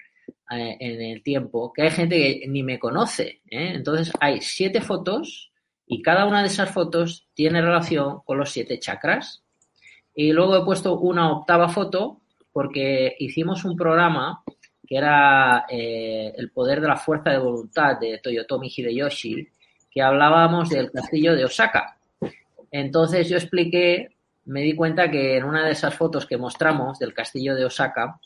eh, 0.50 0.76
en 0.78 1.00
el 1.00 1.22
tiempo, 1.22 1.72
que 1.72 1.82
hay 1.82 1.90
gente 1.90 2.16
que 2.18 2.48
ni 2.48 2.62
me 2.62 2.78
conoce. 2.78 3.40
¿eh? 3.50 3.72
Entonces 3.74 4.12
hay 4.20 4.40
siete 4.40 4.80
fotos 4.80 5.50
y 5.86 6.02
cada 6.02 6.26
una 6.26 6.42
de 6.42 6.48
esas 6.48 6.70
fotos 6.70 7.26
tiene 7.34 7.62
relación 7.62 8.20
con 8.24 8.38
los 8.38 8.50
siete 8.50 8.78
chakras. 8.78 9.42
Y 10.14 10.32
luego 10.32 10.56
he 10.56 10.64
puesto 10.64 10.98
una 10.98 11.30
octava 11.30 11.68
foto 11.68 12.20
porque 12.52 13.16
hicimos 13.18 13.64
un 13.64 13.76
programa 13.76 14.42
que 14.86 14.96
era 14.96 15.66
eh, 15.68 16.32
el 16.36 16.50
poder 16.50 16.80
de 16.80 16.88
la 16.88 16.96
fuerza 16.96 17.30
de 17.30 17.38
voluntad 17.38 17.98
de 17.98 18.18
Toyotomi 18.18 18.68
Hideyoshi, 18.74 19.48
que 19.90 20.02
hablábamos 20.02 20.68
del 20.68 20.90
castillo 20.90 21.34
de 21.34 21.44
Osaka. 21.44 21.96
Entonces 22.70 23.28
yo 23.28 23.36
expliqué, 23.36 24.10
me 24.46 24.62
di 24.62 24.74
cuenta 24.74 25.10
que 25.10 25.36
en 25.36 25.44
una 25.44 25.64
de 25.64 25.72
esas 25.72 25.94
fotos 25.94 26.26
que 26.26 26.36
mostramos 26.36 26.98
del 26.98 27.14
castillo 27.14 27.54
de 27.54 27.64
Osaka, 27.64 28.18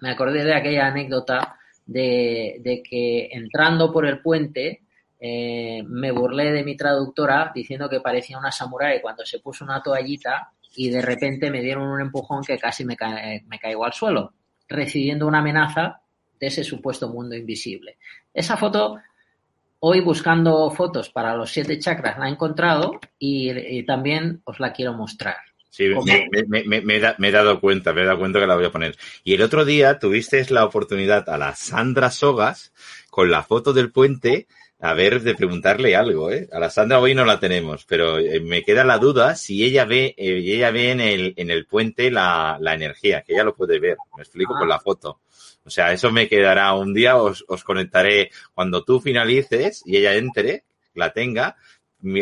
me 0.00 0.10
acordé 0.10 0.44
de 0.44 0.54
aquella 0.54 0.86
anécdota 0.86 1.56
de, 1.86 2.56
de 2.60 2.82
que 2.82 3.28
entrando 3.32 3.92
por 3.92 4.06
el 4.06 4.20
puente, 4.20 4.82
eh, 5.18 5.82
me 5.86 6.10
burlé 6.10 6.50
de 6.50 6.64
mi 6.64 6.76
traductora 6.76 7.52
diciendo 7.54 7.88
que 7.88 8.00
parecía 8.00 8.38
una 8.38 8.50
samurái 8.50 9.02
cuando 9.02 9.24
se 9.26 9.38
puso 9.38 9.64
una 9.64 9.82
toallita 9.82 10.50
y 10.74 10.88
de 10.88 11.02
repente 11.02 11.50
me 11.50 11.60
dieron 11.60 11.88
un 11.88 12.00
empujón 12.00 12.42
que 12.42 12.58
casi 12.58 12.84
me, 12.84 12.96
me 13.46 13.58
caigo 13.58 13.84
al 13.84 13.92
suelo, 13.92 14.32
recibiendo 14.70 15.26
una 15.26 15.40
amenaza 15.40 16.00
de 16.38 16.46
ese 16.46 16.64
supuesto 16.64 17.08
mundo 17.08 17.34
invisible. 17.36 17.98
Esa 18.32 18.56
foto, 18.56 18.98
hoy 19.80 20.00
buscando 20.00 20.70
fotos 20.70 21.10
para 21.10 21.36
los 21.36 21.50
siete 21.50 21.78
chakras, 21.78 22.18
la 22.18 22.28
he 22.28 22.30
encontrado 22.30 22.98
y, 23.18 23.82
también 23.82 24.40
os 24.44 24.60
la 24.60 24.72
quiero 24.72 24.94
mostrar. 24.94 25.36
Sí, 25.68 25.84
me, 26.48 26.82
me, 26.82 26.96
he 26.96 27.30
dado 27.30 27.60
cuenta, 27.60 27.92
me 27.92 28.02
he 28.02 28.04
dado 28.04 28.18
cuenta 28.18 28.40
que 28.40 28.46
la 28.46 28.56
voy 28.56 28.64
a 28.64 28.72
poner. 28.72 28.96
Y 29.22 29.34
el 29.34 29.42
otro 29.42 29.64
día 29.64 29.98
tuviste 29.98 30.44
la 30.50 30.64
oportunidad 30.64 31.28
a 31.28 31.38
la 31.38 31.54
Sandra 31.54 32.10
Sogas 32.10 32.72
con 33.10 33.30
la 33.30 33.42
foto 33.42 33.72
del 33.72 33.92
puente 33.92 34.48
a 34.82 34.94
ver, 34.94 35.20
de 35.20 35.34
preguntarle 35.34 35.94
algo, 35.94 36.30
¿eh? 36.30 36.48
A 36.52 36.58
la 36.58 36.70
Sandra 36.70 37.00
hoy 37.00 37.14
no 37.14 37.26
la 37.26 37.38
tenemos, 37.38 37.84
pero 37.84 38.18
eh, 38.18 38.40
me 38.40 38.62
queda 38.62 38.82
la 38.82 38.98
duda 38.98 39.34
si 39.34 39.62
ella 39.62 39.84
ve, 39.84 40.14
eh, 40.16 40.38
ella 40.38 40.70
ve 40.70 40.90
en 40.90 41.00
el, 41.00 41.34
en 41.36 41.50
el 41.50 41.66
puente 41.66 42.10
la, 42.10 42.56
la 42.60 42.74
energía, 42.74 43.22
que 43.22 43.34
ella 43.34 43.44
lo 43.44 43.54
puede 43.54 43.78
ver. 43.78 43.98
Me 44.16 44.22
explico 44.22 44.54
con 44.54 44.64
ah. 44.64 44.74
la 44.74 44.80
foto. 44.80 45.20
O 45.64 45.70
sea, 45.70 45.92
eso 45.92 46.10
me 46.10 46.28
quedará 46.28 46.72
un 46.72 46.94
día, 46.94 47.16
os, 47.16 47.44
os 47.46 47.62
conectaré 47.62 48.30
cuando 48.54 48.82
tú 48.82 49.00
finalices 49.00 49.82
y 49.84 49.98
ella 49.98 50.14
entre, 50.14 50.64
la 50.94 51.12
tenga, 51.12 51.56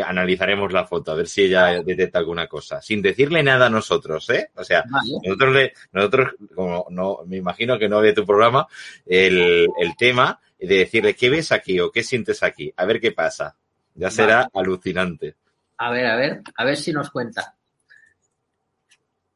analizaremos 0.04 0.72
la 0.72 0.84
foto, 0.84 1.12
a 1.12 1.14
ver 1.14 1.28
si 1.28 1.42
ella 1.42 1.80
detecta 1.84 2.18
alguna 2.18 2.48
cosa, 2.48 2.82
sin 2.82 3.00
decirle 3.00 3.44
nada 3.44 3.66
a 3.66 3.70
nosotros, 3.70 4.28
¿eh? 4.30 4.50
O 4.56 4.64
sea, 4.64 4.84
nosotros, 5.22 5.54
le, 5.54 5.72
nosotros, 5.92 6.34
como 6.54 6.86
no, 6.90 7.20
me 7.26 7.36
imagino 7.36 7.78
que 7.78 7.88
no 7.88 8.00
ve 8.00 8.12
tu 8.12 8.26
programa, 8.26 8.66
el, 9.06 9.68
el 9.78 9.96
tema 9.96 10.40
de 10.66 10.78
decirle, 10.78 11.14
¿qué 11.14 11.30
ves 11.30 11.52
aquí 11.52 11.78
o 11.80 11.90
qué 11.90 12.02
sientes 12.02 12.42
aquí? 12.42 12.72
A 12.76 12.84
ver 12.84 13.00
qué 13.00 13.12
pasa. 13.12 13.56
Ya 13.94 14.10
será 14.10 14.48
alucinante. 14.54 15.36
A 15.76 15.90
ver, 15.90 16.06
a 16.06 16.16
ver, 16.16 16.42
a 16.56 16.64
ver 16.64 16.76
si 16.76 16.92
nos 16.92 17.10
cuenta. 17.10 17.54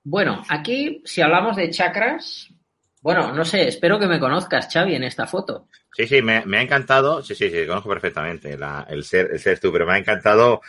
Bueno, 0.05 0.43
aquí, 0.49 1.03
si 1.05 1.21
hablamos 1.21 1.57
de 1.57 1.71
chakras, 1.71 2.49
bueno, 3.01 3.33
no 3.33 3.45
sé, 3.45 3.69
espero 3.69 3.99
que 3.99 4.07
me 4.07 4.21
conozcas, 4.21 4.69
Xavi, 4.73 4.95
en 4.95 5.05
esta 5.05 5.27
foto. 5.27 5.69
Sí, 5.97 6.07
sí, 6.07 6.23
me, 6.23 6.39
ha 6.39 6.63
encantado, 6.63 7.23
sí, 7.23 7.35
sí, 7.35 7.51
sí, 7.51 7.67
conozco 7.67 7.89
perfectamente 7.89 8.57
el, 8.89 9.05
ser, 9.05 9.31
el 9.33 9.39
ser 9.39 9.59
tú, 9.59 9.73
pero 9.73 9.87
me 9.87 9.95
ha 9.95 9.99
encantado 9.99 10.61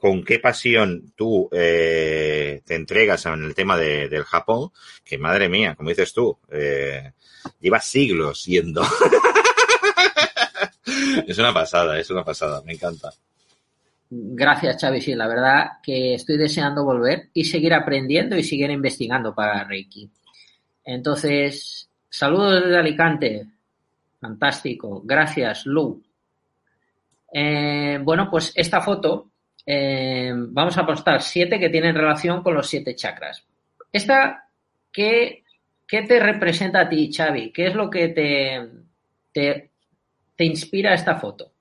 con 0.00 0.24
qué 0.24 0.38
pasión 0.38 1.12
tú 1.14 1.48
eh, 1.52 2.60
te 2.66 2.74
entregas 2.74 3.24
en 3.26 3.44
el 3.44 3.54
tema 3.54 3.78
del 3.78 4.24
Japón, 4.24 4.70
que 5.04 5.16
madre 5.16 5.48
mía, 5.48 5.74
como 5.74 5.90
dices 5.90 6.12
tú, 6.12 6.38
eh, 6.50 7.12
llevas 7.60 7.86
siglos 7.86 8.42
siendo. 8.42 8.82
es 11.26 11.38
una 11.38 11.52
pasada, 11.52 11.98
es 11.98 12.10
una 12.10 12.24
pasada, 12.24 12.62
me 12.64 12.72
encanta. 12.72 13.10
Gracias, 14.10 14.80
Xavi. 14.80 15.00
Sí, 15.00 15.14
la 15.14 15.26
verdad 15.26 15.64
que 15.82 16.14
estoy 16.14 16.36
deseando 16.36 16.84
volver 16.84 17.30
y 17.32 17.44
seguir 17.44 17.74
aprendiendo 17.74 18.36
y 18.36 18.44
seguir 18.44 18.70
investigando 18.70 19.34
para 19.34 19.64
Reiki. 19.64 20.08
Entonces, 20.84 21.88
saludos 22.08 22.62
desde 22.62 22.78
Alicante. 22.78 23.46
Fantástico. 24.20 25.02
Gracias, 25.04 25.66
Lu. 25.66 26.02
Eh, 27.32 27.98
bueno, 28.02 28.28
pues 28.30 28.52
esta 28.54 28.80
foto 28.80 29.30
eh, 29.66 30.32
vamos 30.34 30.78
a 30.78 30.86
postar 30.86 31.20
siete 31.20 31.58
que 31.58 31.70
tienen 31.70 31.96
relación 31.96 32.42
con 32.42 32.54
los 32.54 32.68
siete 32.68 32.94
chakras. 32.94 33.44
Esta, 33.90 34.48
¿qué, 34.92 35.42
qué 35.88 36.02
te 36.02 36.20
representa 36.20 36.80
a 36.80 36.88
ti, 36.88 37.10
Xavi? 37.12 37.50
¿Qué 37.50 37.66
es 37.66 37.74
lo 37.74 37.90
que 37.90 38.08
te, 38.08 38.68
te 39.32 39.70
te 40.36 40.44
inspira 40.44 40.94
esta 40.94 41.16
foto? 41.16 41.52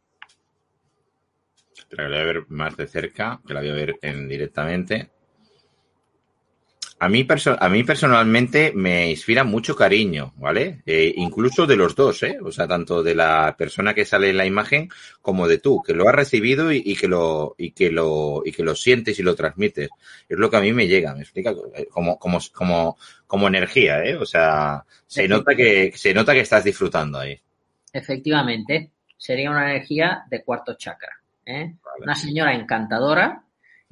Pero 1.89 2.09
la 2.09 2.17
voy 2.17 2.23
a 2.23 2.33
ver 2.33 2.45
más 2.49 2.75
de 2.75 2.87
cerca, 2.87 3.39
que 3.45 3.53
la 3.53 3.59
voy 3.59 3.69
a 3.69 3.73
ver 3.73 3.99
en, 4.01 4.27
directamente. 4.27 5.11
A 6.99 7.09
mí, 7.09 7.27
a 7.59 7.69
mí 7.69 7.83
personalmente 7.83 8.71
me 8.73 9.09
inspira 9.09 9.43
mucho 9.43 9.75
cariño, 9.75 10.33
¿vale? 10.37 10.83
Eh, 10.85 11.13
incluso 11.17 11.67
de 11.67 11.75
los 11.75 11.95
dos, 11.95 12.23
¿eh? 12.23 12.37
O 12.41 12.49
sea, 12.49 12.65
tanto 12.65 13.03
de 13.03 13.13
la 13.13 13.55
persona 13.57 13.93
que 13.93 14.05
sale 14.05 14.29
en 14.29 14.37
la 14.37 14.45
imagen 14.45 14.89
como 15.21 15.49
de 15.49 15.57
tú, 15.57 15.83
que 15.85 15.93
lo 15.93 16.07
has 16.07 16.15
recibido 16.15 16.71
y, 16.71 16.95
que 16.95 17.09
lo 17.09 17.55
y 17.57 17.71
que 17.71 17.91
lo 17.91 18.41
y 18.45 18.53
que 18.53 18.63
lo 18.63 18.73
sientes 18.73 19.19
y 19.19 19.23
lo 19.23 19.35
transmites. 19.35 19.89
Es 20.29 20.37
lo 20.37 20.49
que 20.49 20.57
a 20.57 20.61
mí 20.61 20.71
me 20.71 20.87
llega, 20.87 21.13
me 21.13 21.23
explica 21.23 21.53
como 21.91 22.17
como 22.17 22.39
como 22.53 22.97
como 23.27 23.47
energía, 23.49 24.03
¿eh? 24.05 24.15
O 24.15 24.25
sea, 24.25 24.85
se 25.05 25.27
nota 25.27 25.55
que 25.55 25.91
se 25.95 26.13
nota 26.13 26.33
que 26.33 26.39
estás 26.39 26.63
disfrutando 26.63 27.19
ahí. 27.19 27.37
Efectivamente, 27.93 28.91
sería 29.15 29.51
una 29.51 29.69
energía 29.71 30.25
de 30.29 30.43
cuarto 30.43 30.73
chakra, 30.73 31.21
¿eh? 31.45 31.75
Una 32.01 32.15
señora 32.15 32.53
encantadora 32.53 33.43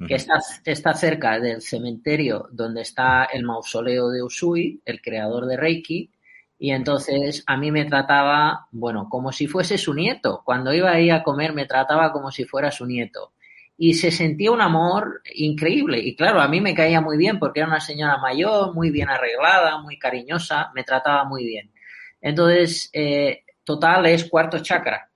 que 0.06 0.16
está, 0.16 0.40
está 0.64 0.94
cerca 0.94 1.38
del 1.38 1.62
cementerio 1.62 2.48
donde 2.50 2.82
está 2.82 3.24
el 3.32 3.44
mausoleo 3.44 4.10
de 4.10 4.22
Usui, 4.22 4.82
el 4.84 5.00
creador 5.00 5.46
de 5.46 5.56
Reiki, 5.56 6.10
y 6.58 6.70
entonces 6.70 7.42
a 7.46 7.56
mí 7.56 7.72
me 7.72 7.84
trataba, 7.86 8.68
bueno, 8.70 9.08
como 9.08 9.32
si 9.32 9.48
fuese 9.48 9.78
su 9.78 9.94
nieto. 9.94 10.42
Cuando 10.44 10.72
iba 10.72 10.92
ahí 10.92 11.10
a 11.10 11.24
comer 11.24 11.52
me 11.52 11.66
trataba 11.66 12.12
como 12.12 12.30
si 12.30 12.44
fuera 12.44 12.70
su 12.70 12.86
nieto. 12.86 13.32
Y 13.76 13.94
se 13.94 14.12
sentía 14.12 14.52
un 14.52 14.60
amor 14.60 15.22
increíble. 15.34 15.98
Y 15.98 16.14
claro, 16.14 16.40
a 16.40 16.46
mí 16.46 16.60
me 16.60 16.72
caía 16.72 17.00
muy 17.00 17.16
bien 17.16 17.40
porque 17.40 17.60
era 17.60 17.68
una 17.68 17.80
señora 17.80 18.18
mayor, 18.18 18.74
muy 18.74 18.90
bien 18.90 19.08
arreglada, 19.08 19.78
muy 19.78 19.98
cariñosa, 19.98 20.70
me 20.72 20.84
trataba 20.84 21.24
muy 21.24 21.44
bien. 21.44 21.72
Entonces, 22.20 22.90
eh, 22.92 23.42
total 23.74 24.06
es 24.06 24.28
cuarto 24.28 24.58
chakra. 24.58 25.08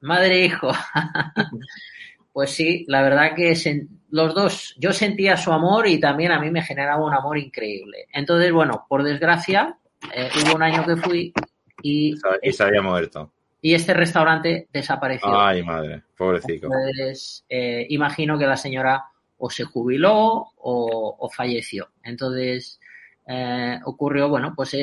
Madre 0.00 0.42
e 0.42 0.44
hijo. 0.46 0.70
pues 2.32 2.50
sí, 2.50 2.84
la 2.88 3.02
verdad 3.02 3.34
que 3.34 3.54
los 4.10 4.34
dos, 4.34 4.74
yo 4.78 4.92
sentía 4.92 5.36
su 5.36 5.52
amor 5.52 5.86
y 5.86 5.98
también 6.00 6.32
a 6.32 6.40
mí 6.40 6.50
me 6.50 6.62
generaba 6.62 7.04
un 7.04 7.14
amor 7.14 7.38
increíble. 7.38 8.06
Entonces, 8.12 8.52
bueno, 8.52 8.84
por 8.88 9.02
desgracia, 9.02 9.76
eh, 10.14 10.28
hubo 10.36 10.56
un 10.56 10.62
año 10.62 10.84
que 10.84 10.96
fui 10.96 11.32
y... 11.82 12.14
Y 12.42 12.52
se 12.52 12.62
había 12.62 12.82
muerto. 12.82 13.32
Y 13.60 13.74
este 13.74 13.94
restaurante 13.94 14.68
desapareció. 14.72 15.38
Ay, 15.38 15.62
madre, 15.62 16.02
pobrecito. 16.16 16.66
Entonces, 16.66 17.44
eh, 17.48 17.86
imagino 17.90 18.36
que 18.36 18.46
la 18.46 18.56
señora 18.56 19.04
o 19.38 19.48
se 19.48 19.64
jubiló 19.64 20.48
o, 20.56 21.30
falleció. 21.32 21.88
Entonces, 22.02 22.80
eh, 23.26 23.78
ocurrió, 23.84 24.28
bueno, 24.28 24.52
pues 24.54 24.76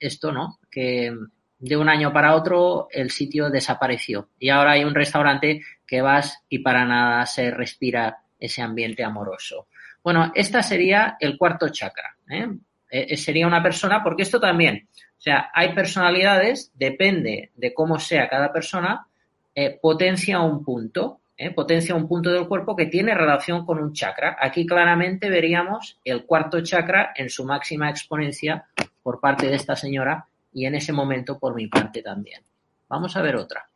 esto, 0.00 0.32
¿no? 0.32 0.58
Que 0.70 1.12
de 1.60 1.76
un 1.76 1.88
año 1.88 2.12
para 2.12 2.34
otro 2.34 2.88
el 2.90 3.10
sitio 3.10 3.50
desapareció. 3.50 4.28
Y 4.38 4.48
ahora 4.48 4.72
hay 4.72 4.84
un 4.84 4.94
restaurante 4.94 5.60
que 5.86 6.00
vas 6.00 6.42
y 6.48 6.60
para 6.60 6.86
nada 6.86 7.26
se 7.26 7.50
respira 7.50 8.22
ese 8.38 8.62
ambiente 8.62 9.04
amoroso. 9.04 9.68
Bueno, 10.02 10.32
esta 10.34 10.62
sería 10.62 11.16
el 11.20 11.36
cuarto 11.36 11.68
chakra. 11.68 12.16
¿eh? 12.30 12.48
Eh, 12.90 13.16
sería 13.18 13.46
una 13.46 13.62
persona, 13.62 14.02
porque 14.02 14.22
esto 14.22 14.40
también, 14.40 14.88
o 14.96 15.20
sea, 15.20 15.50
hay 15.52 15.74
personalidades, 15.74 16.72
depende 16.74 17.50
de 17.54 17.74
cómo 17.74 17.98
sea 17.98 18.28
cada 18.28 18.50
persona, 18.52 19.06
eh, 19.54 19.78
potencia 19.80 20.40
un 20.40 20.64
punto, 20.64 21.20
potencia 21.54 21.94
un 21.94 22.06
punto 22.06 22.30
del 22.30 22.46
cuerpo 22.46 22.76
que 22.76 22.84
tiene 22.86 23.14
relación 23.14 23.64
con 23.64 23.78
un 23.78 23.94
chakra. 23.94 24.36
Aquí 24.38 24.66
claramente 24.66 25.30
veríamos 25.30 25.98
el 26.04 26.26
cuarto 26.26 26.60
chakra 26.62 27.12
en 27.16 27.30
su 27.30 27.46
máxima 27.46 27.88
exponencia 27.88 28.66
por 29.02 29.20
parte 29.20 29.46
de 29.46 29.56
esta 29.56 29.74
señora 29.74 30.26
y 30.52 30.66
en 30.66 30.74
ese 30.74 30.92
momento 30.92 31.38
por 31.38 31.54
mi 31.54 31.66
parte 31.66 32.02
también. 32.02 32.42
Vamos 32.88 33.16
a 33.16 33.22
ver 33.22 33.36
otra. 33.36 33.68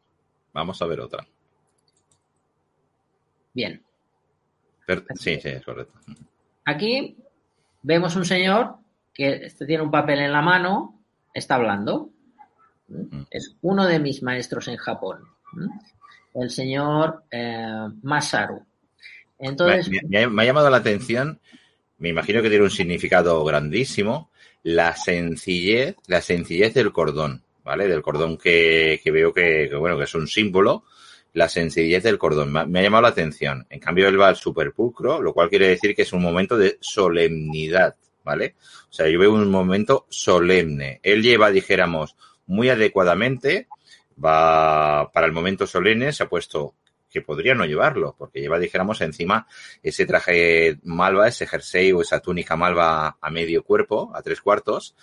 Vamos 0.53 0.81
a 0.81 0.87
ver 0.87 1.01
otra. 1.01 1.27
Bien. 3.53 3.83
sí, 5.14 5.41
sí, 5.41 5.49
es 5.49 5.64
correcto. 5.64 5.99
Aquí 6.64 7.16
vemos 7.83 8.16
un 8.16 8.25
señor 8.25 8.77
que 9.12 9.47
este 9.47 9.66
tiene 9.66 9.85
un 9.85 9.91
papel 9.91 10.18
en 10.18 10.33
la 10.33 10.43
mano, 10.43 11.01
está 11.33 11.55
hablando. 11.55 12.11
Mm. 12.89 13.22
Es 13.31 13.57
uno 13.62 13.87
de 13.87 14.01
mis 14.01 14.22
maestros 14.22 14.68
en 14.68 14.77
Japón, 14.77 15.20
el 16.35 16.51
señor 16.51 17.25
eh, 17.31 17.89
Masaru. 18.03 18.66
Entonces, 19.39 19.91
me, 20.09 20.18
ha 20.18 20.45
llamado 20.45 20.70
la 20.70 20.79
atención, 20.79 21.41
me 21.99 22.09
imagino 22.09 22.43
que 22.43 22.49
tiene 22.49 22.64
un 22.64 22.70
significado 22.70 23.45
grandísimo, 23.45 24.31
la 24.64 24.96
sencillez, 24.96 25.94
la 26.06 26.20
sencillez 26.20 26.74
del 26.74 26.90
cordón, 26.90 27.42
¿vale? 27.62 27.86
Del 27.86 28.02
cordón 28.02 28.36
que, 28.36 29.00
que 29.04 29.10
veo 29.10 29.32
que, 29.32 29.70
bueno, 29.76 29.96
que 29.96 30.04
es 30.04 30.14
un 30.14 30.26
símbolo, 30.26 30.84
la 31.34 31.48
sencillez 31.48 32.02
del 32.02 32.18
cordón. 32.18 32.52
Me 32.52 32.78
ha 32.78 32.82
llamado 32.82 33.02
la 33.02 33.08
atención. 33.08 33.66
En 33.68 33.78
cambio, 33.78 34.08
él 34.08 34.18
va 34.20 34.28
al 34.28 34.36
superpulcro, 34.36 35.20
lo 35.20 35.34
cual 35.34 35.50
quiere 35.50 35.68
decir 35.68 35.94
que 35.94 36.02
es 36.02 36.12
un 36.12 36.22
momento 36.22 36.56
de 36.56 36.78
solemnidad, 36.80 37.94
¿vale? 38.24 38.54
O 38.88 38.92
sea, 38.92 39.08
yo 39.08 39.18
veo 39.18 39.32
un 39.32 39.50
momento 39.50 40.06
solemne. 40.08 40.98
Él 41.02 41.22
lleva, 41.22 41.50
dijéramos, 41.50 42.16
muy 42.46 42.70
adecuadamente, 42.70 43.68
va 44.22 45.10
para 45.12 45.26
el 45.26 45.32
momento 45.32 45.66
solemne, 45.66 46.12
se 46.12 46.22
ha 46.22 46.28
puesto 46.28 46.74
que 47.14 47.22
podría 47.22 47.54
no 47.54 47.64
llevarlo, 47.64 48.16
porque 48.18 48.40
lleva, 48.40 48.58
dijéramos, 48.58 49.00
encima 49.00 49.46
ese 49.84 50.04
traje 50.04 50.78
malva, 50.82 51.28
ese 51.28 51.46
jersey 51.46 51.92
o 51.92 52.02
esa 52.02 52.18
túnica 52.18 52.56
malva 52.56 53.18
a 53.20 53.30
medio 53.30 53.62
cuerpo, 53.62 54.10
a 54.16 54.20
tres 54.20 54.40
cuartos, 54.40 54.96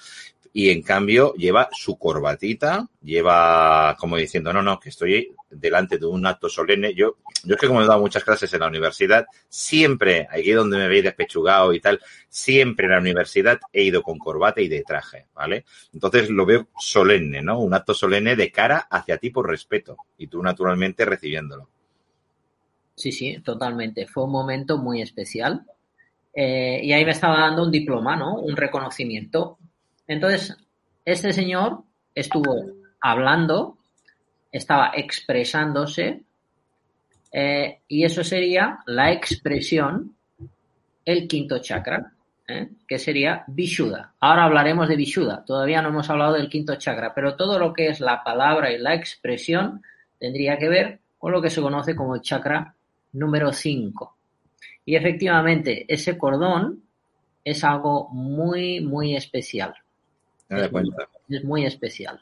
y 0.51 0.71
en 0.71 0.81
cambio 0.81 1.33
lleva 1.35 1.69
su 1.71 1.97
corbatita, 1.97 2.85
lleva 3.01 3.95
como 3.97 4.17
diciendo, 4.17 4.51
no, 4.51 4.61
no, 4.61 4.77
que 4.77 4.89
estoy 4.89 5.33
delante 5.49 5.97
de 5.97 6.05
un 6.05 6.25
acto 6.25 6.49
solemne. 6.49 6.93
Yo, 6.93 7.19
yo 7.45 7.55
es 7.55 7.61
que 7.61 7.67
como 7.67 7.81
he 7.81 7.87
dado 7.87 8.01
muchas 8.01 8.25
clases 8.25 8.53
en 8.53 8.59
la 8.59 8.67
universidad, 8.67 9.25
siempre, 9.47 10.27
aquí 10.29 10.51
donde 10.51 10.77
me 10.77 10.89
veis 10.89 11.05
despechugado 11.05 11.71
y 11.71 11.79
tal, 11.79 12.01
siempre 12.27 12.87
en 12.87 12.91
la 12.91 12.99
universidad 12.99 13.61
he 13.71 13.83
ido 13.83 14.03
con 14.03 14.19
corbata 14.19 14.59
y 14.59 14.67
de 14.67 14.83
traje, 14.83 15.27
¿vale? 15.33 15.63
Entonces 15.93 16.29
lo 16.29 16.45
veo 16.45 16.67
solemne, 16.77 17.41
¿no? 17.41 17.59
Un 17.59 17.73
acto 17.73 17.93
solemne 17.93 18.35
de 18.35 18.51
cara 18.51 18.87
hacia 18.91 19.17
ti 19.17 19.29
por 19.29 19.47
respeto 19.47 19.95
y 20.17 20.27
tú 20.27 20.43
naturalmente 20.43 21.05
recibiéndolo. 21.05 21.69
Sí, 23.01 23.11
sí, 23.11 23.41
totalmente. 23.43 24.05
Fue 24.05 24.25
un 24.25 24.31
momento 24.31 24.77
muy 24.77 25.01
especial. 25.01 25.63
Eh, 26.33 26.79
y 26.83 26.93
ahí 26.93 27.03
me 27.03 27.11
estaba 27.11 27.39
dando 27.39 27.63
un 27.63 27.71
diploma, 27.71 28.15
¿no? 28.15 28.35
Un 28.35 28.55
reconocimiento 28.55 29.57
entonces, 30.11 30.57
este 31.05 31.31
señor 31.31 31.83
estuvo 32.13 32.53
hablando, 32.99 33.77
estaba 34.51 34.91
expresándose, 34.93 36.23
eh, 37.31 37.79
y 37.87 38.03
eso 38.03 38.21
sería 38.21 38.79
la 38.87 39.13
expresión, 39.13 40.17
el 41.05 41.29
quinto 41.29 41.59
chakra, 41.59 42.11
¿eh? 42.45 42.71
que 42.85 42.99
sería 42.99 43.45
Vishuddha. 43.47 44.15
Ahora 44.19 44.43
hablaremos 44.43 44.89
de 44.89 44.97
Vishuddha, 44.97 45.45
todavía 45.45 45.81
no 45.81 45.87
hemos 45.87 46.09
hablado 46.09 46.33
del 46.33 46.49
quinto 46.49 46.75
chakra, 46.75 47.13
pero 47.13 47.37
todo 47.37 47.57
lo 47.57 47.71
que 47.71 47.87
es 47.87 48.01
la 48.01 48.21
palabra 48.21 48.69
y 48.69 48.79
la 48.79 48.93
expresión 48.95 49.81
tendría 50.19 50.57
que 50.57 50.67
ver 50.67 50.99
con 51.17 51.31
lo 51.31 51.41
que 51.41 51.49
se 51.49 51.61
conoce 51.61 51.95
como 51.95 52.15
el 52.15 52.21
chakra 52.21 52.75
número 53.13 53.53
5. 53.53 54.17
Y 54.85 54.95
efectivamente, 54.95 55.85
ese 55.87 56.17
cordón 56.17 56.83
es 57.43 57.63
algo 57.63 58.09
muy, 58.09 58.81
muy 58.81 59.15
especial 59.15 59.75
es, 60.57 61.43
Muy, 61.43 61.65
especial. 61.65 62.21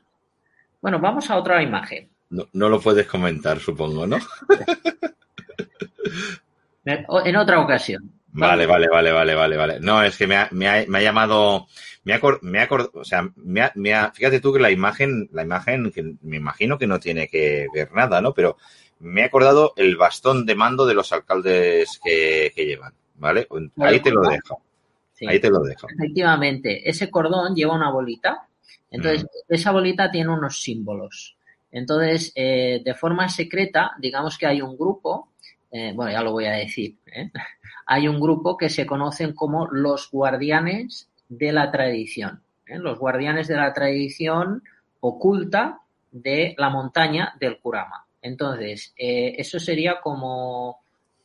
Bueno, 0.81 0.99
vamos 0.99 1.29
a 1.29 1.37
otra 1.37 1.61
imagen. 1.61 2.09
No, 2.29 2.69
lo 2.69 2.79
puedes 2.79 3.07
comentar, 3.07 3.59
supongo, 3.59 4.05
¿no? 4.05 4.19
en 6.85 7.35
otra 7.35 7.59
ocasión. 7.59 8.11
Vale, 8.31 8.67
vale, 8.67 8.87
vale, 8.87 9.11
vale, 9.11 9.33
vale, 9.33 9.57
vale. 9.57 9.79
No, 9.79 10.03
es 10.03 10.15
que 10.15 10.27
me 10.27 10.37
ha, 10.37 10.47
me 10.51 10.69
ha, 10.69 10.85
me 10.87 10.99
ha 10.99 11.01
llamado, 11.01 11.65
me 12.03 12.13
ha, 12.13 12.21
me 12.41 12.61
ha, 12.61 12.67
o 12.93 13.03
sea, 13.03 13.27
me 13.35 13.61
ha, 13.61 13.71
me 13.73 13.95
ha, 13.95 14.11
fíjate 14.11 14.39
tú 14.39 14.53
que 14.53 14.59
la 14.59 14.69
imagen, 14.69 15.27
la 15.33 15.41
imagen 15.41 15.91
que 15.91 16.13
me 16.21 16.37
imagino 16.37 16.77
que 16.77 16.85
no 16.85 16.99
tiene 16.99 17.27
que 17.27 17.65
ver 17.73 17.91
nada, 17.93 18.21
¿no? 18.21 18.35
Pero 18.35 18.57
me 18.99 19.23
ha 19.23 19.25
acordado 19.27 19.73
el 19.75 19.95
bastón 19.97 20.45
de 20.45 20.55
mando 20.55 20.85
de 20.85 20.93
los 20.93 21.11
alcaldes 21.11 21.99
que, 22.03 22.51
que 22.55 22.65
llevan, 22.65 22.93
¿vale? 23.15 23.47
Ahí 23.77 23.99
te 24.01 24.11
lo 24.11 24.21
dejo. 24.21 24.61
Ahí 25.27 25.39
te 25.39 25.49
lo 25.49 25.59
dejo. 25.61 25.87
Efectivamente, 25.89 26.89
ese 26.89 27.09
cordón 27.09 27.55
lleva 27.55 27.75
una 27.75 27.91
bolita. 27.91 28.47
Entonces, 28.91 29.27
esa 29.47 29.71
bolita 29.71 30.09
tiene 30.11 30.29
unos 30.29 30.61
símbolos. 30.61 31.35
Entonces, 31.71 32.31
eh, 32.35 32.81
de 32.83 32.93
forma 32.93 33.29
secreta, 33.29 33.91
digamos 33.99 34.37
que 34.37 34.47
hay 34.47 34.61
un 34.61 34.77
grupo, 34.77 35.29
eh, 35.71 35.93
bueno, 35.93 36.11
ya 36.11 36.23
lo 36.23 36.31
voy 36.31 36.45
a 36.45 36.53
decir, 36.53 36.95
¿eh? 37.05 37.31
hay 37.85 38.07
un 38.07 38.19
grupo 38.19 38.57
que 38.57 38.69
se 38.69 38.85
conocen 38.85 39.33
como 39.33 39.67
los 39.67 40.09
guardianes 40.11 41.09
de 41.27 41.51
la 41.51 41.71
tradición. 41.71 42.41
Los 42.65 42.99
guardianes 42.99 43.47
de 43.47 43.55
la 43.55 43.73
tradición 43.73 44.63
oculta 44.99 45.81
de 46.11 46.55
la 46.57 46.69
montaña 46.69 47.33
del 47.39 47.57
Kurama. 47.59 48.05
Entonces, 48.21 48.93
eso 48.97 49.59
sería 49.59 50.01
como 50.01 50.79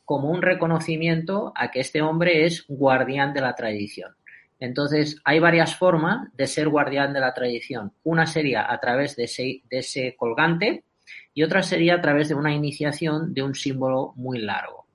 como 0.05 0.29
un 0.29 0.41
reconocimiento 0.41 1.51
a 1.55 1.71
que 1.71 1.79
este 1.79 2.01
hombre 2.01 2.45
es 2.45 2.63
guardián 2.67 3.33
de 3.33 3.41
la 3.41 3.55
tradición. 3.55 4.15
Entonces, 4.59 5.19
hay 5.25 5.39
varias 5.39 5.75
formas 5.75 6.29
de 6.37 6.47
ser 6.47 6.69
guardián 6.69 7.11
de 7.11 7.19
la 7.19 7.33
tradición. 7.33 7.91
Una 8.03 8.25
sería 8.25 8.71
a 8.71 8.79
través 8.79 9.15
de 9.15 9.23
ese, 9.69 10.15
colgante 10.15 10.83
y 11.33 11.43
otra 11.43 11.61
sería 11.61 11.95
a 11.95 12.01
través 12.01 12.29
de 12.29 12.35
una 12.35 12.53
iniciación 12.53 13.33
de 13.33 13.43
un 13.43 13.55
símbolo 13.55 14.13
muy 14.15 14.39
largo. 14.39 14.85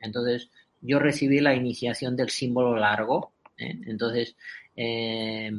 Entonces, 0.00 0.50
yo 0.80 0.98
recibí 0.98 1.40
la 1.40 1.54
iniciación 1.54 2.16
del 2.16 2.30
símbolo 2.30 2.76
largo 2.76 3.32
¿eh? 3.56 3.78
Entonces, 3.86 4.36
eh, 4.76 5.52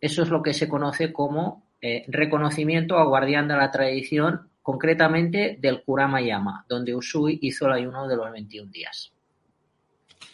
eso 0.00 0.22
es 0.22 0.28
lo 0.28 0.42
que 0.42 0.52
se 0.52 0.68
conoce 0.68 1.12
como 1.12 1.64
eh, 1.80 2.04
reconocimiento 2.08 2.98
a 2.98 3.06
guardián 3.06 3.48
de 3.48 3.56
la 3.56 3.70
tradición, 3.70 4.49
concretamente 4.62 5.58
del 5.60 5.82
Kurama 5.82 6.20
Yama, 6.20 6.64
donde 6.68 6.94
Usui 6.94 7.38
hizo 7.42 7.66
el 7.66 7.72
ayuno 7.72 8.06
de 8.06 8.16
los 8.16 8.30
21 8.30 8.70
días. 8.70 9.12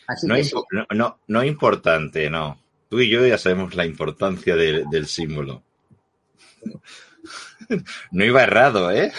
Así 0.07 0.27
no, 0.27 0.37
sí. 0.37 0.55
no, 0.71 0.87
no, 0.91 1.19
no, 1.27 1.45
importante, 1.45 2.31
no. 2.31 2.59
Tú 2.89 3.01
y 3.01 3.11
yo 3.11 3.27
ya 3.27 3.39
sabemos 3.39 3.75
la 3.75 3.85
importancia 3.85 4.55
de, 4.55 4.85
del 4.91 5.07
símbolo. 5.07 5.63
No 8.13 8.25
iba 8.25 8.45
errado, 8.45 8.93
¿eh? 8.93 9.13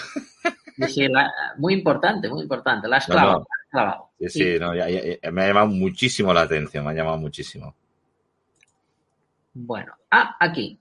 Sí, 0.88 1.08
la, 1.10 1.30
muy 1.58 1.74
importante, 1.74 2.30
muy 2.30 2.44
importante. 2.44 2.88
La 2.88 2.98
has 2.98 3.06
clavado. 3.06 3.32
No, 3.32 3.40
no. 3.40 3.46
clavado. 3.70 4.10
Sí, 4.20 4.30
sí, 4.30 4.54
sí. 4.54 4.60
No, 4.60 4.74
ya, 4.74 4.88
ya, 4.90 5.32
me 5.32 5.44
ha 5.44 5.48
llamado 5.48 5.68
muchísimo 5.68 6.34
la 6.34 6.42
atención, 6.42 6.86
me 6.86 6.92
ha 6.92 6.94
llamado 6.94 7.18
muchísimo. 7.18 7.76
Bueno, 9.54 9.94
ah, 10.12 10.38
aquí. 10.40 10.80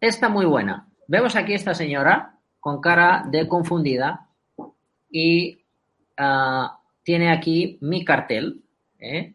Esta 0.00 0.28
muy 0.28 0.46
buena. 0.46 0.88
Vemos 1.06 1.36
aquí 1.36 1.54
esta 1.54 1.74
señora 1.74 2.31
con 2.62 2.80
cara 2.80 3.24
de 3.28 3.48
confundida 3.48 4.28
y 5.10 5.58
uh, 6.16 6.68
tiene 7.02 7.32
aquí 7.32 7.76
mi 7.80 8.04
cartel. 8.04 8.62
¿eh? 9.00 9.34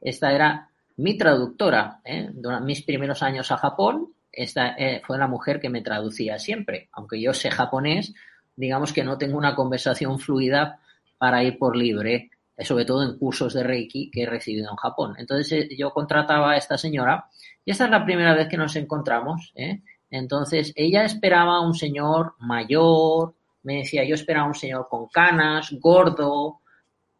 Esta 0.00 0.32
era 0.32 0.70
mi 0.98 1.18
traductora. 1.18 2.00
¿eh? 2.04 2.30
Durante 2.32 2.64
mis 2.64 2.82
primeros 2.82 3.20
años 3.24 3.50
a 3.50 3.56
Japón, 3.56 4.14
esta 4.30 4.76
eh, 4.78 5.02
fue 5.04 5.18
la 5.18 5.26
mujer 5.26 5.60
que 5.60 5.70
me 5.70 5.82
traducía 5.82 6.38
siempre. 6.38 6.88
Aunque 6.92 7.20
yo 7.20 7.34
sé 7.34 7.50
japonés, 7.50 8.14
digamos 8.54 8.92
que 8.92 9.02
no 9.02 9.18
tengo 9.18 9.36
una 9.36 9.56
conversación 9.56 10.20
fluida 10.20 10.78
para 11.18 11.42
ir 11.42 11.58
por 11.58 11.76
libre, 11.76 12.30
eh, 12.56 12.64
sobre 12.64 12.84
todo 12.84 13.02
en 13.02 13.18
cursos 13.18 13.54
de 13.54 13.64
Reiki 13.64 14.08
que 14.08 14.22
he 14.22 14.26
recibido 14.26 14.70
en 14.70 14.76
Japón. 14.76 15.14
Entonces 15.18 15.52
eh, 15.52 15.76
yo 15.76 15.92
contrataba 15.92 16.52
a 16.52 16.56
esta 16.56 16.78
señora 16.78 17.26
y 17.64 17.72
esta 17.72 17.86
es 17.86 17.90
la 17.90 18.04
primera 18.04 18.34
vez 18.34 18.46
que 18.46 18.56
nos 18.56 18.76
encontramos. 18.76 19.52
¿eh? 19.56 19.82
Entonces 20.12 20.72
ella 20.76 21.04
esperaba 21.04 21.56
a 21.56 21.60
un 21.60 21.74
señor 21.74 22.34
mayor, 22.38 23.34
me 23.64 23.78
decía, 23.78 24.04
yo 24.04 24.14
esperaba 24.14 24.46
un 24.46 24.54
señor 24.54 24.86
con 24.88 25.08
canas, 25.08 25.72
gordo, 25.80 26.60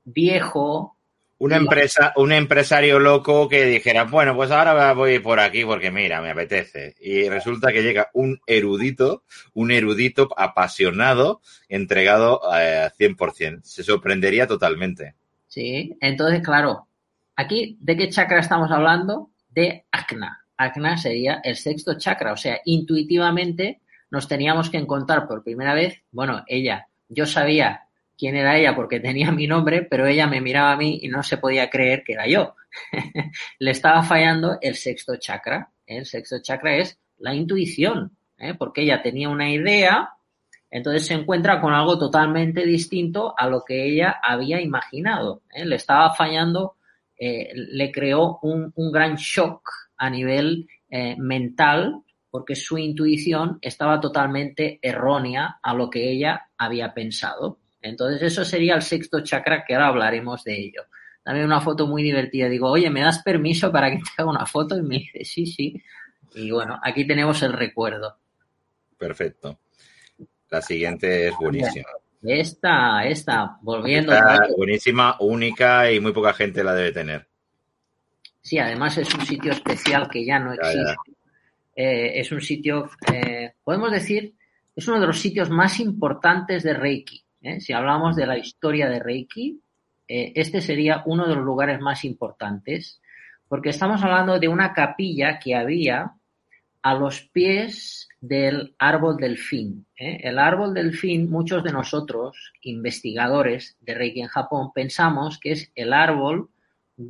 viejo, 0.04 0.96
una 1.42 1.56
empresa, 1.56 2.12
un 2.14 2.30
empresario 2.30 3.00
loco 3.00 3.48
que 3.48 3.66
dijera, 3.66 4.04
bueno, 4.04 4.36
pues 4.36 4.52
ahora 4.52 4.92
voy 4.92 5.18
por 5.18 5.40
aquí 5.40 5.64
porque 5.64 5.90
mira, 5.90 6.22
me 6.22 6.30
apetece. 6.30 6.94
Y 7.00 7.28
resulta 7.28 7.72
que 7.72 7.82
llega 7.82 8.10
un 8.12 8.40
erudito, 8.46 9.24
un 9.52 9.72
erudito 9.72 10.28
apasionado, 10.36 11.40
entregado 11.68 12.48
a 12.48 12.86
eh, 12.86 12.90
100%. 12.96 13.62
Se 13.64 13.82
sorprendería 13.82 14.46
totalmente. 14.46 15.16
Sí, 15.48 15.96
entonces, 16.00 16.44
claro, 16.44 16.86
aquí, 17.34 17.76
¿de 17.80 17.96
qué 17.96 18.08
chakra 18.08 18.38
estamos 18.38 18.70
hablando? 18.70 19.30
De 19.50 19.84
Akna. 19.90 20.41
Sería 20.96 21.40
el 21.42 21.56
sexto 21.56 21.96
chakra, 21.98 22.32
o 22.32 22.36
sea, 22.36 22.60
intuitivamente 22.64 23.80
nos 24.10 24.28
teníamos 24.28 24.68
que 24.68 24.76
encontrar 24.76 25.26
por 25.26 25.42
primera 25.42 25.74
vez, 25.74 26.02
bueno, 26.10 26.44
ella, 26.46 26.86
yo 27.08 27.24
sabía 27.26 27.88
quién 28.16 28.36
era 28.36 28.58
ella 28.58 28.74
porque 28.76 29.00
tenía 29.00 29.32
mi 29.32 29.46
nombre, 29.46 29.82
pero 29.82 30.06
ella 30.06 30.26
me 30.26 30.40
miraba 30.40 30.72
a 30.72 30.76
mí 30.76 31.00
y 31.02 31.08
no 31.08 31.22
se 31.22 31.38
podía 31.38 31.70
creer 31.70 32.04
que 32.04 32.12
era 32.12 32.26
yo. 32.26 32.54
Le 33.58 33.70
estaba 33.70 34.02
fallando 34.02 34.58
el 34.60 34.76
sexto 34.76 35.16
chakra. 35.16 35.70
El 35.86 36.06
sexto 36.06 36.40
chakra 36.40 36.76
es 36.76 36.98
la 37.18 37.34
intuición, 37.34 38.16
¿eh? 38.38 38.54
porque 38.54 38.82
ella 38.82 39.02
tenía 39.02 39.28
una 39.28 39.50
idea, 39.50 40.10
entonces 40.70 41.06
se 41.06 41.14
encuentra 41.14 41.60
con 41.60 41.72
algo 41.72 41.98
totalmente 41.98 42.64
distinto 42.64 43.34
a 43.36 43.48
lo 43.48 43.64
que 43.64 43.86
ella 43.86 44.20
había 44.22 44.60
imaginado. 44.60 45.42
¿eh? 45.52 45.64
Le 45.64 45.76
estaba 45.76 46.14
fallando, 46.14 46.76
eh, 47.18 47.50
le 47.54 47.90
creó 47.90 48.38
un, 48.42 48.72
un, 48.76 48.92
gran 48.92 49.16
shock 49.16 49.62
a 50.02 50.10
nivel 50.10 50.66
eh, 50.90 51.14
mental 51.16 52.02
porque 52.28 52.56
su 52.56 52.76
intuición 52.76 53.58
estaba 53.60 54.00
totalmente 54.00 54.80
errónea 54.82 55.60
a 55.62 55.74
lo 55.74 55.88
que 55.88 56.10
ella 56.10 56.48
había 56.58 56.92
pensado. 56.92 57.60
Entonces, 57.80 58.20
eso 58.20 58.44
sería 58.44 58.74
el 58.74 58.82
sexto 58.82 59.20
chakra, 59.20 59.64
que 59.64 59.74
ahora 59.74 59.88
hablaremos 59.88 60.42
de 60.42 60.58
ello. 60.58 60.82
Dame 61.24 61.44
una 61.44 61.60
foto 61.60 61.86
muy 61.86 62.02
divertida. 62.02 62.48
Digo, 62.48 62.68
oye, 62.68 62.90
¿me 62.90 63.00
das 63.00 63.22
permiso 63.22 63.70
para 63.70 63.90
que 63.90 63.98
te 63.98 64.02
haga 64.18 64.28
una 64.28 64.44
foto? 64.44 64.76
Y 64.76 64.82
me 64.82 64.98
dice, 64.98 65.24
sí, 65.24 65.46
sí. 65.46 65.80
Y 66.34 66.50
bueno, 66.50 66.80
aquí 66.82 67.06
tenemos 67.06 67.40
el 67.44 67.52
recuerdo. 67.52 68.16
Perfecto. 68.98 69.60
La 70.50 70.62
siguiente 70.62 71.28
es 71.28 71.36
buenísima. 71.36 71.88
Esta, 72.22 73.04
esta, 73.04 73.58
volviendo. 73.62 74.12
Esta, 74.12 74.48
buenísima, 74.56 75.16
única 75.20 75.92
y 75.92 76.00
muy 76.00 76.12
poca 76.12 76.32
gente 76.32 76.64
la 76.64 76.74
debe 76.74 76.90
tener. 76.90 77.31
Sí, 78.42 78.58
además 78.58 78.98
es 78.98 79.14
un 79.14 79.24
sitio 79.24 79.52
especial 79.52 80.08
que 80.10 80.24
ya 80.24 80.40
no 80.40 80.52
existe. 80.52 80.78
Ya, 80.78 80.96
ya. 81.06 81.12
Eh, 81.74 82.20
es 82.20 82.30
un 82.32 82.40
sitio, 82.40 82.90
eh, 83.12 83.54
podemos 83.64 83.90
decir, 83.90 84.34
es 84.74 84.88
uno 84.88 85.00
de 85.00 85.06
los 85.06 85.20
sitios 85.20 85.48
más 85.48 85.80
importantes 85.80 86.62
de 86.64 86.74
Reiki. 86.74 87.24
¿eh? 87.40 87.60
Si 87.60 87.72
hablamos 87.72 88.16
de 88.16 88.26
la 88.26 88.36
historia 88.36 88.88
de 88.88 88.98
Reiki, 88.98 89.60
este 90.14 90.60
sería 90.60 91.02
uno 91.06 91.26
de 91.26 91.34
los 91.34 91.42
lugares 91.42 91.80
más 91.80 92.04
importantes, 92.04 93.00
porque 93.48 93.70
estamos 93.70 94.02
hablando 94.02 94.38
de 94.38 94.48
una 94.48 94.74
capilla 94.74 95.38
que 95.38 95.54
había 95.54 96.12
a 96.82 96.94
los 96.94 97.22
pies 97.32 98.08
del 98.20 98.74
árbol 98.78 99.16
del 99.16 99.38
fin. 99.38 99.86
El 99.96 100.38
árbol 100.38 100.74
del 100.74 100.92
fin, 100.92 101.30
muchos 101.30 101.64
de 101.64 101.72
nosotros, 101.72 102.52
investigadores 102.60 103.78
de 103.80 103.94
Reiki 103.94 104.20
en 104.20 104.28
Japón, 104.28 104.70
pensamos 104.74 105.38
que 105.38 105.52
es 105.52 105.72
el 105.74 105.94
árbol 105.94 106.50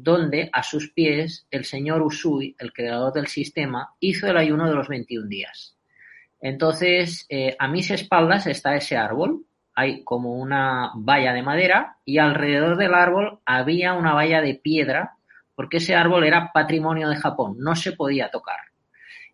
donde 0.03 0.49
a 0.53 0.63
sus 0.63 0.91
pies 0.91 1.47
el 1.51 1.65
señor 1.65 2.03
Usui, 2.03 2.57
el 2.59 2.73
creador 2.73 3.13
del 3.13 3.27
sistema, 3.27 3.95
hizo 4.01 4.27
el 4.27 4.37
ayuno 4.37 4.69
de 4.69 4.75
los 4.75 4.89
21 4.89 5.29
días. 5.29 5.77
Entonces, 6.41 7.27
eh, 7.29 7.57
a 7.59 7.69
mis 7.69 7.91
espaldas 7.91 8.47
está 8.47 8.75
ese 8.75 8.97
árbol, 8.97 9.45
hay 9.75 10.03
como 10.05 10.35
una 10.35 10.91
valla 10.95 11.33
de 11.33 11.43
madera 11.43 11.97
y 12.05 12.19
alrededor 12.19 12.77
del 12.77 12.95
árbol 12.95 13.39
había 13.47 13.95
una 13.95 14.13
valla 14.13 14.41
de 14.43 14.55
piedra 14.55 15.17
porque 15.55 15.79
ese 15.79 15.95
árbol 15.95 16.25
era 16.25 16.51
patrimonio 16.53 17.09
de 17.09 17.17
Japón, 17.17 17.57
no 17.59 17.75
se 17.75 17.93
podía 17.93 18.31
tocar. 18.31 18.59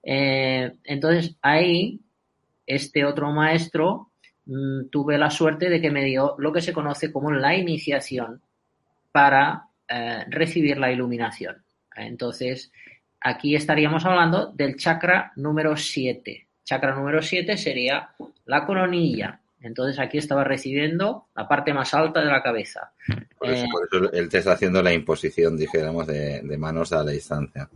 Eh, 0.03 0.73
entonces 0.85 1.37
ahí 1.43 2.01
este 2.67 3.05
otro 3.05 3.33
maestro 3.33 4.11
mmm, 4.47 4.89
tuve 4.91 5.19
la 5.19 5.31
suerte 5.31 5.69
de 5.69 5.81
que 5.81 5.91
me 5.91 6.05
dio 6.05 6.35
lo 6.39 6.53
que 6.53 6.61
se 6.61 6.73
conoce 6.73 7.13
como 7.13 7.33
la 7.33 7.57
iniciación 7.57 8.43
para 9.11 9.68
eh, 9.89 10.25
recibir 10.29 10.79
la 10.79 10.93
iluminación. 10.93 11.63
Entonces 11.95 12.73
aquí 13.21 13.55
estaríamos 13.55 14.05
hablando 14.05 14.53
del 14.53 14.77
chakra 14.77 15.33
número 15.37 15.77
7. 15.77 16.47
Chakra 16.65 16.95
número 16.95 17.23
7 17.23 17.57
sería 17.57 18.11
la 18.45 18.67
coronilla, 18.67 19.41
entonces 19.61 19.99
aquí 19.99 20.19
estaba 20.19 20.45
recibiendo 20.45 21.27
la 21.35 21.49
parte 21.49 21.73
más 21.75 21.93
alta 21.95 22.21
de 22.21 22.27
la 22.27 22.43
cabeza. 22.43 22.93
Por 23.39 23.51
eso, 23.51 23.65
eh, 23.65 23.69
por 23.71 23.89
eso 23.91 24.13
él 24.13 24.29
te 24.29 24.39
está 24.39 24.53
haciendo 24.53 24.83
la 24.83 24.93
imposición, 24.93 25.57
dijéramos, 25.57 26.07
de, 26.07 26.43
de 26.43 26.59
manos 26.59 26.93
a 26.93 27.03
la 27.03 27.11
distancia. 27.11 27.69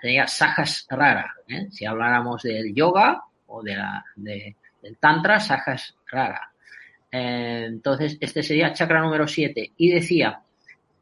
Sería 0.00 0.26
sajas 0.26 0.86
rara. 0.88 1.34
¿eh? 1.48 1.68
Si 1.70 1.84
habláramos 1.84 2.42
del 2.42 2.74
yoga 2.74 3.22
o 3.46 3.62
de 3.62 3.76
la, 3.76 4.04
de, 4.16 4.56
del 4.82 4.96
tantra, 4.98 5.40
sajas 5.40 5.94
rara. 6.10 6.52
Eh, 7.10 7.64
entonces, 7.68 8.16
este 8.20 8.42
sería 8.42 8.72
chakra 8.72 9.00
número 9.00 9.26
7. 9.26 9.72
Y 9.76 9.90
decía 9.90 10.40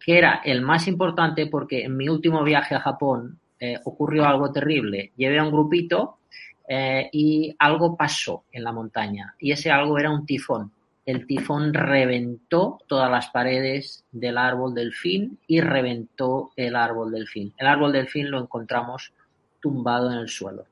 que 0.09 0.17
era 0.17 0.41
el 0.43 0.63
más 0.63 0.89
importante 0.89 1.49
porque 1.49 1.83
en 1.83 1.95
mi 1.95 2.09
último 2.09 2.43
viaje 2.43 2.75
a 2.75 2.81
Japón 2.81 3.39
eh, 3.61 3.79
ocurrió 3.85 4.25
algo 4.25 4.51
terrible. 4.51 5.13
Llevé 5.19 5.39
a 5.39 5.43
un 5.45 5.51
grupito 5.51 6.21
eh, 6.67 7.11
y 7.13 7.55
algo 7.59 7.95
pasó 7.95 8.45
en 8.51 8.65
la 8.65 8.73
montaña 8.73 9.35
y 9.39 9.53
ese 9.53 9.71
algo 9.71 9.99
era 9.99 10.11
un 10.11 10.25
tifón. 10.25 10.73
El 11.05 11.27
tifón 11.27 11.75
reventó 11.75 12.79
todas 12.87 13.11
las 13.11 13.29
paredes 13.29 14.03
del 14.11 14.39
árbol 14.39 14.73
del 14.73 14.95
fin 14.95 15.39
y 15.47 15.61
reventó 15.61 16.53
el 16.57 16.75
árbol 16.75 17.13
del 17.13 17.29
fin. 17.29 17.53
El 17.59 17.67
árbol 17.67 17.93
del 17.93 18.09
fin 18.09 18.31
lo 18.31 18.41
encontramos 18.41 19.13
tumbado 19.61 20.11
en 20.11 20.21
el 20.21 20.31
suelo. 20.31 20.65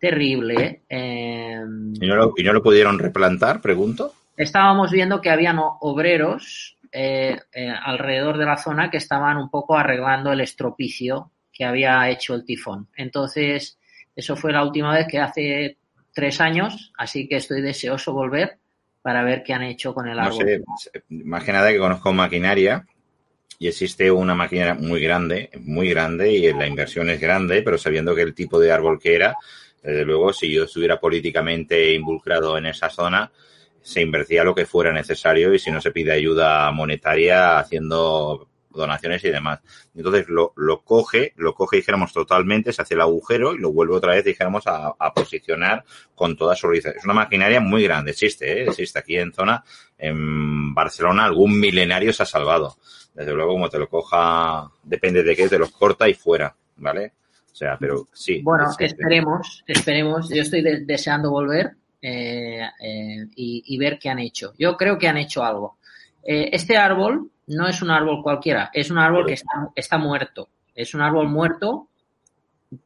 Terrible. 0.00 0.80
¿eh? 0.88 1.60
¿Y, 2.00 2.06
no 2.06 2.16
lo, 2.16 2.32
¿Y 2.38 2.42
no 2.42 2.54
lo 2.54 2.62
pudieron 2.62 2.98
replantar, 2.98 3.60
pregunto? 3.60 4.14
Estábamos 4.34 4.90
viendo 4.90 5.20
que 5.20 5.28
habían 5.28 5.58
obreros 5.60 6.78
eh, 6.92 7.38
eh, 7.52 7.72
alrededor 7.82 8.36
de 8.36 8.44
la 8.44 8.58
zona 8.58 8.90
que 8.90 8.98
estaban 8.98 9.38
un 9.38 9.50
poco 9.50 9.76
arreglando 9.76 10.30
el 10.32 10.42
estropicio 10.42 11.30
que 11.50 11.64
había 11.64 12.08
hecho 12.10 12.34
el 12.34 12.44
tifón. 12.44 12.88
Entonces, 12.96 13.78
eso 14.14 14.36
fue 14.36 14.52
la 14.52 14.62
última 14.62 14.92
vez 14.92 15.06
que 15.08 15.18
hace 15.18 15.78
tres 16.12 16.40
años, 16.40 16.92
así 16.98 17.26
que 17.26 17.36
estoy 17.36 17.62
deseoso 17.62 18.12
volver 18.12 18.58
para 19.00 19.22
ver 19.22 19.42
qué 19.42 19.54
han 19.54 19.62
hecho 19.62 19.94
con 19.94 20.06
el 20.08 20.18
árbol. 20.18 20.62
No 20.66 20.76
sé, 20.76 21.02
más 21.08 21.44
que 21.44 21.52
nada 21.52 21.70
que 21.72 21.78
conozco 21.78 22.12
maquinaria 22.12 22.86
y 23.58 23.68
existe 23.68 24.10
una 24.10 24.34
maquinaria 24.34 24.74
muy 24.74 25.00
grande, 25.00 25.50
muy 25.60 25.88
grande 25.88 26.30
y 26.32 26.52
la 26.52 26.66
inversión 26.66 27.08
es 27.10 27.20
grande, 27.20 27.62
pero 27.62 27.78
sabiendo 27.78 28.14
que 28.14 28.22
el 28.22 28.34
tipo 28.34 28.60
de 28.60 28.70
árbol 28.70 28.98
que 28.98 29.14
era, 29.14 29.36
desde 29.82 30.04
luego, 30.04 30.32
si 30.32 30.52
yo 30.52 30.64
estuviera 30.64 31.00
políticamente 31.00 31.94
involucrado 31.94 32.56
en 32.58 32.66
esa 32.66 32.90
zona, 32.90 33.30
se 33.82 34.00
invertía 34.00 34.44
lo 34.44 34.54
que 34.54 34.66
fuera 34.66 34.92
necesario 34.92 35.52
y 35.52 35.58
si 35.58 35.70
no 35.70 35.80
se 35.80 35.90
pide 35.90 36.12
ayuda 36.12 36.70
monetaria 36.70 37.58
haciendo 37.58 38.48
donaciones 38.72 39.22
y 39.24 39.30
demás. 39.30 39.60
Entonces 39.94 40.28
lo, 40.28 40.52
lo 40.56 40.82
coge, 40.82 41.32
lo 41.36 41.54
coge, 41.54 41.76
dijéramos, 41.76 42.12
totalmente, 42.12 42.72
se 42.72 42.82
hace 42.82 42.94
el 42.94 43.00
agujero 43.00 43.54
y 43.54 43.58
lo 43.58 43.72
vuelve 43.72 43.94
otra 43.94 44.14
vez, 44.14 44.24
dijéramos, 44.24 44.66
a, 44.66 44.94
a 44.98 45.12
posicionar 45.12 45.84
con 46.14 46.36
toda 46.36 46.56
su 46.56 46.72
Es 46.72 47.04
una 47.04 47.14
maquinaria 47.14 47.60
muy 47.60 47.82
grande, 47.84 48.12
existe, 48.12 48.60
¿eh? 48.60 48.64
existe 48.68 48.98
aquí 48.98 49.16
en 49.16 49.32
zona, 49.32 49.62
en 49.98 50.74
Barcelona, 50.74 51.24
algún 51.24 51.58
milenario 51.58 52.12
se 52.12 52.22
ha 52.22 52.26
salvado. 52.26 52.76
Desde 53.14 53.34
luego, 53.34 53.52
como 53.52 53.68
te 53.68 53.78
lo 53.78 53.88
coja, 53.88 54.70
depende 54.82 55.22
de 55.22 55.36
qué, 55.36 55.48
te 55.48 55.58
los 55.58 55.70
corta 55.70 56.08
y 56.08 56.14
fuera, 56.14 56.56
¿vale? 56.76 57.12
O 57.52 57.54
sea, 57.54 57.76
pero 57.78 58.08
sí. 58.12 58.40
Bueno, 58.42 58.64
esperemos, 58.78 59.62
esperemos. 59.66 60.30
Yo 60.30 60.40
estoy 60.40 60.62
deseando 60.86 61.30
volver 61.30 61.76
eh, 62.04 62.68
eh, 62.80 63.28
y, 63.36 63.78
ver 63.78 63.96
qué 63.96 64.10
han 64.10 64.18
hecho. 64.18 64.54
Yo 64.58 64.76
creo 64.76 64.98
que 64.98 65.06
han 65.06 65.18
hecho 65.18 65.44
algo. 65.44 65.78
Eh, 66.24 66.50
este 66.52 66.76
árbol 66.76 67.30
no 67.46 67.68
es 67.68 67.80
un 67.80 67.90
árbol 67.90 68.24
cualquiera, 68.24 68.70
es 68.74 68.90
un 68.90 68.98
árbol 68.98 69.24
que 69.26 69.34
está, 69.34 69.68
está 69.76 69.98
muerto. 69.98 70.48
Es 70.74 70.94
un 70.94 71.00
árbol 71.00 71.28
muerto, 71.28 71.88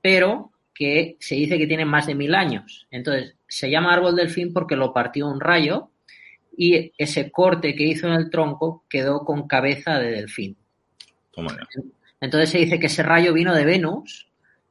pero 0.02 0.50
que 0.74 1.16
se 1.18 1.36
dice 1.36 1.56
que 1.56 1.66
tiene 1.66 1.86
más 1.86 2.06
de 2.06 2.14
mil 2.14 2.34
años. 2.34 2.86
Entonces, 2.90 3.36
se 3.48 3.70
llama 3.70 3.94
árbol 3.94 4.16
del 4.16 4.28
fin 4.28 4.52
porque 4.52 4.76
lo 4.76 4.92
partió 4.92 5.26
un 5.28 5.40
rayo 5.40 5.88
y 6.54 6.92
ese 6.98 7.30
corte 7.30 7.74
que 7.74 7.84
hizo 7.84 8.06
en 8.08 8.14
el 8.14 8.28
tronco 8.28 8.84
quedó 8.88 9.24
con 9.24 9.48
cabeza 9.48 9.98
de 9.98 10.10
delfín. 10.10 10.58
Entonces 12.20 12.50
se 12.50 12.58
dice 12.58 12.78
que 12.78 12.86
ese 12.86 13.02
rayo 13.02 13.32
vino 13.32 13.54
de 13.54 13.64
Venus 13.64 14.28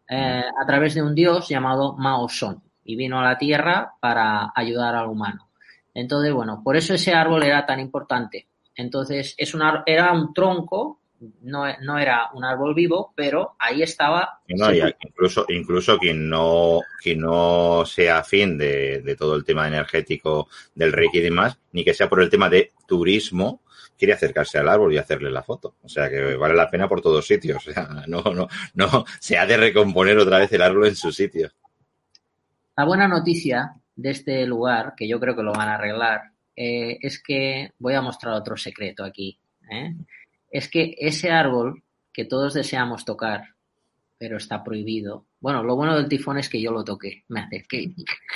a 0.10 0.66
través 0.68 0.96
de 0.96 1.04
un 1.04 1.14
dios 1.16 1.48
llamado 1.48 1.96
Maosón 1.96 2.64
y 2.86 2.96
vino 2.96 3.20
a 3.20 3.24
la 3.24 3.38
Tierra 3.38 3.94
para 4.00 4.54
ayudar 4.56 4.96
al 4.96 5.08
humano. 5.08 5.50
Entonces, 5.94 6.32
bueno, 6.32 6.62
por 6.64 6.78
eso 6.78 6.94
ese 6.94 7.14
árbol 7.14 7.44
era 7.44 7.66
tan 7.66 7.80
importante. 7.80 8.48
Entonces, 8.76 9.36
es 9.38 9.54
un, 9.54 9.64
era 9.86 10.14
un 10.14 10.34
tronco 10.34 11.00
no, 11.42 11.66
no, 11.82 11.98
era 11.98 12.30
un 12.34 12.44
árbol 12.44 12.74
vivo, 12.74 13.14
pero 13.16 13.56
ahí 13.60 13.82
estaba. 13.82 14.42
incluso, 14.48 15.46
incluso 15.50 15.98
quien 15.98 16.30
no, 16.30 16.82
quien 17.02 17.22
no 17.22 17.84
sea 17.86 18.20
afín 18.20 18.58
de, 18.58 19.02
de, 19.02 19.16
todo 19.16 19.36
el 19.36 19.46
tema 19.46 19.68
energético 19.68 20.50
del 20.74 20.92
Reiki 20.92 21.20
y 21.20 21.22
demás, 21.22 21.58
ni 21.72 21.84
que 21.84 21.94
sea 21.94 22.10
por 22.10 22.22
el 22.22 22.30
tema 22.30 22.50
de 22.50 22.74
turismo, 22.88 23.62
quiere 23.98 24.14
acercarse 24.14 24.58
al 24.58 24.70
árbol 24.70 24.94
y 24.94 24.98
hacerle 24.98 25.32
la 25.32 25.44
foto. 25.44 25.76
O 25.84 25.90
sea 25.90 26.10
que 26.10 26.36
vale 26.36 26.54
la 26.54 26.70
pena 26.70 26.88
por 26.88 27.02
todos 27.02 27.26
sitios. 27.26 27.66
O 27.68 27.72
sea, 27.72 27.88
no, 28.08 28.22
no, 28.34 28.48
no, 28.74 29.06
se 29.20 29.38
ha 29.38 29.46
de 29.46 29.58
recomponer 29.58 30.18
otra 30.18 30.40
vez 30.40 30.52
el 30.54 30.62
árbol 30.62 30.88
en 30.88 30.96
su 30.96 31.12
sitio. 31.12 31.52
La 32.78 32.86
buena 32.86 33.07
noticia 33.07 33.76
de 33.95 34.11
este 34.11 34.45
lugar, 34.45 34.93
que 34.95 35.07
yo 35.07 35.19
creo 35.19 35.36
que 35.36 35.43
lo 35.43 35.53
van 35.53 35.69
a 35.69 35.76
arreglar, 35.76 36.32
eh, 36.55 36.97
es 37.01 37.21
que 37.21 37.71
voy 37.80 37.93
a 37.93 38.01
mostrar 38.01 38.34
otro 38.34 38.57
secreto 38.57 39.03
aquí. 39.03 39.39
¿eh? 39.71 39.95
es 40.55 40.69
que 40.69 40.95
ese 40.97 41.32
árbol 41.32 41.84
que 42.13 42.23
todos 42.23 42.53
deseamos 42.53 43.03
tocar, 43.03 43.55
pero 44.17 44.38
está 44.38 44.63
prohibido. 44.63 45.26
Bueno, 45.41 45.63
lo 45.63 45.76
bueno 45.76 45.97
del 45.97 46.07
tifón 46.07 46.38
es 46.38 46.47
que 46.47 46.61
yo 46.61 46.71
lo 46.71 46.86
toqué, 46.86 47.26
me 47.28 47.41
acerqué 47.41 47.93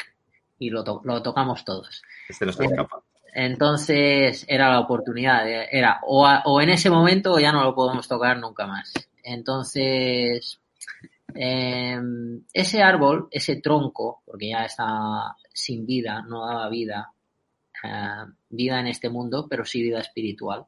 y 0.59 0.69
lo, 0.69 0.83
lo 1.03 1.23
tocamos 1.23 1.63
todos. 1.63 2.01
Este 2.27 2.45
no 2.45 2.51
se 2.51 2.65
escapa. 2.65 3.01
Entonces 3.33 4.43
era 4.49 4.69
la 4.69 4.81
oportunidad, 4.81 5.47
era 5.47 6.01
o, 6.03 6.27
o, 6.27 6.61
en 6.61 6.71
ese 6.71 6.89
momento 6.89 7.33
o 7.33 7.39
ya 7.39 7.53
no 7.53 7.63
lo 7.63 7.73
podemos 7.73 8.05
tocar 8.05 8.37
nunca 8.37 8.67
más. 8.67 8.91
Entonces, 9.23 10.59
em, 11.35 12.43
ese 12.53 12.81
árbol, 12.81 13.27
ese 13.31 13.57
tronco, 13.57 14.21
porque 14.25 14.49
ya 14.49 14.65
está 14.65 15.35
sin 15.53 15.85
vida, 15.85 16.21
no 16.27 16.45
daba 16.45 16.69
vida, 16.69 17.11
eh, 17.83 18.25
vida 18.49 18.79
en 18.79 18.87
este 18.87 19.09
mundo, 19.09 19.47
pero 19.49 19.65
sí 19.65 19.81
vida 19.81 19.99
espiritual 19.99 20.65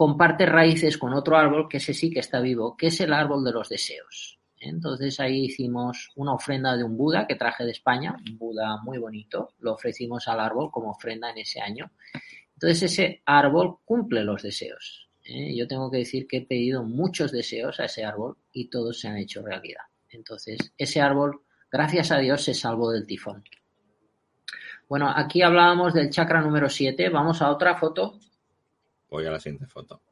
comparte 0.00 0.46
raíces 0.46 0.96
con 0.96 1.12
otro 1.12 1.36
árbol 1.36 1.68
que 1.68 1.76
ese 1.76 1.92
sí 1.92 2.10
que 2.10 2.20
está 2.20 2.40
vivo, 2.40 2.74
que 2.74 2.86
es 2.86 2.98
el 3.02 3.12
árbol 3.12 3.44
de 3.44 3.52
los 3.52 3.68
deseos. 3.68 4.40
Entonces 4.58 5.20
ahí 5.20 5.44
hicimos 5.44 6.10
una 6.16 6.32
ofrenda 6.32 6.74
de 6.74 6.84
un 6.84 6.96
Buda 6.96 7.26
que 7.26 7.34
traje 7.34 7.66
de 7.66 7.72
España, 7.72 8.16
un 8.26 8.38
Buda 8.38 8.78
muy 8.82 8.96
bonito, 8.96 9.50
lo 9.58 9.74
ofrecimos 9.74 10.26
al 10.26 10.40
árbol 10.40 10.70
como 10.70 10.92
ofrenda 10.92 11.28
en 11.28 11.36
ese 11.36 11.60
año. 11.60 11.90
Entonces 12.54 12.84
ese 12.84 13.22
árbol 13.26 13.80
cumple 13.84 14.24
los 14.24 14.42
deseos. 14.42 15.09
¿Eh? 15.30 15.54
Yo 15.56 15.66
tengo 15.66 15.90
que 15.90 15.98
decir 15.98 16.26
que 16.26 16.38
he 16.38 16.46
pedido 16.46 16.82
muchos 16.82 17.32
deseos 17.32 17.80
a 17.80 17.84
ese 17.86 18.04
árbol 18.04 18.36
y 18.52 18.68
todos 18.68 19.00
se 19.00 19.08
han 19.08 19.16
hecho 19.16 19.42
realidad. 19.42 19.84
Entonces 20.10 20.72
ese 20.76 21.00
árbol, 21.00 21.42
gracias 21.70 22.10
a 22.10 22.18
Dios, 22.18 22.42
se 22.42 22.54
salvó 22.54 22.90
del 22.90 23.06
tifón. 23.06 23.44
Bueno, 24.88 25.08
aquí 25.14 25.40
hablábamos 25.40 25.94
del 25.94 26.10
chakra 26.10 26.40
número 26.40 26.68
7. 26.68 27.08
Vamos 27.10 27.40
a 27.42 27.50
otra 27.50 27.76
foto. 27.76 28.18
Voy 29.08 29.24
a 29.24 29.30
la 29.30 29.38
siguiente 29.38 29.66
foto. 29.66 30.02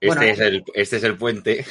Este, 0.00 0.30
es, 0.30 0.38
el, 0.38 0.64
este 0.74 0.96
es 0.98 1.04
el 1.04 1.16
puente. 1.16 1.64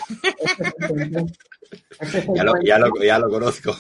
ya, 2.35 3.17
lo, 3.19 3.29
conozco. 3.29 3.73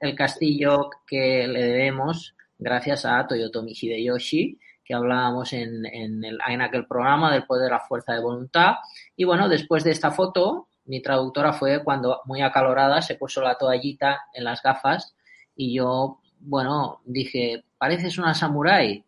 El, 0.00 0.14
castillo 0.14 0.88
que 1.06 1.46
le 1.46 1.62
debemos 1.62 2.34
gracias 2.58 3.04
a 3.04 3.26
Toyotomi 3.26 3.74
Hideyoshi, 3.78 4.58
que 4.88 4.94
hablábamos 4.94 5.52
en, 5.52 5.84
en, 5.84 6.24
el, 6.24 6.38
en 6.48 6.62
aquel 6.62 6.86
programa 6.86 7.30
del 7.30 7.44
poder 7.44 7.74
a 7.74 7.80
fuerza 7.80 8.14
de 8.14 8.22
voluntad. 8.22 8.76
Y 9.14 9.24
bueno, 9.24 9.46
después 9.46 9.84
de 9.84 9.90
esta 9.90 10.10
foto, 10.10 10.68
mi 10.86 11.02
traductora 11.02 11.52
fue 11.52 11.84
cuando, 11.84 12.22
muy 12.24 12.40
acalorada, 12.40 13.02
se 13.02 13.16
puso 13.16 13.42
la 13.42 13.58
toallita 13.58 14.22
en 14.32 14.44
las 14.44 14.62
gafas 14.62 15.14
y 15.54 15.74
yo, 15.74 16.20
bueno, 16.40 17.02
dije, 17.04 17.64
pareces 17.76 18.16
una 18.16 18.32
samurái 18.32 19.04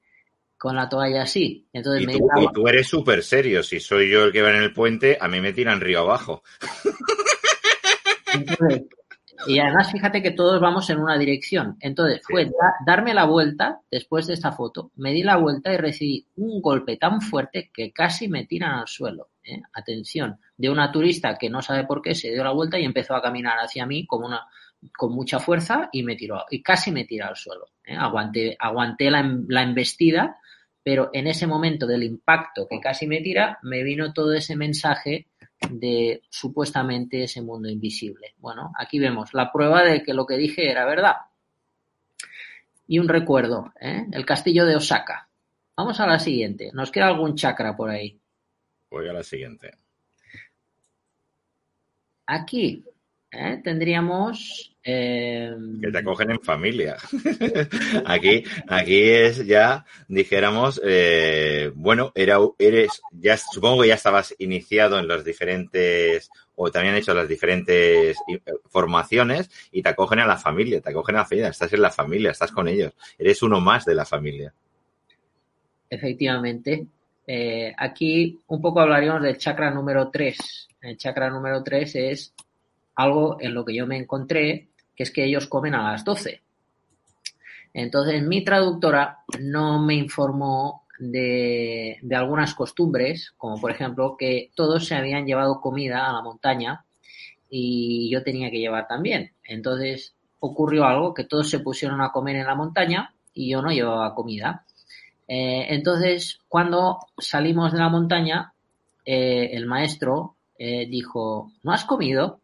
con 0.58 0.76
la 0.76 0.86
toalla 0.86 1.22
así. 1.22 1.66
Entonces 1.72 2.02
y, 2.02 2.06
me 2.06 2.18
tú, 2.18 2.28
y 2.42 2.52
tú 2.52 2.68
eres 2.68 2.86
súper 2.86 3.22
serio. 3.22 3.62
Si 3.62 3.80
soy 3.80 4.10
yo 4.10 4.24
el 4.24 4.32
que 4.32 4.42
va 4.42 4.50
en 4.50 4.62
el 4.62 4.74
puente, 4.74 5.16
a 5.18 5.28
mí 5.28 5.40
me 5.40 5.54
tiran 5.54 5.80
río 5.80 6.00
abajo. 6.00 6.42
y 9.46 9.58
además 9.58 9.90
fíjate 9.90 10.22
que 10.22 10.30
todos 10.30 10.60
vamos 10.60 10.88
en 10.90 10.98
una 10.98 11.18
dirección. 11.18 11.76
Entonces 11.80 12.20
fue 12.22 12.50
darme 12.86 13.14
la 13.14 13.24
vuelta 13.24 13.80
después 13.90 14.26
de 14.26 14.34
esta 14.34 14.52
foto. 14.52 14.90
Me 14.96 15.12
di 15.12 15.22
la 15.22 15.36
vuelta 15.36 15.72
y 15.72 15.76
recibí 15.76 16.26
un 16.36 16.60
golpe 16.60 16.96
tan 16.96 17.20
fuerte 17.20 17.70
que 17.72 17.92
casi 17.92 18.28
me 18.28 18.44
tiran 18.46 18.78
al 18.78 18.88
suelo. 18.88 19.28
¿eh? 19.42 19.60
Atención, 19.72 20.38
de 20.56 20.70
una 20.70 20.92
turista 20.92 21.36
que 21.36 21.50
no 21.50 21.62
sabe 21.62 21.84
por 21.84 22.02
qué 22.02 22.14
se 22.14 22.30
dio 22.30 22.44
la 22.44 22.52
vuelta 22.52 22.78
y 22.78 22.84
empezó 22.84 23.14
a 23.14 23.22
caminar 23.22 23.58
hacia 23.58 23.86
mí 23.86 24.06
como 24.06 24.26
una 24.26 24.46
con 24.96 25.12
mucha 25.12 25.38
fuerza 25.38 25.90
y 25.92 26.02
me 26.02 26.16
tiró 26.16 26.46
y 26.50 26.62
casi 26.62 26.90
me 26.90 27.04
tira 27.04 27.28
al 27.28 27.36
suelo. 27.36 27.66
¿eh? 27.84 27.96
Aguanté, 27.96 28.56
aguanté 28.58 29.10
la, 29.10 29.38
la 29.48 29.62
embestida 29.62 30.38
pero 30.82 31.10
en 31.12 31.26
ese 31.26 31.46
momento 31.46 31.86
del 31.86 32.02
impacto 32.02 32.66
que 32.68 32.80
casi 32.80 33.06
me 33.06 33.20
tira, 33.20 33.58
me 33.62 33.82
vino 33.82 34.12
todo 34.12 34.32
ese 34.32 34.56
mensaje 34.56 35.26
de 35.68 36.22
supuestamente 36.28 37.24
ese 37.24 37.42
mundo 37.42 37.68
invisible. 37.68 38.34
Bueno, 38.38 38.72
aquí 38.78 38.98
vemos 38.98 39.34
la 39.34 39.52
prueba 39.52 39.82
de 39.82 40.02
que 40.02 40.14
lo 40.14 40.26
que 40.26 40.36
dije 40.36 40.70
era 40.70 40.84
verdad. 40.84 41.16
Y 42.86 42.98
un 42.98 43.08
recuerdo, 43.08 43.72
¿eh? 43.80 44.06
el 44.12 44.24
castillo 44.24 44.66
de 44.66 44.76
Osaka. 44.76 45.28
Vamos 45.76 46.00
a 46.00 46.06
la 46.06 46.18
siguiente. 46.18 46.70
¿Nos 46.72 46.90
queda 46.90 47.06
algún 47.08 47.36
chakra 47.36 47.76
por 47.76 47.90
ahí? 47.90 48.18
Voy 48.90 49.08
a 49.08 49.12
la 49.12 49.22
siguiente. 49.22 49.72
Aquí 52.26 52.84
¿eh? 53.30 53.60
tendríamos 53.62 54.69
eh... 54.82 55.54
Que 55.80 55.90
te 55.90 55.98
acogen 55.98 56.30
en 56.30 56.40
familia. 56.40 56.96
aquí, 58.06 58.44
aquí 58.68 59.02
es 59.02 59.46
ya, 59.46 59.84
dijéramos, 60.08 60.80
eh, 60.84 61.70
bueno, 61.74 62.12
era, 62.14 62.38
eres, 62.58 63.02
ya 63.12 63.36
supongo 63.36 63.82
que 63.82 63.88
ya 63.88 63.94
estabas 63.94 64.34
iniciado 64.38 64.98
en 64.98 65.08
las 65.08 65.24
diferentes, 65.24 66.30
o 66.54 66.70
también 66.70 66.94
hecho 66.94 67.14
las 67.14 67.28
diferentes 67.28 68.16
eh, 68.28 68.40
formaciones 68.68 69.50
y 69.70 69.82
te 69.82 69.90
acogen 69.90 70.20
a 70.20 70.26
la 70.26 70.38
familia, 70.38 70.80
te 70.80 70.90
acogen 70.90 71.16
a 71.16 71.20
la 71.20 71.26
familia, 71.26 71.48
estás 71.48 71.72
en 71.72 71.82
la 71.82 71.90
familia, 71.90 72.30
estás 72.30 72.52
con 72.52 72.68
ellos, 72.68 72.92
eres 73.18 73.42
uno 73.42 73.60
más 73.60 73.84
de 73.84 73.94
la 73.94 74.04
familia. 74.04 74.52
Efectivamente. 75.90 76.86
Eh, 77.26 77.72
aquí 77.76 78.40
un 78.48 78.60
poco 78.60 78.80
hablaríamos 78.80 79.22
del 79.22 79.38
chakra 79.38 79.70
número 79.70 80.10
3. 80.10 80.68
El 80.82 80.96
chakra 80.96 81.28
número 81.30 81.62
3 81.62 81.94
es 81.96 82.34
algo 82.94 83.36
en 83.40 83.54
lo 83.54 83.64
que 83.64 83.74
yo 83.74 83.86
me 83.86 83.96
encontré, 83.96 84.68
que 85.00 85.04
es 85.04 85.10
que 85.10 85.24
ellos 85.24 85.46
comen 85.46 85.74
a 85.74 85.92
las 85.92 86.04
12. 86.04 86.42
Entonces, 87.72 88.22
mi 88.22 88.44
traductora 88.44 89.20
no 89.40 89.82
me 89.82 89.94
informó 89.94 90.84
de, 90.98 91.98
algunas 92.14 92.54
costumbres, 92.54 93.32
como 93.38 93.58
por 93.58 93.70
ejemplo 93.70 94.14
que 94.18 94.50
todos 94.54 94.84
se 94.84 94.94
habían 94.94 95.24
llevado 95.24 95.62
comida 95.62 96.06
a 96.06 96.12
la 96.12 96.20
montaña 96.20 96.84
y 97.48 98.10
yo 98.12 98.22
tenía 98.22 98.50
que 98.50 98.58
llevar 98.58 98.88
también. 98.88 99.32
Entonces, 99.42 100.14
ocurrió 100.38 100.84
algo, 100.84 101.14
que 101.14 101.24
todos 101.24 101.48
se 101.48 101.60
pusieron 101.60 102.02
a 102.02 102.12
comer 102.12 102.36
en 102.36 102.46
la 102.46 102.54
montaña 102.54 103.14
y 103.32 103.50
yo 103.50 103.62
no 103.62 103.70
llevaba 103.70 104.14
comida. 104.14 104.66
Eh, 105.26 105.64
entonces, 105.70 106.40
cuando 106.46 106.98
salimos 107.16 107.72
de 107.72 107.78
la 107.78 107.88
montaña, 107.88 108.52
eh, 109.06 109.48
el 109.54 109.64
maestro 109.64 110.36
eh, 110.58 110.86
dijo, 110.90 111.52
¿no 111.62 111.72
has 111.72 111.86
comido? 111.86 112.39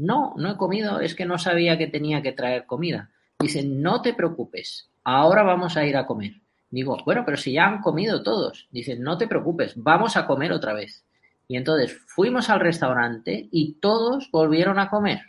No, 0.00 0.32
no 0.38 0.52
he 0.52 0.56
comido, 0.56 0.98
es 1.00 1.14
que 1.14 1.26
no 1.26 1.36
sabía 1.36 1.76
que 1.76 1.86
tenía 1.86 2.22
que 2.22 2.32
traer 2.32 2.64
comida. 2.64 3.10
Dice, 3.38 3.62
no 3.62 4.00
te 4.00 4.14
preocupes, 4.14 4.88
ahora 5.04 5.42
vamos 5.42 5.76
a 5.76 5.84
ir 5.84 5.94
a 5.94 6.06
comer. 6.06 6.32
Digo, 6.70 6.96
bueno, 7.04 7.22
pero 7.26 7.36
si 7.36 7.52
ya 7.52 7.66
han 7.66 7.82
comido 7.82 8.22
todos. 8.22 8.66
Dicen, 8.70 9.02
no 9.02 9.18
te 9.18 9.28
preocupes, 9.28 9.74
vamos 9.76 10.16
a 10.16 10.26
comer 10.26 10.52
otra 10.52 10.72
vez. 10.72 11.04
Y 11.48 11.56
entonces 11.58 11.98
fuimos 12.06 12.48
al 12.48 12.60
restaurante 12.60 13.48
y 13.50 13.74
todos 13.74 14.30
volvieron 14.30 14.78
a 14.78 14.88
comer. 14.88 15.20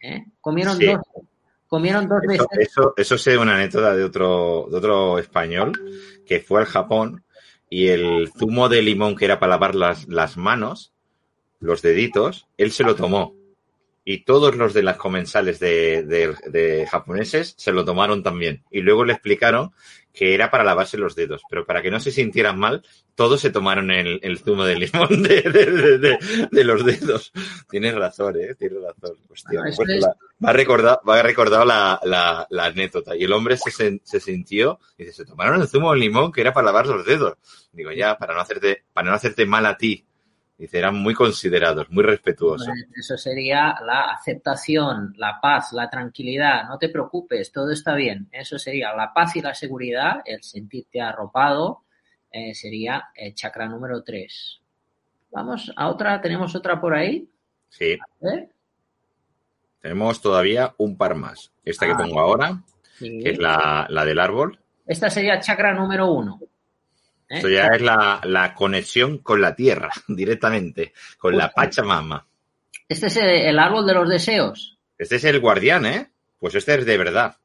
¿eh? 0.00 0.26
Comieron 0.40 0.78
dos, 0.78 1.00
comieron 1.66 2.06
dos 2.06 2.20
Eso, 2.22 2.46
veces. 2.52 2.68
eso, 2.70 2.94
eso 2.96 3.18
sé 3.18 3.36
una 3.36 3.56
anécdota 3.56 3.96
de 3.96 4.04
otro, 4.04 4.68
de 4.70 4.76
otro 4.76 5.18
español 5.18 5.72
que 6.24 6.38
fue 6.38 6.60
al 6.60 6.66
Japón 6.66 7.24
y 7.68 7.88
el 7.88 8.30
zumo 8.38 8.68
de 8.68 8.82
limón 8.82 9.16
que 9.16 9.24
era 9.24 9.40
para 9.40 9.54
lavar 9.54 9.74
las, 9.74 10.06
las 10.06 10.36
manos, 10.36 10.92
los 11.58 11.82
deditos, 11.82 12.46
él 12.58 12.70
se 12.70 12.84
lo 12.84 12.94
tomó. 12.94 13.39
Y 14.12 14.24
todos 14.24 14.56
los 14.56 14.74
de 14.74 14.82
las 14.82 14.96
comensales 14.96 15.60
de, 15.60 16.02
de- 16.04 16.34
de 16.50 16.86
japoneses 16.86 17.54
se 17.56 17.70
lo 17.72 17.84
tomaron 17.84 18.22
también. 18.22 18.64
Y 18.70 18.80
luego 18.80 19.04
le 19.04 19.12
explicaron 19.12 19.72
que 20.12 20.34
era 20.34 20.50
para 20.50 20.64
lavarse 20.64 20.98
los 20.98 21.14
dedos, 21.14 21.42
pero 21.48 21.64
para 21.64 21.80
que 21.82 21.90
no 21.92 22.00
se 22.00 22.10
sintieran 22.10 22.58
mal, 22.58 22.82
todos 23.14 23.40
se 23.40 23.50
tomaron 23.50 23.92
el, 23.92 24.18
el 24.24 24.38
zumo 24.40 24.64
de 24.64 24.74
limón 24.76 25.22
de, 25.22 26.64
los 26.64 26.84
dedos. 26.84 27.32
Tienes 27.70 27.94
razón, 27.94 28.34
¿eh? 28.40 28.54
Tienes 28.56 28.78
razón. 28.82 29.16
Hostia, 29.30 29.60
eso 29.68 29.76
pues 29.76 29.88
es- 29.90 30.02
la- 30.02 30.16
me 30.40 30.50
ha 30.50 30.52
recordado, 30.52 31.00
me 31.04 31.12
ha 31.12 31.22
recordado 31.22 31.64
la, 31.64 32.00
la- 32.02 32.46
la 32.50 32.64
anécdota. 32.64 33.14
Y 33.14 33.22
el 33.24 33.32
hombre 33.32 33.56
se 33.56 34.20
sintió, 34.20 34.80
y 34.98 35.04
dice, 35.04 35.18
se 35.18 35.24
tomaron 35.24 35.60
el 35.60 35.68
zumo 35.68 35.92
de 35.92 35.98
limón 36.00 36.32
que 36.32 36.40
era 36.40 36.52
para 36.52 36.64
lavar 36.66 36.86
los 36.88 37.06
dedos. 37.06 37.36
Digo, 37.72 37.92
ya, 37.92 38.18
para 38.18 38.34
no 38.34 38.40
hacerte, 38.40 38.82
para 38.92 39.08
no 39.10 39.14
hacerte 39.14 39.46
mal 39.46 39.66
a 39.66 39.76
ti. 39.76 40.04
Dice, 40.60 40.78
eran 40.78 40.94
muy 40.96 41.14
considerados, 41.14 41.88
muy 41.90 42.04
respetuosos. 42.04 42.68
Eso 42.94 43.16
sería 43.16 43.76
la 43.82 44.12
aceptación, 44.12 45.14
la 45.16 45.40
paz, 45.40 45.72
la 45.72 45.88
tranquilidad. 45.88 46.68
No 46.68 46.76
te 46.76 46.90
preocupes, 46.90 47.50
todo 47.50 47.70
está 47.70 47.94
bien. 47.94 48.28
Eso 48.30 48.58
sería 48.58 48.94
la 48.94 49.14
paz 49.14 49.36
y 49.36 49.40
la 49.40 49.54
seguridad, 49.54 50.20
el 50.26 50.42
sentirte 50.42 51.00
arropado, 51.00 51.84
eh, 52.30 52.54
sería 52.54 53.08
el 53.14 53.34
chakra 53.34 53.66
número 53.68 54.02
3. 54.02 54.60
Vamos 55.30 55.72
a 55.74 55.88
otra, 55.88 56.20
tenemos 56.20 56.54
otra 56.54 56.78
por 56.78 56.92
ahí. 56.94 57.26
Sí, 57.70 57.98
¿eh? 58.20 58.48
tenemos 59.80 60.20
todavía 60.20 60.74
un 60.76 60.96
par 60.98 61.14
más. 61.14 61.50
Esta 61.64 61.86
que 61.86 61.92
Ah. 61.92 61.96
pongo 61.96 62.20
ahora, 62.20 62.62
Sí. 62.98 63.18
que 63.22 63.30
es 63.30 63.38
la, 63.38 63.86
la 63.88 64.04
del 64.04 64.18
árbol. 64.20 64.58
Esta 64.86 65.08
sería 65.08 65.40
chakra 65.40 65.72
número 65.72 66.12
1. 66.12 66.38
Esto 67.36 67.48
ya 67.48 67.68
es 67.68 67.80
la, 67.82 68.20
la 68.24 68.54
conexión 68.54 69.18
con 69.18 69.40
la 69.40 69.54
tierra, 69.54 69.90
directamente, 70.08 70.92
con 71.18 71.36
la 71.36 71.50
Pachamama. 71.52 72.26
Este 72.88 73.06
es 73.06 73.16
el, 73.16 73.28
el 73.30 73.58
árbol 73.58 73.86
de 73.86 73.94
los 73.94 74.08
deseos. 74.08 74.78
Este 74.98 75.16
es 75.16 75.24
el 75.24 75.40
guardián, 75.40 75.86
¿eh? 75.86 76.10
Pues 76.38 76.54
este 76.54 76.74
es 76.74 76.86
de 76.86 76.98
verdad. 76.98 77.36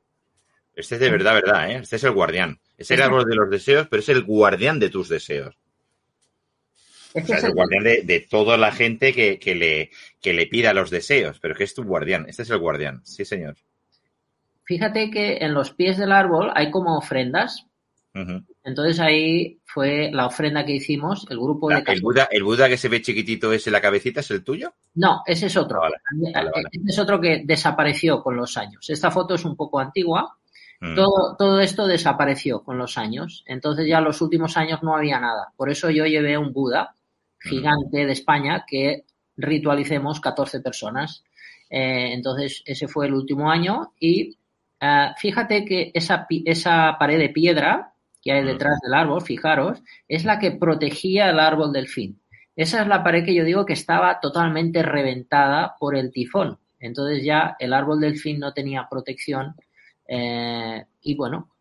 Este 0.76 0.96
es 0.96 1.02
de 1.02 1.10
verdad, 1.12 1.34
verdad, 1.36 1.72
¿eh? 1.72 1.76
Este 1.78 1.96
es 1.98 2.04
el 2.04 2.12
guardián. 2.12 2.60
Es 2.78 2.92
el 2.92 3.02
árbol 3.02 3.26
de 3.26 3.36
los 3.36 3.50
deseos, 3.50 3.88
pero 3.88 4.02
es 4.02 4.10
el 4.10 4.24
guardián 4.24 4.80
de 4.80 4.90
tus 4.90 5.08
deseos. 5.08 5.56
O 7.14 7.20
Este 7.20 7.30
sea, 7.30 7.38
es 7.38 7.44
el 7.44 7.52
el, 7.52 7.54
guardián 7.54 7.84
de, 7.84 8.02
de 8.04 8.20
toda 8.22 8.58
la 8.58 8.72
gente 8.72 9.14
que, 9.14 9.40
que 9.40 9.56
le, 9.56 9.92
que 10.22 10.34
le 10.34 10.48
pida 10.48 10.74
los 10.74 10.90
deseos, 10.90 11.40
pero 11.40 11.56
que 11.56 11.64
es 11.64 11.74
tu 11.74 11.84
guardián. 11.84 12.26
Este 12.28 12.42
es 12.44 12.50
el 12.50 12.58
guardián, 12.60 13.06
sí, 13.06 13.24
señor. 13.26 13.56
fíjate 14.64 15.12
que 15.12 15.38
en 15.38 15.54
los 15.54 15.72
pies 15.72 15.98
del 15.98 16.12
árbol 16.12 16.52
hay 16.56 16.72
como 16.72 16.98
ofrendas. 16.98 17.68
Entonces 18.64 19.00
ahí 19.02 19.60
fue 19.66 20.10
la 20.12 20.28
ofrenda 20.28 20.66
que 20.66 20.74
hicimos, 20.74 21.28
el 21.30 21.38
grupo 21.38 21.68
de 21.68 21.84
el, 21.86 22.02
Buda, 22.02 22.30
¿El 22.32 22.44
Buda 22.44 22.70
que 22.70 22.78
se 22.78 22.88
ve 22.88 23.02
chiquitito 23.02 23.52
ese, 23.52 23.70
la 23.70 23.82
cabecita, 23.82 24.22
es 24.22 24.32
el 24.32 24.44
tuyo? 24.44 24.74
No, 24.94 25.22
ese 25.26 25.48
es 25.48 25.58
otro. 25.58 25.82
Vale, 25.82 25.98
vale, 26.34 26.50
vale. 26.50 26.70
Este 26.72 26.92
es 26.92 27.00
otro 27.00 27.20
que 27.20 27.44
desapareció 27.46 28.24
con 28.24 28.38
los 28.38 28.56
años. 28.56 28.90
Esta 28.90 29.12
foto 29.12 29.36
es 29.36 29.44
un 29.44 29.58
poco 29.58 29.80
antigua. 29.80 30.38
Mm. 30.80 30.96
Todo, 30.96 31.36
todo 31.38 31.60
esto 31.60 31.88
desapareció 31.88 32.64
con 32.64 32.78
los 32.78 32.98
años. 32.98 33.44
Entonces 33.48 33.86
ya 33.86 33.98
en 33.98 34.06
los 34.06 34.22
últimos 34.22 34.56
años 34.56 34.82
no 34.82 34.96
había 34.96 35.20
nada. 35.20 35.52
Por 35.58 35.70
eso 35.70 35.90
yo 35.90 36.06
llevé 36.06 36.38
un 36.38 36.54
Buda 36.54 36.96
gigante 37.38 38.06
de 38.06 38.12
España 38.14 38.64
que 38.66 39.04
ritualicemos 39.36 40.22
14 40.22 40.62
personas. 40.62 41.24
Eh, 41.70 42.14
entonces 42.14 42.64
ese 42.66 42.88
fue 42.88 43.08
el 43.08 43.14
último 43.14 43.52
año 43.52 43.94
y 44.00 44.38
eh, 44.80 45.08
fíjate 45.18 45.66
que 45.66 45.92
esa, 45.94 46.26
esa 46.46 46.96
pared 46.98 47.20
de 47.20 47.30
piedra 47.30 47.92
que 48.26 48.32
hay 48.32 48.44
detrás 48.44 48.80
del 48.82 48.96
árbol, 48.96 49.22
fijaros, 49.22 49.84
es 50.08 50.26
la 50.26 50.40
que 50.40 50.52
protegía 50.52 51.30
el 51.30 51.40
árbol 51.40 51.72
del 51.72 51.88
fin. 51.88 52.20
Esa 52.56 52.82
es 52.82 52.88
la 52.88 53.04
pared 53.04 53.24
que 53.24 53.36
yo 53.36 53.44
digo 53.46 53.68
que 53.68 53.74
estaba 53.74 54.20
totalmente 54.20 54.82
reventada 54.82 55.76
por 55.80 55.96
el 55.96 56.12
tifón. 56.12 56.58
Entonces 56.80 57.24
ya 57.24 57.56
el 57.60 57.72
árbol 57.72 58.00
del 58.00 58.18
fin 58.18 58.40
no 58.40 58.52
tenía 58.52 58.88
protección 58.90 59.54
eh, 60.08 60.84
y 61.02 61.16
bueno, 61.16 61.52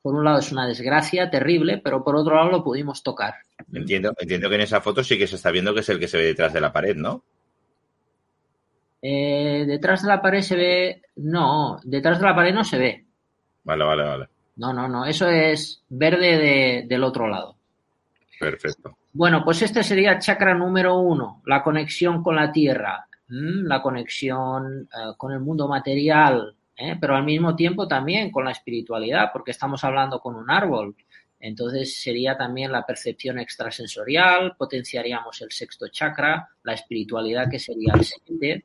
por 0.00 0.14
un 0.14 0.24
lado 0.24 0.38
es 0.38 0.50
una 0.52 0.66
desgracia 0.66 1.30
terrible, 1.30 1.82
pero 1.84 2.02
por 2.02 2.16
otro 2.16 2.34
lado 2.34 2.50
lo 2.50 2.64
pudimos 2.64 3.02
tocar. 3.02 3.34
Entiendo, 3.70 4.14
entiendo 4.18 4.48
que 4.48 4.54
en 4.54 4.60
esa 4.62 4.80
foto 4.80 5.04
sí 5.04 5.18
que 5.18 5.26
se 5.26 5.36
está 5.36 5.50
viendo 5.50 5.74
que 5.74 5.80
es 5.80 5.88
el 5.90 5.98
que 5.98 6.08
se 6.08 6.16
ve 6.16 6.24
detrás 6.24 6.54
de 6.54 6.62
la 6.62 6.72
pared, 6.72 6.96
¿no? 6.96 7.24
Eh, 9.02 9.64
detrás 9.66 10.02
de 10.02 10.08
la 10.08 10.22
pared 10.22 10.40
se 10.40 10.56
ve, 10.56 11.02
no, 11.16 11.78
detrás 11.84 12.18
de 12.18 12.26
la 12.26 12.34
pared 12.34 12.54
no 12.54 12.64
se 12.64 12.78
ve. 12.78 13.06
Vale, 13.64 13.84
vale, 13.84 14.02
vale. 14.02 14.28
No, 14.56 14.72
no, 14.72 14.88
no, 14.88 15.06
eso 15.06 15.28
es 15.28 15.82
verde 15.88 16.38
de- 16.38 16.84
del 16.88 17.04
otro 17.04 17.26
lado. 17.28 17.56
Perfecto. 18.38 18.96
Bueno, 19.12 19.42
pues 19.44 19.62
este 19.62 19.82
sería 19.82 20.18
chakra 20.18 20.54
número 20.54 20.98
uno, 20.98 21.42
la 21.46 21.62
conexión 21.62 22.22
con 22.22 22.36
la 22.36 22.52
tierra, 22.52 23.06
¿m? 23.28 23.62
la 23.68 23.82
conexión 23.82 24.88
eh, 24.92 25.12
con 25.16 25.32
el 25.32 25.40
mundo 25.40 25.66
material, 25.68 26.54
¿eh? 26.76 26.96
pero 27.00 27.16
al 27.16 27.24
mismo 27.24 27.56
tiempo 27.56 27.88
también 27.88 28.30
con 28.30 28.44
la 28.44 28.52
espiritualidad, 28.52 29.30
porque 29.32 29.50
estamos 29.50 29.82
hablando 29.84 30.20
con 30.20 30.36
un 30.36 30.50
árbol. 30.50 30.94
Entonces 31.42 32.00
sería 32.00 32.36
también 32.36 32.70
la 32.70 32.84
percepción 32.84 33.38
extrasensorial, 33.38 34.54
potenciaríamos 34.56 35.40
el 35.40 35.50
sexto 35.50 35.88
chakra, 35.88 36.48
la 36.62 36.74
espiritualidad 36.74 37.48
que 37.50 37.58
sería 37.58 37.94
el 37.94 38.04
siguiente. 38.04 38.64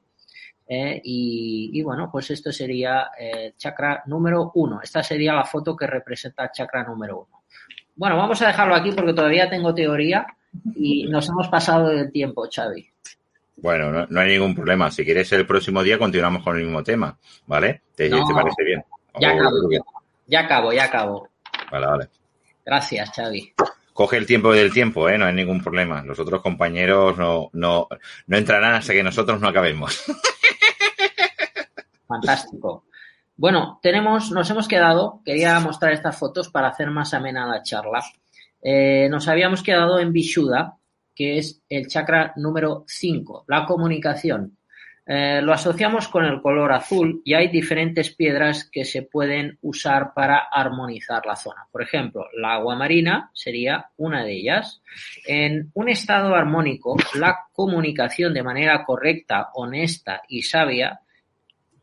¿Eh? 0.68 1.02
y, 1.04 1.70
y 1.74 1.82
bueno, 1.84 2.10
pues 2.12 2.32
esto 2.32 2.52
sería 2.52 3.10
eh, 3.20 3.54
chakra 3.58 4.04
número 4.08 4.52
uno. 4.56 4.80
Esta 4.82 5.02
sería 5.04 5.34
la 5.34 5.44
foto 5.46 5.76
que 5.76 5.88
representa 5.88 6.52
chakra 6.52 6.84
número 6.84 7.20
uno. 7.28 7.44
Bueno, 7.96 8.18
vamos 8.18 8.42
a 8.42 8.48
dejarlo 8.48 8.76
aquí 8.76 8.92
porque 8.92 9.14
todavía 9.14 9.50
tengo 9.50 9.74
teoría 9.74 10.26
y 10.76 11.06
nos 11.08 11.28
hemos 11.30 11.48
pasado 11.48 11.90
del 11.90 12.12
tiempo, 12.12 12.48
Xavi. 12.54 12.90
Bueno, 13.58 13.90
no, 13.92 14.06
no 14.10 14.20
hay 14.20 14.32
ningún 14.34 14.54
problema. 14.54 14.92
Si 14.92 15.06
quieres 15.06 15.32
el 15.32 15.48
próximo 15.48 15.82
día 15.82 15.98
continuamos 15.98 16.44
con 16.44 16.58
el 16.58 16.64
mismo 16.64 16.84
tema, 16.84 17.18
¿vale? 17.48 17.84
¿Te, 17.96 18.10
No. 18.10 18.26
te 18.28 18.34
parece 18.34 18.64
bien? 18.64 18.84
Ya 19.20 19.30
acabo, 19.32 19.56
ya 20.28 20.40
acabo, 20.42 20.74
ya 20.74 20.84
acabo. 20.84 21.30
Vale, 21.72 21.86
vale. 21.88 22.10
Gracias, 22.66 23.12
Xavi. 23.16 23.54
Coge 23.96 24.18
el 24.18 24.26
tiempo 24.26 24.52
del 24.52 24.74
tiempo, 24.74 25.08
¿eh? 25.08 25.18
No 25.18 25.26
hay 25.26 25.34
ningún 25.34 25.64
problema. 25.64 26.04
Los 26.04 26.20
otros 26.20 26.42
compañeros 26.42 27.18
no, 27.18 27.50
no, 27.54 27.88
no 28.28 28.38
entrarán 28.38 28.74
hasta 28.74 28.92
que 28.92 29.02
nosotros 29.02 29.40
no 29.40 29.48
acabemos. 29.48 30.04
Fantástico. 32.06 32.88
Bueno, 33.38 33.80
tenemos, 33.82 34.32
nos 34.32 34.50
hemos 34.50 34.68
quedado, 34.68 35.22
quería 35.24 35.58
mostrar 35.62 35.94
estas 35.94 36.20
fotos 36.20 36.50
para 36.50 36.68
hacer 36.68 36.92
más 36.92 37.14
amena 37.14 37.48
la 37.48 37.64
charla. 37.64 38.04
Eh, 38.62 39.08
nos 39.10 39.30
habíamos 39.30 39.64
quedado 39.64 39.98
en 39.98 40.12
Vishuddha, 40.12 40.76
que 41.16 41.38
es 41.38 41.62
el 41.70 41.88
chakra 41.88 42.34
número 42.36 42.84
5, 42.90 43.46
la 43.48 43.66
comunicación. 43.66 44.58
Eh, 45.08 45.40
lo 45.44 45.54
asociamos 45.54 46.08
con 46.08 46.26
el 46.26 46.42
color 46.42 46.72
azul 46.72 47.22
y 47.24 47.36
hay 47.36 47.50
diferentes 47.50 48.10
piedras 48.10 48.68
que 48.72 48.86
se 48.86 49.04
pueden 49.04 49.60
usar 49.62 50.14
para 50.16 50.48
armonizar 50.52 51.24
la 51.26 51.36
zona. 51.36 51.68
Por 51.72 51.84
ejemplo, 51.84 52.26
la 52.36 52.54
agua 52.54 52.76
marina 52.76 53.30
sería 53.34 53.90
una 53.98 54.24
de 54.24 54.34
ellas. 54.34 54.82
En 55.28 55.70
un 55.76 55.90
estado 55.90 56.34
armónico, 56.34 56.96
la 57.16 57.38
comunicación 57.54 58.34
de 58.34 58.44
manera 58.44 58.84
correcta, 58.84 59.50
honesta 59.54 60.24
y 60.28 60.42
sabia 60.42 61.02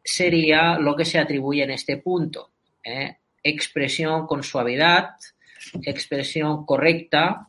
sería 0.02 0.78
lo 0.78 0.96
que 0.96 1.04
se 1.04 1.20
atribuye 1.20 1.62
en 1.62 1.70
este 1.70 1.98
punto. 1.98 2.50
¿eh? 2.82 3.18
Expresión 3.40 4.26
con 4.26 4.42
suavidad, 4.42 5.10
expresión 5.84 6.66
correcta 6.66 7.48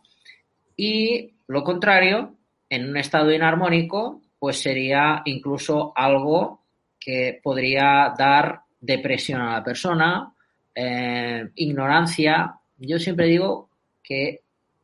y 0.75 1.33
lo 1.47 1.63
contrario, 1.63 2.35
en 2.69 2.89
un 2.89 2.97
estado 2.97 3.31
inarmónico, 3.31 4.22
pues 4.43 4.59
sería 4.59 5.21
incluso 5.23 5.93
algo 5.95 6.65
que 6.99 7.39
podría 7.41 8.13
dar 8.17 8.63
depresión 8.77 9.39
a 9.39 9.53
la 9.53 9.63
persona, 9.63 10.33
eh, 10.75 11.49
ignorancia. 11.55 12.53
Yo 12.75 12.99
siempre 12.99 13.27
digo 13.27 13.69
que 14.03 14.41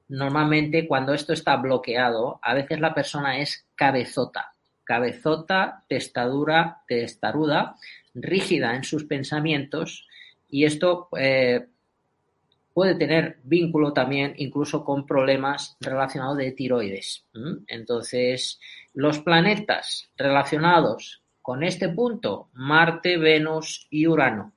normalmente 0.07 0.88
cuando 0.88 1.14
esto 1.14 1.34
está 1.34 1.57
bloqueado, 1.57 2.39
a 2.41 2.53
veces 2.53 2.80
la 2.80 2.93
persona 2.93 3.38
es 3.39 3.66
cabezota, 3.76 4.53
cabezota, 4.86 5.84
testadura, 5.89 6.84
testaruda, 6.88 7.76
rígida 8.14 8.78
en 8.78 8.86
sus 8.86 9.03
pensamientos 9.03 10.07
y 10.49 10.64
esto 10.64 11.10
eh, 11.20 11.68
puede 12.74 12.95
tener 12.95 13.39
vínculo 13.43 13.91
también 13.91 14.36
incluso 14.38 14.86
con 14.86 15.05
problemas 15.05 15.76
relacionados 15.82 16.38
de 16.38 16.53
tiroides. 16.53 17.26
Entonces, 17.68 18.57
los 18.94 19.20
planetas 19.20 20.12
relacionados 20.18 21.22
con 21.42 21.64
este 21.64 21.90
punto, 21.90 22.50
Marte, 22.54 23.18
Venus 23.18 23.88
y 23.90 24.08
Urano. 24.08 24.54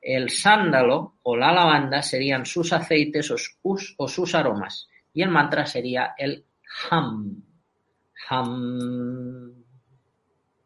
El 0.00 0.30
sándalo 0.30 1.16
o 1.22 1.36
la 1.36 1.52
lavanda 1.52 2.02
serían 2.02 2.46
sus 2.46 2.72
aceites 2.72 3.30
o, 3.62 4.08
sus 4.08 4.34
aromas. 4.34 4.88
Y 5.12 5.22
el 5.22 5.28
mantra 5.28 5.66
sería 5.66 6.14
el 6.16 6.44
ham. 6.90 7.42
Ham. 8.28 9.64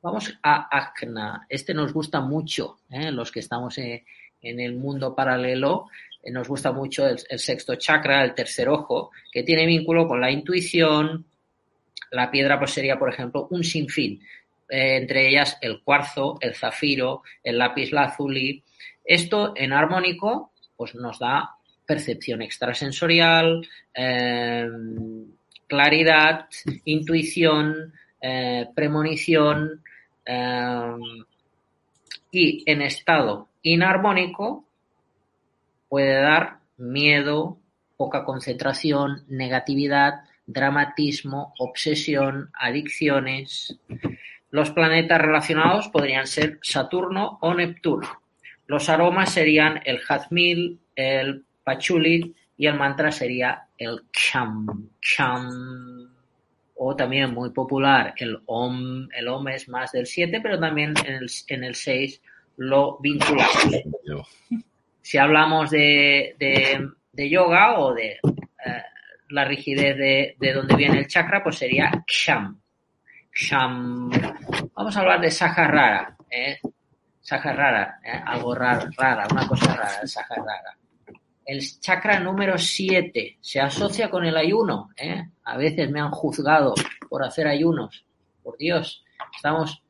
Vamos 0.02 0.38
a 0.42 0.68
Akna. 0.70 1.46
Este 1.48 1.72
nos 1.72 1.94
gusta 1.94 2.20
mucho, 2.20 2.80
¿eh? 2.90 3.10
los 3.10 3.32
que 3.32 3.40
estamos 3.40 3.78
en, 3.78 4.04
el 4.42 4.76
mundo 4.76 5.14
paralelo. 5.14 5.86
Eh, 6.22 6.30
nos 6.30 6.46
gusta 6.46 6.72
mucho 6.72 7.06
el, 7.08 7.18
sexto 7.38 7.76
chakra, 7.76 8.22
el 8.22 8.34
tercer 8.34 8.68
ojo, 8.68 9.12
que 9.32 9.42
tiene 9.42 9.64
vínculo 9.64 10.06
con 10.06 10.20
la 10.20 10.30
intuición. 10.30 11.24
La 12.14 12.30
piedra 12.30 12.58
pues 12.58 12.70
sería, 12.70 12.96
por 12.96 13.12
ejemplo, 13.12 13.48
un 13.50 13.64
sinfín. 13.64 14.20
Eh, 14.68 14.98
entre 14.98 15.28
ellas 15.28 15.58
el 15.60 15.82
cuarzo, 15.82 16.38
el 16.40 16.54
zafiro, 16.54 17.22
el 17.42 17.58
lápiz 17.58 17.90
lazuli. 17.90 18.62
Esto 19.04 19.52
en 19.56 19.72
armónico 19.72 20.52
pues 20.76 20.94
nos 20.94 21.18
da 21.18 21.56
percepción 21.84 22.40
extrasensorial, 22.40 23.66
eh, 23.92 24.68
claridad, 25.66 26.46
intuición, 26.84 27.92
eh, 28.20 28.68
premonición 28.74 29.82
y 32.30 32.70
en 32.70 32.80
estado 32.80 33.48
inarmónico 33.62 34.64
puede 35.88 36.14
dar 36.20 36.60
miedo, 36.78 37.58
poca 37.96 38.24
concentración, 38.24 39.24
negatividad, 39.28 40.24
dramatismo, 40.46 41.54
obsesión, 41.58 42.50
adicciones. 42.54 43.78
Los 44.50 44.70
planetas 44.70 45.20
relacionados 45.20 45.88
podrían 45.88 46.26
ser 46.26 46.58
Saturno 46.62 47.38
o 47.40 47.54
Neptuno. 47.54 48.22
Los 48.66 48.88
aromas 48.88 49.32
serían 49.32 49.80
el 49.84 49.98
jazmín, 49.98 50.80
el 50.94 51.44
pachuli 51.64 52.34
y 52.56 52.66
el 52.66 52.74
mantra 52.74 53.10
sería 53.10 53.66
el 53.76 54.02
cham, 54.12 54.90
cham. 55.00 56.10
O 56.76 56.96
también 56.96 57.32
muy 57.32 57.50
popular 57.50 58.14
el 58.16 58.38
om. 58.46 59.08
El 59.12 59.28
om 59.28 59.48
es 59.48 59.68
más 59.68 59.92
del 59.92 60.06
7, 60.06 60.40
pero 60.42 60.58
también 60.58 60.94
en 61.04 61.64
el, 61.64 61.74
6 61.74 62.20
lo 62.56 62.98
vinculamos. 62.98 63.68
Si 65.00 65.18
hablamos 65.18 65.70
de, 65.70 66.34
yoga 67.16 67.78
o 67.78 67.94
de 67.94 68.12
eh, 68.12 68.82
la 69.34 69.44
rigidez 69.44 69.96
de, 69.96 70.36
de 70.38 70.52
donde 70.52 70.76
viene 70.76 71.00
el 71.00 71.08
chakra, 71.08 71.42
pues 71.42 71.56
sería 71.56 71.90
cham. 72.06 72.60
Vamos 74.74 74.96
a 74.96 75.00
hablar 75.00 75.20
de 75.20 75.30
Saharara. 75.30 76.16
¿eh? 76.30 76.60
Saharara, 77.20 77.98
¿eh? 78.04 78.22
algo 78.24 78.54
rara, 78.54 78.88
una 79.28 79.48
cosa 79.48 79.74
rara, 79.74 79.98
el 80.02 80.08
Saharara. 80.08 80.78
El 81.44 81.60
chakra 81.80 82.20
número 82.20 82.56
7 82.56 83.38
se 83.40 83.60
asocia 83.60 84.08
con 84.08 84.24
el 84.24 84.36
ayuno. 84.36 84.90
¿eh? 84.96 85.30
A 85.42 85.56
veces 85.56 85.90
me 85.90 86.00
han 86.00 86.12
juzgado 86.12 86.74
por 87.10 87.24
hacer 87.24 87.48
ayunos. 87.48 88.06
Por 88.40 88.56
Dios, 88.56 89.04
estamos 89.34 89.82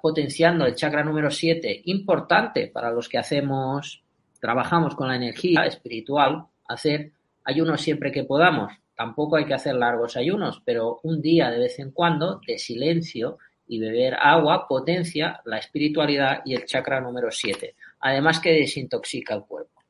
potenciando 0.00 0.64
el 0.64 0.74
chakra 0.74 1.04
número 1.04 1.30
7, 1.30 1.82
importante 1.84 2.68
para 2.68 2.90
los 2.90 3.08
que 3.08 3.18
hacemos, 3.18 4.02
trabajamos 4.40 4.94
con 4.94 5.08
la 5.08 5.16
energía 5.16 5.66
espiritual, 5.66 6.46
hacer 6.66 7.12
ayunos 7.48 7.80
siempre 7.80 8.12
que 8.12 8.24
podamos. 8.24 8.72
Tampoco 8.94 9.36
hay 9.36 9.46
que 9.46 9.54
hacer 9.54 9.74
largos 9.74 10.16
ayunos, 10.16 10.62
pero 10.64 11.00
un 11.02 11.22
día 11.22 11.50
de 11.50 11.58
vez 11.58 11.78
en 11.78 11.92
cuando 11.92 12.40
de 12.46 12.58
silencio 12.58 13.38
y 13.66 13.80
beber 13.80 14.14
agua 14.14 14.68
potencia 14.68 15.40
la 15.46 15.58
espiritualidad 15.58 16.42
y 16.44 16.54
el 16.54 16.66
chakra 16.66 17.00
número 17.00 17.30
7, 17.30 17.74
además 18.00 18.38
que 18.40 18.52
desintoxica 18.52 19.34
el 19.34 19.44
cuerpo. 19.44 19.82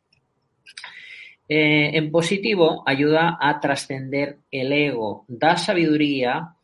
Eh, 1.48 1.96
en 1.96 2.12
positivo, 2.12 2.84
ayuda 2.86 3.38
a 3.40 3.58
trascender 3.58 4.38
el 4.50 4.72
ego, 4.72 5.24
da 5.26 5.56
sabiduría 5.56 6.54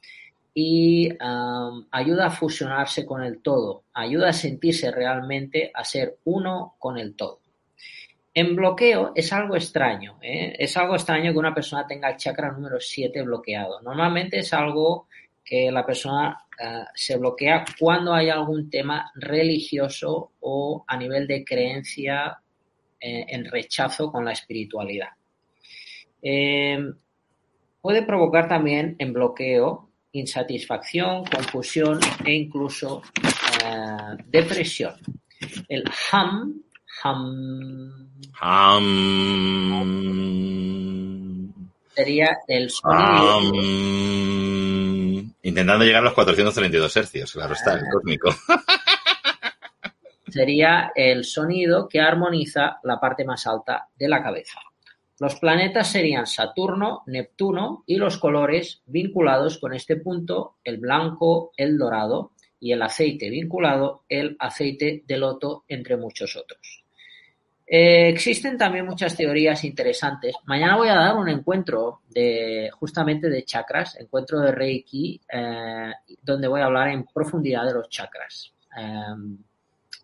y 0.53 1.11
um, 1.13 1.87
ayuda 1.91 2.27
a 2.27 2.31
fusionarse 2.31 3.05
con 3.05 3.25
el 3.25 3.41
todo, 3.43 3.85
ayuda 3.95 4.29
a 4.29 4.33
sentirse 4.33 4.93
realmente 4.93 5.73
a 5.75 5.85
ser 5.85 6.19
uno 6.25 6.75
con 6.79 6.99
el 6.99 7.17
todo. 7.17 7.41
En 8.37 8.57
bloqueo 8.57 9.13
es 9.15 9.33
algo 9.33 9.55
extraño, 9.55 10.19
¿eh? 10.21 10.57
es 10.59 10.77
algo 10.77 10.97
extraño 10.97 11.33
que 11.33 11.39
una 11.39 11.55
persona 11.55 11.87
tenga 11.87 12.11
el 12.11 12.17
chakra 12.17 12.51
número 12.51 12.81
7 12.81 13.23
bloqueado. 13.23 13.81
Normalmente 13.81 14.41
es 14.41 14.53
algo 14.53 15.07
que 15.45 15.71
la 15.71 15.87
persona 15.87 16.37
eh, 16.61 16.85
se 16.97 17.17
bloquea 17.17 17.65
cuando 17.79 18.13
hay 18.13 18.31
algún 18.31 18.69
tema 18.69 19.13
religioso 19.15 20.33
o 20.41 20.85
a 20.85 20.97
nivel 20.97 21.29
de 21.29 21.45
creencia 21.45 22.37
eh, 23.01 23.25
en 23.29 23.45
rechazo 23.45 24.11
con 24.11 24.25
la 24.25 24.33
espiritualidad. 24.33 25.11
puede 27.81 28.03
provocar 28.03 28.49
también 28.49 28.97
en 28.99 29.13
bloqueo 29.13 29.91
insatisfacción, 30.11 31.25
confusión 31.25 32.01
e 32.25 32.33
incluso 32.33 33.03
depresión. 34.29 34.95
El 35.69 35.85
ham 36.11 36.65
Sería 41.95 42.39
el 42.49 42.71
sonido. 42.71 43.41
Intentando 45.43 45.85
llegar 45.85 46.01
a 46.01 46.05
los 46.07 46.15
432 46.15 46.97
hercios, 46.97 47.33
claro 47.33 47.53
está, 47.53 47.75
el 47.75 47.83
cósmico. 47.93 48.31
Sería 50.29 50.93
el 50.95 51.25
sonido 51.25 51.87
que 51.89 52.01
armoniza 52.01 52.79
la 52.83 52.99
parte 52.99 53.27
más 53.27 53.47
alta 53.47 53.87
de 53.97 54.09
la 54.09 54.23
cabeza. 54.23 54.61
Los 55.21 55.37
planetas 55.37 55.93
serían 55.93 56.27
Saturno, 56.27 57.03
Neptuno 57.07 57.85
y 57.87 57.97
los 57.97 58.17
colores 58.17 58.83
vinculados 58.87 59.59
con 59.59 59.75
este 59.75 59.97
punto, 59.97 60.57
el 60.65 60.79
blanco, 60.79 61.53
el 61.57 61.77
dorado 61.77 62.33
y 62.59 62.73
el 62.73 62.81
aceite 62.81 63.29
vinculado, 63.29 64.05
el 64.09 64.37
aceite 64.41 65.05
de 65.07 65.19
loto, 65.19 65.65
entre 65.69 65.99
muchos 65.99 66.35
otros. 66.35 66.84
Eh, 67.67 68.09
existen 68.09 68.59
también 68.59 68.85
muchas 68.85 69.17
teorías 69.17 69.65
interesantes. 69.65 70.35
Mañana 70.45 70.77
voy 70.77 70.89
a 70.89 70.97
dar 70.97 71.17
un 71.17 71.29
encuentro 71.29 72.03
de 72.11 72.71
justamente 72.73 73.31
de 73.31 73.45
chakras, 73.45 73.99
encuentro 73.99 74.41
de 74.41 74.53
Reiki, 74.53 75.21
eh, 75.33 75.93
donde 76.23 76.49
voy 76.49 76.61
a 76.61 76.67
hablar 76.67 76.89
en 76.89 77.05
profundidad 77.05 77.65
de 77.65 77.75
los 77.75 77.89
chakras. 77.89 78.53
Em, 78.77 79.39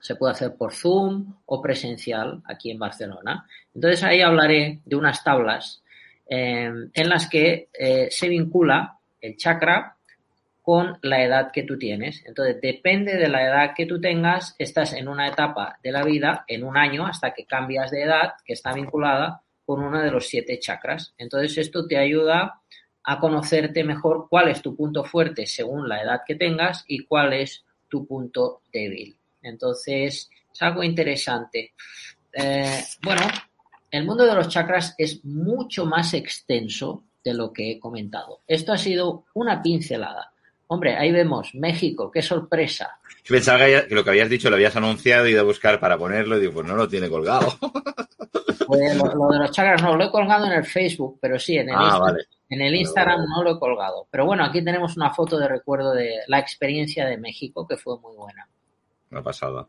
se 0.00 0.14
puede 0.14 0.32
hacer 0.32 0.54
por 0.56 0.72
Zoom 0.72 1.34
o 1.46 1.60
presencial 1.60 2.40
aquí 2.46 2.70
en 2.70 2.78
Barcelona. 2.78 3.46
Entonces 3.74 4.02
ahí 4.04 4.22
hablaré 4.22 4.80
de 4.84 4.96
unas 4.96 5.22
tablas 5.22 5.82
em, 6.26 6.90
en 6.94 7.08
las 7.08 7.28
que 7.28 7.68
eh, 7.78 8.08
se 8.10 8.28
vincula 8.28 8.96
el 9.20 9.36
chakra 9.36 9.96
con 10.70 11.00
la 11.02 11.20
edad 11.24 11.50
que 11.50 11.64
tú 11.64 11.76
tienes. 11.76 12.24
Entonces, 12.24 12.60
depende 12.62 13.16
de 13.16 13.28
la 13.28 13.44
edad 13.44 13.74
que 13.74 13.86
tú 13.86 14.00
tengas, 14.00 14.54
estás 14.56 14.92
en 14.92 15.08
una 15.08 15.26
etapa 15.26 15.80
de 15.82 15.90
la 15.90 16.04
vida, 16.04 16.44
en 16.46 16.62
un 16.62 16.76
año, 16.76 17.08
hasta 17.08 17.34
que 17.34 17.44
cambias 17.44 17.90
de 17.90 18.04
edad, 18.04 18.34
que 18.44 18.52
está 18.52 18.72
vinculada 18.72 19.42
con 19.66 19.82
uno 19.82 20.00
de 20.00 20.12
los 20.12 20.28
siete 20.28 20.60
chakras. 20.60 21.12
Entonces, 21.18 21.58
esto 21.58 21.88
te 21.88 21.98
ayuda 21.98 22.62
a 23.02 23.18
conocerte 23.18 23.82
mejor 23.82 24.28
cuál 24.30 24.46
es 24.46 24.62
tu 24.62 24.76
punto 24.76 25.02
fuerte 25.02 25.44
según 25.44 25.88
la 25.88 26.02
edad 26.02 26.20
que 26.24 26.36
tengas 26.36 26.84
y 26.86 27.04
cuál 27.04 27.32
es 27.32 27.64
tu 27.88 28.06
punto 28.06 28.62
débil. 28.72 29.16
Entonces, 29.42 30.30
es 30.54 30.62
algo 30.62 30.84
interesante. 30.84 31.74
Eh, 32.32 32.84
bueno, 33.02 33.22
el 33.90 34.04
mundo 34.04 34.24
de 34.24 34.36
los 34.36 34.46
chakras 34.46 34.94
es 34.96 35.24
mucho 35.24 35.84
más 35.84 36.14
extenso 36.14 37.06
de 37.24 37.34
lo 37.34 37.52
que 37.52 37.72
he 37.72 37.80
comentado. 37.80 38.42
Esto 38.46 38.72
ha 38.72 38.78
sido 38.78 39.24
una 39.34 39.60
pincelada. 39.60 40.29
Hombre, 40.72 40.96
ahí 40.96 41.10
vemos 41.10 41.52
México, 41.56 42.12
qué 42.12 42.22
sorpresa. 42.22 43.00
Yo 43.24 43.34
pensaba 43.34 43.58
que 43.58 43.88
lo 43.90 44.04
que 44.04 44.10
habías 44.10 44.30
dicho 44.30 44.48
lo 44.48 44.54
habías 44.54 44.76
anunciado 44.76 45.26
y 45.26 45.32
ido 45.32 45.40
a 45.40 45.44
buscar 45.44 45.80
para 45.80 45.98
ponerlo 45.98 46.36
y 46.36 46.40
digo, 46.40 46.52
pues 46.52 46.66
no 46.66 46.76
lo 46.76 46.88
tiene 46.88 47.08
colgado. 47.08 47.52
Pues 48.66 48.96
lo, 48.96 49.28
de 49.30 49.38
los 49.40 49.50
chakras 49.50 49.82
no, 49.82 49.96
lo 49.96 50.04
he 50.04 50.10
colgado 50.12 50.46
en 50.46 50.52
el 50.52 50.64
Facebook, 50.64 51.18
pero 51.20 51.40
sí, 51.40 51.56
en 51.56 51.70
el, 51.70 51.74
ah, 51.76 52.14
en 52.48 52.60
el 52.60 52.72
Instagram 52.76 53.18
no 53.28 53.42
lo 53.42 53.56
he 53.56 53.58
colgado. 53.58 54.06
Pero 54.08 54.26
bueno, 54.26 54.44
aquí 54.44 54.62
tenemos 54.62 54.96
una 54.96 55.10
foto 55.10 55.36
de 55.36 55.48
recuerdo 55.48 55.92
de 55.92 56.20
la 56.28 56.38
experiencia 56.38 57.04
de 57.04 57.16
México, 57.16 57.66
que 57.66 57.76
fue 57.76 57.98
muy 57.98 58.14
buena. 58.14 58.46
Una 59.10 59.24
pasada. 59.24 59.66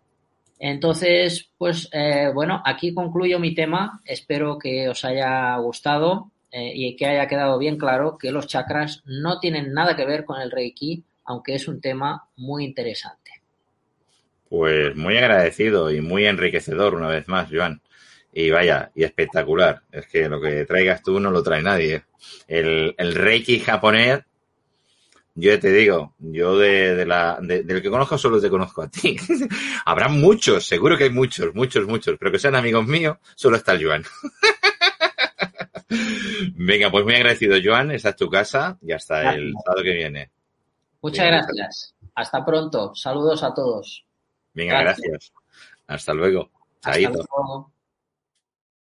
Entonces, 0.60 1.49
pues 1.57 1.90
eh, 1.91 2.30
bueno, 2.32 2.61
aquí 2.64 2.94
concluyo 2.94 3.40
mi 3.40 3.56
tema. 3.56 4.02
Espero 4.06 4.60
que 4.60 4.88
os 4.88 5.03
haya 5.03 5.57
gustado. 5.57 6.30
Eh, 6.52 6.73
y 6.76 6.95
que 6.98 7.06
haya 7.06 7.28
quedado 7.28 7.57
bien 7.57 7.78
claro 7.78 8.18
que 8.18 8.32
los 8.32 8.45
chakras 8.45 9.03
no 9.06 9.40
tienen 9.40 9.73
nada 9.73 9.95
que 9.95 10.06
ver 10.06 10.26
con 10.26 10.41
el 10.41 10.52
Reiki, 10.52 11.03
aunque 11.23 11.56
es 11.56 11.68
un 11.68 11.80
tema 11.80 12.28
muy 12.36 12.65
interesante. 12.65 13.41
Pues 14.49 14.94
muy 14.98 15.18
agradecido 15.18 15.91
y 15.91 16.02
muy 16.02 16.26
enriquecedor 16.26 16.94
una 16.94 17.07
vez 17.07 17.28
más, 17.30 17.48
Joan. 17.49 17.82
Y 18.34 18.49
vaya, 18.49 18.91
y 18.94 19.06
espectacular. 19.06 19.84
Es 19.91 20.07
que 20.07 20.28
lo 20.28 20.41
que 20.41 20.65
traigas 20.65 21.02
tú 21.02 21.22
no 21.22 21.32
lo 21.32 21.41
trae 21.41 21.61
nadie. 21.61 22.03
El, 22.48 22.95
el 22.98 23.15
Reiki 23.15 23.60
japonés 23.60 24.19
Yo 25.36 25.57
te 25.57 25.72
digo, 25.72 26.15
yo 26.19 26.57
de, 26.57 26.95
de 26.95 27.06
la, 27.06 27.40
de, 27.41 27.64
del 27.64 27.82
que 27.82 27.90
conozco 27.90 28.18
solo 28.18 28.41
te 28.41 28.49
conozco 28.49 28.82
a 28.82 28.90
ti. 28.90 29.15
Habrá 29.86 30.10
muchos, 30.10 30.65
seguro 30.65 30.98
que 30.98 31.06
hay 31.06 31.11
muchos, 31.11 31.56
muchos, 31.56 31.88
muchos, 31.88 32.18
pero 32.19 32.30
que 32.30 32.40
sean 32.40 32.56
amigos 32.56 32.86
míos, 32.86 33.18
solo 33.36 33.56
está 33.56 33.72
el 33.72 33.86
Joan. 33.86 34.03
Venga, 36.55 36.89
pues 36.91 37.03
muy 37.05 37.15
agradecido, 37.15 37.55
Joan. 37.63 37.91
Esta 37.91 38.09
es 38.09 38.15
tu 38.15 38.30
casa 38.30 38.77
y 38.81 38.91
hasta 38.91 39.19
Gracias. 39.22 39.41
el 39.43 39.53
sábado 39.63 39.84
que 39.84 39.93
viene. 39.93 40.31
Muchas 41.01 41.27
gracias. 41.27 41.95
Hasta 42.15 42.45
pronto. 42.45 42.93
Saludos 42.95 43.43
a 43.43 43.53
todos. 43.53 44.05
Venga, 44.53 44.81
Gracias. 44.81 45.07
gracias. 45.09 45.34
Hasta 45.88 46.13
luego. 46.13 46.49
Hasta 46.84 46.91
Chaito. 46.93 47.11
luego. 47.11 47.72